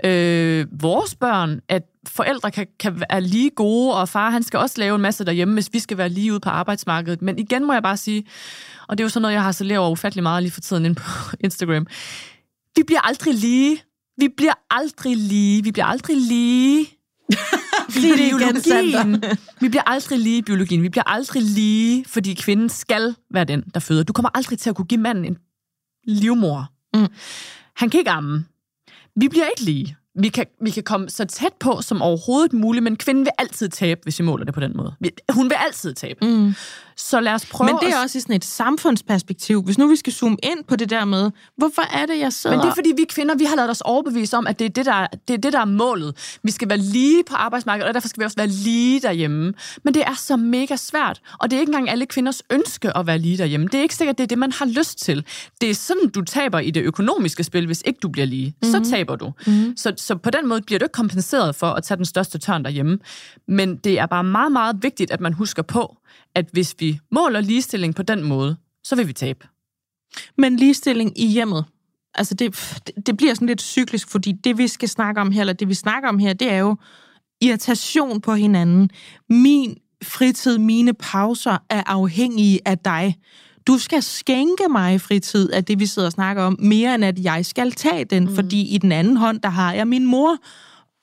[0.05, 0.40] øh,
[0.81, 4.95] vores børn, at forældre kan, kan være lige gode, og far han skal også lave
[4.95, 7.23] en masse derhjemme, hvis vi skal være lige ude på arbejdsmarkedet.
[7.23, 8.25] Men igen må jeg bare sige,
[8.89, 10.85] og det er jo sådan noget, jeg har så over ufattelig meget lige for tiden
[10.85, 11.03] inde på
[11.45, 11.87] Instagram,
[12.77, 13.83] vi bliver aldrig lige.
[14.19, 15.63] Vi bliver aldrig lige.
[15.63, 16.87] Vi bliver aldrig lige
[17.97, 19.23] igen, biologien.
[19.61, 20.83] Vi bliver aldrig lige i biologien.
[20.83, 24.03] Vi bliver aldrig lige, fordi kvinden skal være den, der føder.
[24.03, 25.39] Du kommer aldrig til at kunne give manden en
[26.05, 26.73] livmor.
[26.95, 27.07] Mm.
[27.77, 28.45] Han kan ikke amme.
[29.17, 29.97] Vi bliver ikke lige.
[30.19, 33.69] Vi kan, vi kan komme så tæt på som overhovedet muligt, men kvinden vil altid
[33.69, 34.95] tabe, hvis vi måler det på den måde.
[35.33, 36.27] Hun vil altid tabe.
[36.27, 36.55] Mm.
[36.97, 39.63] Så lad os prøve Men det er også i sådan et samfundsperspektiv.
[39.63, 42.57] Hvis nu vi skal zoome ind på det der med, hvorfor er det, jeg sidder...
[42.57, 44.69] Men det er fordi, vi kvinder, vi har lavet os overbevise om, at det er
[44.69, 46.39] det, der, det er det, der er målet.
[46.43, 49.53] Vi skal være lige på arbejdsmarkedet, og derfor skal vi også være lige derhjemme.
[49.85, 51.21] Men det er så mega svært.
[51.41, 53.67] Og det er ikke engang alle kvinders ønske at være lige derhjemme.
[53.67, 55.25] Det er ikke sikkert, det er det, man har lyst til.
[55.61, 58.55] Det er sådan, du taber i det økonomiske spil, hvis ikke du bliver lige.
[58.63, 58.85] Mm-hmm.
[58.85, 59.33] Så taber du.
[59.47, 59.77] Mm-hmm.
[59.77, 62.65] Så, så på den måde bliver du ikke kompenseret for at tage den største tørn
[62.65, 62.99] derhjemme.
[63.49, 65.97] Men det er bare meget, meget vigtigt, at man husker på,
[66.35, 69.47] at hvis vi måler ligestilling på den måde, så vil vi tabe.
[70.39, 71.65] Men ligestilling i hjemmet,
[72.15, 75.53] altså det, det- bliver sådan lidt cyklisk, fordi det vi skal snakke om her, eller
[75.53, 76.77] det vi snakker om her, det er jo
[77.41, 78.91] irritation på hinanden.
[79.29, 83.17] Min fritid, mine pauser er afhængige af dig.
[83.67, 87.25] Du skal skænke mig fritid af det, vi sidder og snakker om, mere end at
[87.25, 88.35] jeg skal tage den, mm.
[88.35, 90.37] fordi i den anden hånd, der har jeg min mor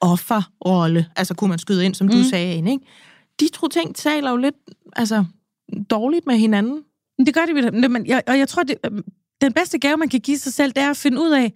[0.02, 1.06] offerrolle.
[1.16, 2.14] Altså kunne man skyde ind, som mm.
[2.14, 2.86] du sagde, ind, ikke?
[3.40, 4.56] De to ting taler jo lidt
[4.96, 5.26] altså,
[5.90, 6.84] dårligt med hinanden.
[7.26, 9.04] Det gør det, men jeg, og jeg tror, det, øhm,
[9.42, 11.54] den bedste gave, man kan give sig selv, det er at finde ud af,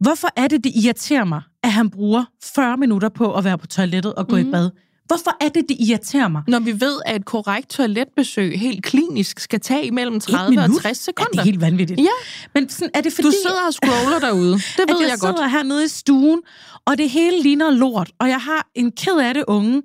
[0.00, 3.66] hvorfor er det, det irriterer mig, at han bruger 40 minutter på at være på
[3.66, 4.48] toilettet og gå mm.
[4.48, 4.70] i bad.
[5.06, 6.42] Hvorfor er det, det irriterer mig?
[6.48, 10.84] Når vi ved, at et korrekt toiletbesøg helt klinisk skal tage imellem 30 og 60
[10.84, 11.30] Ja, sekunder.
[11.32, 12.00] det er helt vanvittigt.
[12.00, 12.06] Ja.
[12.54, 14.52] Men sådan, er det fordi, Du sidder og scroller derude.
[14.76, 15.36] Det ved jeg, jeg, godt.
[15.38, 16.40] sidder hernede i stuen,
[16.84, 19.82] og det hele ligner lort, og jeg har en ked af det unge,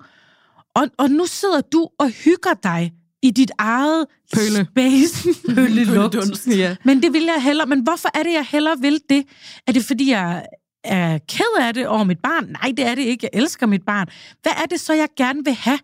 [0.74, 2.92] og, og nu sidder du og hygger dig
[3.22, 4.66] i dit eget Pølle.
[4.70, 5.28] space.
[5.54, 6.12] Pøllelugt.
[6.12, 6.46] Pølledunst.
[6.46, 6.76] Ja.
[6.84, 7.66] Men det vil jeg hellere.
[7.66, 9.24] Men hvorfor er det, jeg hellere vil det?
[9.66, 10.42] Er det, fordi jeg
[10.84, 12.44] er ked af det over mit barn?
[12.44, 13.28] Nej, det er det ikke.
[13.32, 14.08] Jeg elsker mit barn.
[14.42, 15.78] Hvad er det så, jeg gerne vil have?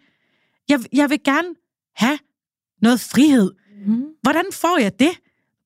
[0.68, 1.48] Jeg, jeg vil gerne
[1.96, 2.18] have
[2.82, 3.52] noget frihed.
[3.86, 4.04] Mm.
[4.22, 5.10] Hvordan får jeg det?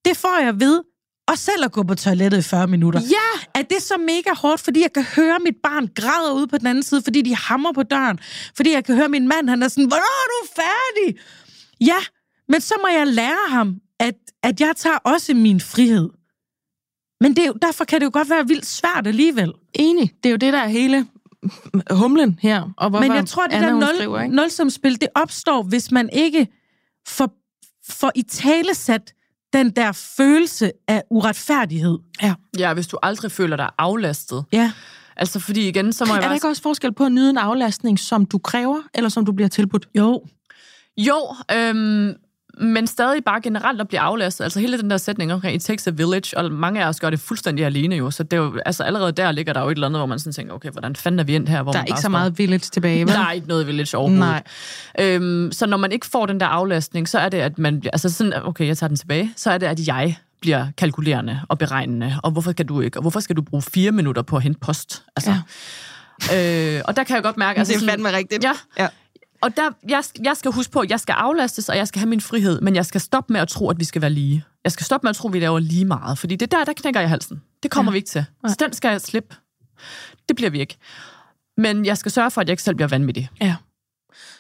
[0.05, 0.83] Det får jeg ved
[1.27, 3.01] og selv at gå på toilettet i 40 minutter.
[3.01, 3.61] Ja!
[3.61, 6.67] Er det så mega hårdt, fordi jeg kan høre mit barn græde ude på den
[6.67, 8.19] anden side, fordi de hammer på døren?
[8.57, 11.21] Fordi jeg kan høre min mand, han er sådan, hvornår er du færdig?
[11.81, 11.99] Ja,
[12.49, 16.09] men så må jeg lære ham, at, at jeg tager også min frihed.
[17.23, 19.53] Men det, er jo- derfor kan det jo godt være vildt svært alligevel.
[19.75, 20.11] Enig.
[20.23, 21.07] Det er jo det, der er hele
[21.91, 22.63] humlen her.
[22.77, 24.37] Og hvorfor Men jeg tror, det Anna, der nul, skriver, ikke?
[24.37, 26.47] nulsumspil, det opstår, hvis man ikke
[27.09, 27.31] får,
[27.89, 29.13] får i tale sat
[29.53, 31.99] den der følelse af uretfærdighed.
[32.23, 32.35] Ja.
[32.59, 34.45] Ja, hvis du aldrig føler dig aflastet.
[34.53, 34.73] Ja.
[35.17, 37.39] Altså, fordi igen, så må jeg Er der ikke også forskel på at nyde en
[37.39, 39.89] aflastning, som du kræver, eller som du bliver tilbudt?
[39.95, 40.23] Jo.
[40.97, 42.13] Jo, øhm,
[42.59, 44.45] men stadig bare generelt at blive aflastet.
[44.45, 47.11] Altså hele den der sætning omkring, it takes a village, og mange af os gør
[47.11, 49.75] det fuldstændig alene jo, så det er jo, altså allerede der ligger der jo et
[49.75, 51.63] eller andet, hvor man sådan tænker, okay, hvordan fanden er vi endt her?
[51.63, 53.15] Hvor Der man er ikke så står- meget village tilbage, vel?
[53.15, 54.27] Der er ikke noget village overhovedet.
[54.27, 54.43] Nej.
[55.01, 58.09] Øhm, så når man ikke får den der aflastning, så er det, at man altså
[58.09, 62.15] sådan, okay, jeg tager den tilbage, så er det, at jeg bliver kalkulerende og beregnende,
[62.23, 64.61] og hvorfor skal du ikke, og hvorfor skal du bruge fire minutter på at hente
[64.61, 65.03] post?
[65.17, 65.35] Altså,
[66.31, 66.77] ja.
[66.77, 67.59] øh, og der kan jeg godt mærke...
[67.63, 68.45] Altså, sådan- rigtigt.
[68.45, 68.89] Ja, Ja.
[69.43, 72.09] Og der, jeg, jeg skal huske på, at jeg skal aflastes, og jeg skal have
[72.09, 74.45] min frihed, men jeg skal stoppe med at tro, at vi skal være lige.
[74.65, 76.65] Jeg skal stoppe med at tro, at vi laver lige meget, fordi det er der,
[76.65, 77.43] der knækker jeg halsen.
[77.63, 77.95] Det kommer ja.
[77.95, 78.25] vi ikke til.
[78.49, 79.37] Så den skal jeg slippe.
[80.29, 80.77] Det bliver vi ikke.
[81.57, 83.29] Men jeg skal sørge for, at jeg ikke selv bliver vanvittig.
[83.41, 83.57] Ja.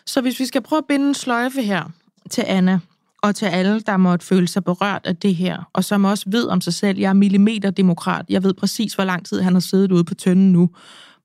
[0.07, 1.91] Så hvis vi skal prøve at binde en sløjfe her,
[2.31, 2.81] til Anna,
[3.23, 6.49] og til alle, der måtte føle sig berørt af det her, og som også ved
[6.49, 8.27] om sig selv, jeg er millimeterdemokrat.
[8.29, 10.71] Jeg ved præcis, hvor lang tid han har siddet ude på tønden nu.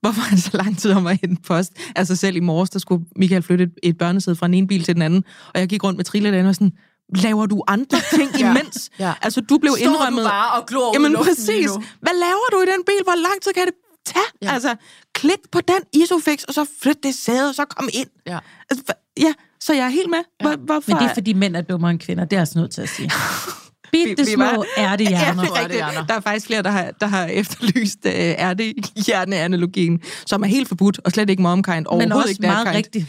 [0.00, 1.72] Hvorfor er det så lang tid om at hente post?
[1.96, 4.84] Altså selv i morges, der skulle Michael flytte et, et børnesæde fra en ene bil
[4.84, 5.24] til den anden,
[5.54, 6.72] og jeg gik rundt med triller og sådan,
[7.14, 8.50] laver du andre ting Ja.
[8.50, 8.90] imens?
[8.98, 9.12] Ja.
[9.22, 10.24] Altså, du blev Står indrømmet...
[10.24, 11.70] du bare og glor Jamen præcis.
[12.00, 13.02] Hvad laver du i den bil?
[13.04, 13.74] Hvor lang tid kan det
[14.06, 14.24] tage?
[14.42, 14.46] Ja.
[14.46, 14.54] Ja.
[14.54, 14.76] Altså,
[15.14, 18.08] klik på den Isofix, og så flyt det sæde, og så kom ind.
[18.26, 18.38] Ja.
[18.70, 18.84] Altså,
[19.20, 20.18] ja, så jeg er helt med.
[20.40, 20.90] Hvor, hvorfor?
[20.90, 22.24] Men det er, fordi mænd er dummere end kvinder.
[22.24, 23.10] Det er jeg altså nødt til at sige.
[23.92, 25.42] Bit Vi- vi små ærtehjerner.
[25.42, 26.08] Ja, er er rigtigt.
[26.08, 31.00] Der er faktisk flere, der har, der har efterlyst uh, ærtehjerneanalogien, som er helt forbudt,
[31.04, 31.74] og slet ikke momkind.
[31.76, 33.06] Men Overhovedet også ikke meget rigtigt.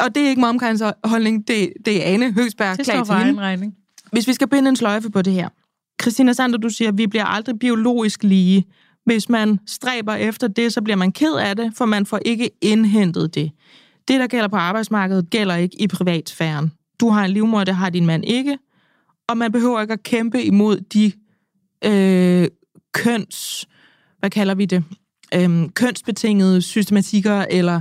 [0.00, 3.14] Og det er ikke momkinds holdning, det, det er Ane Høgsberg Det står til for
[3.14, 3.74] egen regning.
[4.12, 5.48] Hvis vi skal binde en sløjfe på det her.
[6.02, 8.64] Christina Sander, du siger, at vi bliver aldrig biologisk lige.
[9.04, 12.50] Hvis man stræber efter det, så bliver man ked af det, for man får ikke
[12.62, 13.50] indhentet det.
[14.08, 16.72] Det, der gælder på arbejdsmarkedet, gælder ikke i privatsfæren.
[17.00, 18.58] Du har en livmor, det har din mand ikke.
[19.28, 21.12] Og man behøver ikke at kæmpe imod de
[21.84, 22.48] øh,
[22.94, 23.66] køns...
[24.18, 24.84] Hvad kalder vi det?
[25.34, 27.80] Øhm, kønsbetingede systematikker eller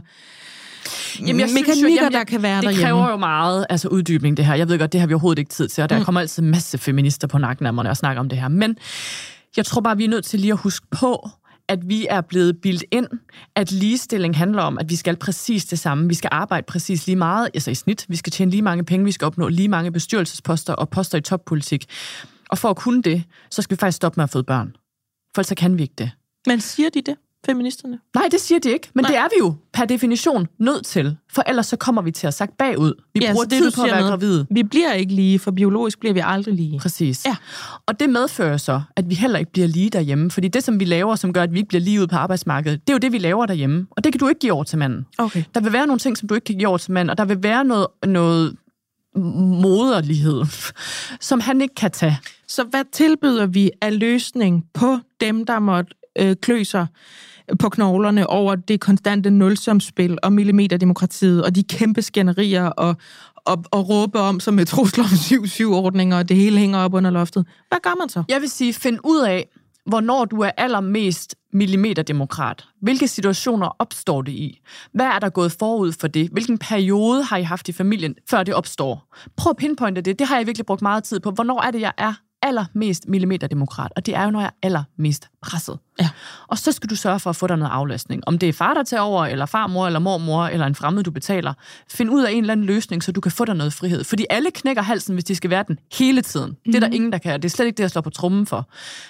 [1.20, 2.84] Jamen, jeg synes mekanikker, jo, jamen, der jeg- kan være Det derhjemme.
[2.86, 4.56] kræver jo meget altså uddybning, det her.
[4.56, 6.06] Jeg ved godt, det har vi overhovedet ikke tid til, og der Mm.
[6.06, 8.48] kommer altid en masse feminister på nakken af mig, når jeg snakker om det her.
[8.48, 8.76] Men
[9.58, 11.30] jeg tror bare, vi er nødt til lige at huske på,
[11.70, 13.07] at vi er blevet bildt ind,
[13.55, 16.07] at ligestilling handler om, at vi skal præcis det samme.
[16.07, 18.05] Vi skal arbejde præcis lige meget, altså i snit.
[18.09, 21.22] Vi skal tjene lige mange penge, vi skal opnå lige mange bestyrelsesposter og poster i
[21.22, 21.86] toppolitik.
[22.49, 24.76] Og for at kunne det, så skal vi faktisk stoppe med at få børn.
[25.36, 26.11] For ellers så kan vi ikke det.
[26.47, 27.16] Men siger de det,
[27.46, 28.00] feministerne?
[28.16, 28.89] Nej, det siger de ikke.
[28.93, 29.12] Men Nej.
[29.12, 31.18] Det er vi jo per definition nødt til.
[31.34, 32.93] For ellers så kommer vi til at sagt bagud.
[33.14, 34.48] Vi Ja, bruger det, tid på at være med- gravide.
[34.52, 36.80] Vi bliver ikke lige, for biologisk bliver vi aldrig lige.
[36.80, 37.26] Præcis.
[37.26, 37.36] Ja.
[37.86, 40.32] Og det medfører så, at vi heller ikke bliver lige derhjemme.
[40.32, 42.82] Fordi det, som vi laver, som gør, at vi ikke bliver lige ude på arbejdsmarkedet,
[42.88, 43.88] det er jo det, vi laver derhjemme.
[43.91, 45.06] Og det kan du ikke give over til manden.
[45.18, 45.43] Okay.
[45.56, 47.26] Der vil være nogle ting, som du ikke kan give over til manden, og der
[47.26, 48.56] vil være noget, noget
[49.62, 50.41] moderlighed,
[51.30, 52.20] som han ikke kan tage.
[52.48, 56.88] Så hvad tilbyder vi af løsning på dem, der måtte øh, klø sig
[57.60, 62.96] på knoglerne over det konstante nulsomspil og millimeterdemokratiet og de kæmpe skænderier og,
[63.36, 65.10] og, og råbe om som med trusler om
[65.46, 67.46] 7-7-ordninger og det hele hænger op under loftet.
[67.70, 68.24] Hvad gør man så?
[68.30, 69.48] Jeg vil sige, find ud af,
[69.86, 72.66] hvornår du er allermest millimeterdemokrat.
[72.82, 74.62] Hvilke situationer opstår det i?
[74.93, 76.30] Hvad er der gået forud for det?
[76.30, 79.16] Hvilken periode har I haft i familien, før det opstår?
[79.38, 80.20] Prøv at pinpointe det.
[80.20, 81.32] Det har jeg virkelig brugt meget tid på.
[81.32, 82.14] Hvornår er det, jeg er
[82.46, 83.91] allermest millimeterdemokrat?
[83.96, 85.80] Og det er jo, når jeg er allermest presset.
[86.00, 86.10] Ja.
[86.48, 88.22] Og så skal du sørge for at få dig noget aflastning.
[88.28, 91.12] Om det er far, der tager over, eller farmor, eller mormor, eller en fremmed, du
[91.12, 91.54] betaler.
[91.89, 94.04] Find ud af en eller anden løsning, så du kan få dig noget frihed.
[94.04, 96.50] Fordi alle knækker halsen, hvis de skal være den hele tiden.
[96.50, 96.72] Mm.
[96.72, 97.41] Det er der ingen, der kan.
[97.41, 98.70] Det er slet ikke det, jeg slår på trummen for.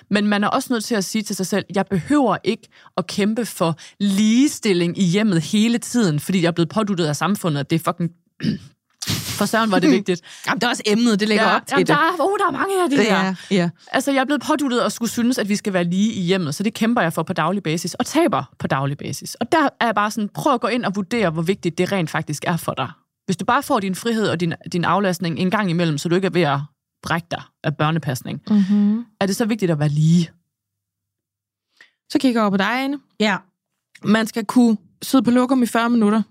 [0.10, 2.68] Men man er også nødt til at sige til sig selv, jeg behøver ikke
[2.98, 7.60] at kæmpe for ligestilling i hjemmet hele tiden, fordi jeg er blevet påduttet af samfundet,
[7.60, 8.12] at det er fucking...
[9.36, 10.22] For søren var det vigtigt.
[10.48, 11.96] Jamen, det er også emnet, det lægger op til jamen, det.
[11.96, 13.24] der, er, oh, der er mange af det der.
[13.24, 13.70] Ja, ja.
[13.92, 16.56] Altså, jeg er blevet påduttet og skulle synes, at vi skal være lige i hjemmet,
[16.56, 19.36] så det kæmper jeg for på daglig basis, og taber på daglig basis.
[19.36, 21.92] Og der er jeg bare sådan, prøv at gå ind og vurdere, hvor vigtigt det
[21.92, 22.90] rent faktisk er for dig.
[23.26, 26.16] Hvis du bare får din frihed og din, din aflastning en gang imellem, så du
[26.16, 26.60] ikke er ved at
[27.04, 29.06] brække dig af børnepasning, Mm-hmm.
[29.22, 30.30] er det så vigtigt at være lige?
[32.12, 33.00] Så kigger jeg over på dig, Anne.
[33.20, 33.38] Ja.
[34.04, 36.22] Man skal kunne sidde på lokum i 40 minutter,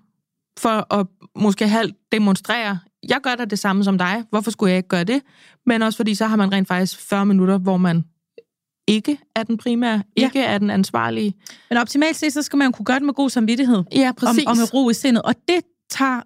[0.58, 2.78] for at måske halvt demonstrere.
[3.08, 4.24] Jeg gør da det samme som dig.
[4.30, 5.22] Hvorfor skulle jeg ikke gøre det?
[5.66, 8.04] Men også fordi, så har man rent faktisk 40 minutter, hvor man
[8.88, 10.24] ikke er den primære, Ja.
[10.24, 11.34] ikke er den ansvarlige.
[11.70, 13.82] Men optimalt set, så skal man jo kunne gøre det med god samvittighed.
[13.92, 14.44] Ja, præcis.
[14.46, 15.22] og med ro i sindet.
[15.22, 16.20] Og det tager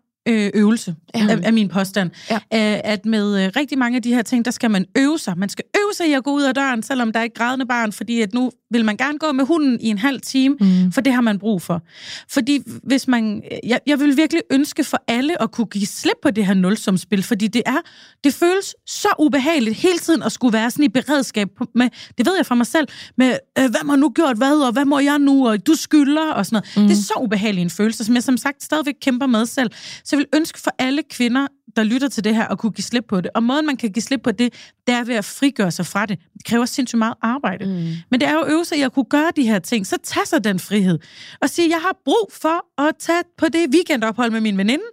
[0.54, 1.26] øvelse, Ja.
[1.30, 2.10] af, af min påstand.
[2.30, 2.34] Ja.
[2.36, 5.38] Øh, at med øh, rigtig mange af de her ting, der skal man øve sig.
[5.38, 7.66] Man skal øve sig i at gå ud af døren, selvom der er et grædende
[7.66, 10.92] barn, fordi at nu vil man gerne gå med hunden i en halv time, Mm.
[10.92, 11.82] for det har man brug for.
[12.30, 13.42] Fordi hvis man...
[13.64, 17.22] Jeg, jeg vil virkelig ønske for alle at kunne give slip på det her nulsumspil,
[17.22, 17.76] fordi det er...
[18.24, 21.88] Det føles så ubehageligt hele tiden at skulle være sådan i beredskab med...
[22.18, 22.88] Det ved jeg fra mig selv,
[23.18, 26.32] med øh, hvad må nu gjort hvad, og hvad må jeg nu, og du skylder,
[26.32, 26.76] og sådan noget.
[26.76, 26.82] Mm.
[26.88, 29.70] Det er så ubehagelig en følelse, som jeg som sagt stadigvæk kæmper med selv.
[30.04, 31.46] Så vil ønske for alle kvinder,
[31.76, 33.30] der lytter til det her, at kunne give slip på det.
[33.34, 34.54] Og måden, man kan give slip på det,
[34.86, 36.18] det er ved at frigøre sig fra det.
[36.34, 37.64] Det kræver sindssygt meget arbejde.
[37.64, 37.96] Mm.
[38.10, 39.86] Men det er jo øve sig i at kunne gøre de her ting.
[39.86, 40.98] Så tag sig den frihed.
[41.42, 44.84] Og sige, jeg har brug for at tage på det weekendophold med min veninde,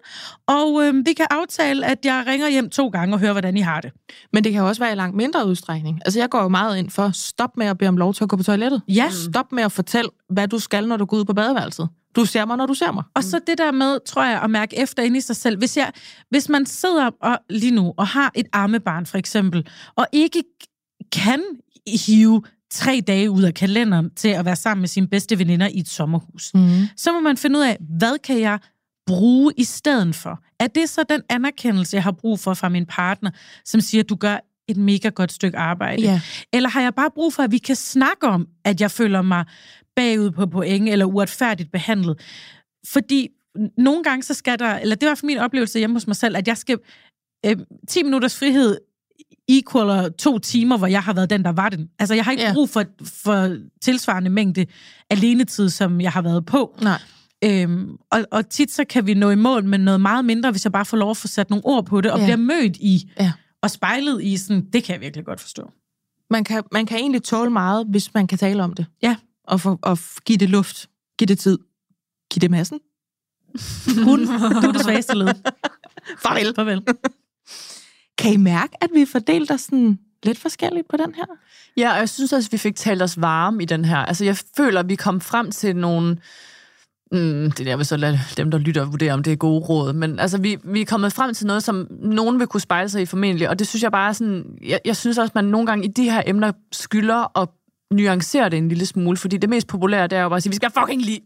[0.48, 3.62] og øh, vi kan aftale, at jeg ringer hjem to gange og hører, hvordan I
[3.62, 3.92] har det.
[4.34, 6.02] Men det kan også være i langt mindre udstrækning.
[6.06, 8.30] Altså, jeg går jo meget ind for, stop med at bede om lov til at
[8.30, 8.82] gå på toilettet.
[8.88, 9.10] Ja.
[9.30, 11.90] Stop med at fortælle, hvad du skal, når du går ud på badeværelset.
[12.16, 13.04] Du ser mig, når du ser mig.
[13.16, 15.58] Og så det der med, tror jeg, at mærke efter ind i sig selv.
[15.58, 15.92] Hvis, jeg,
[16.30, 20.44] hvis man sidder og, lige nu og har et armebarn, for eksempel, og ikke
[21.12, 21.42] kan
[22.06, 25.80] hive tre dage ud af kalenderen til at være sammen med sine bedste veninder i
[25.80, 26.70] et sommerhus, Mm.
[26.98, 28.60] så må man finde ud af, hvad kan jeg
[29.08, 30.40] bruge i stedet for?
[30.60, 33.32] Er det så den anerkendelse, jeg har brug for fra min partner,
[33.66, 34.38] som siger, at du gør
[34.68, 36.02] et mega godt stykke arbejde?
[36.02, 36.22] Ja.
[36.54, 39.46] Eller har jeg bare brug for, at vi kan snakke om, at jeg føler mig
[39.96, 42.20] bagud på point eller uretfærdigt behandlet?
[42.88, 43.28] Fordi
[43.78, 46.38] nogle gange så skal der, eller det hvert fald min oplevelse hjemme hos mig selv,
[46.38, 46.78] at jeg skal
[47.46, 47.58] øh,
[47.88, 48.78] 10 minutters frihed
[49.50, 51.90] equaler to timer, hvor jeg har været den, der var den.
[52.00, 52.54] Altså, jeg har ikke Ja.
[52.54, 52.84] brug for,
[53.24, 54.66] for tilsvarende mængde
[55.10, 56.78] alenetid, som jeg har været på.
[56.82, 57.00] Nej.
[57.44, 60.66] Øhm, og, og tit så kan vi nå i mål med noget meget mindre, hvis
[60.66, 62.26] jeg bare får lov at få sat nogle ord på det, og Ja.
[62.26, 63.32] bliver mødt i, Ja.
[63.62, 65.72] og spejlet i sådan, det kan jeg virkelig godt forstå.
[66.30, 68.86] Man kan, man kan egentlig tåle meget, hvis man kan tale om det.
[69.02, 69.16] Ja.
[69.48, 70.90] Og, for, og give det luft.
[71.18, 71.60] Give det tid.
[72.32, 72.80] Giv det massen.
[74.04, 74.26] Hun,
[74.62, 75.28] du er det svageste led.
[76.24, 76.56] Farvel.
[76.56, 76.84] Farvel.
[78.18, 81.26] Kan I mærke, at vi fordelt os sådan lidt forskelligt på den her?
[81.78, 83.98] Ja, og jeg synes også, at vi fik talt os varme i den her.
[83.98, 86.18] Altså, jeg føler, at vi kom frem til nogle...
[87.12, 89.94] Mm, det der vil så lade dem, der lytter, vurdere, om det er gode råd.
[89.94, 93.02] Men altså, vi, vi er kommet frem til noget, som nogen vil kunne spejle sig
[93.02, 93.50] i formentlig.
[93.50, 94.58] Og det synes jeg bare sådan...
[94.64, 97.50] Jeg, jeg synes også, at man nogle gange i de her emner skylder at
[97.96, 99.18] nuancere det en lille smule.
[99.18, 101.22] Fordi det mest populære, det er jo bare at sige, vi skal fucking lige...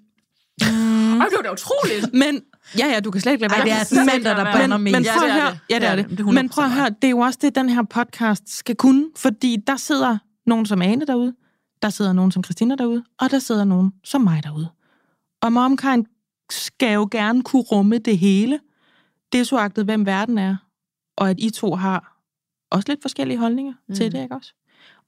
[0.61, 1.19] Mm.
[1.19, 2.13] Og det var da utroligt.
[2.13, 2.41] Men,
[2.77, 3.79] ja, ja, du kan slet ikke lade Ej, være.
[3.79, 4.95] det er Sander, der men, mest.
[4.95, 6.09] men Ja, prøv at er høre, ja, det er det.
[6.09, 8.57] Det er 100% men prøv at høre, det er jo også det, den her podcast
[8.57, 11.33] skal kunne, fordi der sidder nogen som Ane derude,
[11.81, 14.69] der sidder nogen som Christina derude, og der sidder nogen som mig derude.
[15.41, 16.05] Og MomKind
[16.49, 18.59] skal jo gerne kunne rumme det hele,
[19.31, 20.55] det er så agtet, hvem verden er,
[21.17, 22.19] og at I to har
[22.71, 23.95] også lidt forskellige holdninger mm.
[23.95, 24.53] til det, ikke også?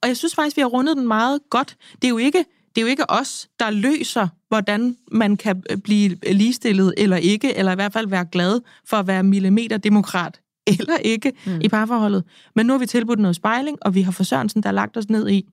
[0.02, 1.76] Og jeg synes faktisk, vi har rundet den meget godt.
[1.94, 2.38] Det er jo ikke,
[2.74, 7.72] det er jo ikke os, der løser, hvordan man kan blive ligestillet eller ikke, eller
[7.72, 10.40] i hvert fald være glad for at være millimeterdemokrat
[10.78, 11.60] eller ikke mm.
[11.60, 12.24] i parforholdet.
[12.56, 14.96] Men nu har vi tilbudt noget spejling, og vi har for Sørensen, der har lagt
[14.96, 15.48] os ned i.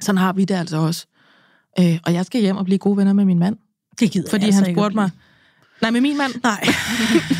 [0.00, 1.06] Sådan har vi det altså også.
[1.80, 3.56] Øh, og jeg skal hjem og blive gode venner med min mand,
[4.00, 5.10] Det gider fordi jeg altså han at spurgte mig...
[5.82, 6.32] Nej, med min mand.
[6.42, 6.64] Nej.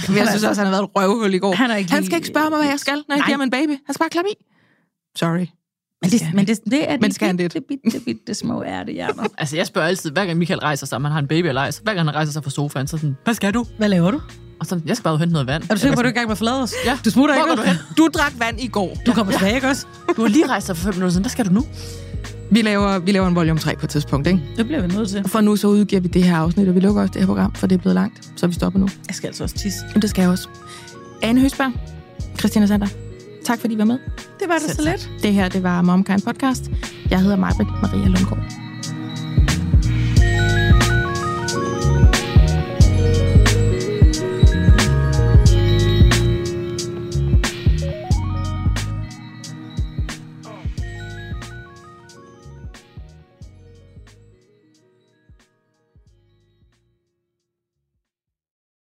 [0.09, 1.55] Men jeg synes også, han har været et røvhul i går.
[1.55, 3.27] Han er ikke han lige- skal ikke spørge mig, hvad jeg skal, når jeg Nej.
[3.27, 3.71] giver ham en baby.
[3.87, 4.35] Han skal bare klappe i.
[5.17, 5.47] Sorry.
[6.03, 7.53] Men det, men det, det er Men de skal han det?
[7.53, 9.23] bitte, bitte, bitte små ærtehjerner.
[9.39, 11.61] Altså, jeg spørger altid, hver gang Michael rejser sig, om han har en baby eller
[11.61, 13.67] ej, så hver gang han rejser sig fra sofaen, så sådan, hvad skal du?
[13.79, 14.21] Hvad laver du?
[14.61, 15.63] Og så, jeg skal bare hente noget vand.
[15.71, 16.75] Er du sikker på, at du er i gang med at forlade os?
[16.87, 16.99] Ja.
[17.05, 17.79] Du smutter Hvor ikke?
[17.97, 18.03] du?
[18.03, 18.97] Du drak vand i går.
[19.07, 19.87] Du kommer tilbage, ikke også?
[20.17, 21.23] Du har lige rejst dig for fem minutter siden.
[21.23, 21.65] Hvad skal du nu?
[22.51, 24.41] Vi laver, vi laver en volume 3 på et tidspunkt, ikke?
[24.57, 25.25] Det bliver vi nødt til.
[25.29, 27.55] For nu så udgiver vi det her afsnit, og vi lukker også det her program,
[27.55, 28.89] for det er blevet langt, så vi stopper nu.
[29.09, 29.79] Jeg skal altså også tisse.
[29.95, 30.49] Men det skal jeg også.
[31.23, 31.73] Ane Høsberg,
[32.39, 32.87] Christina Sander,
[33.45, 33.99] tak fordi I var med.
[34.41, 34.85] Det var det så tak.
[34.85, 35.11] let.
[35.23, 36.71] Det her, det var MomKind Podcast.
[37.11, 38.72] Jeg hedder Majbrit Maria Lundgaard.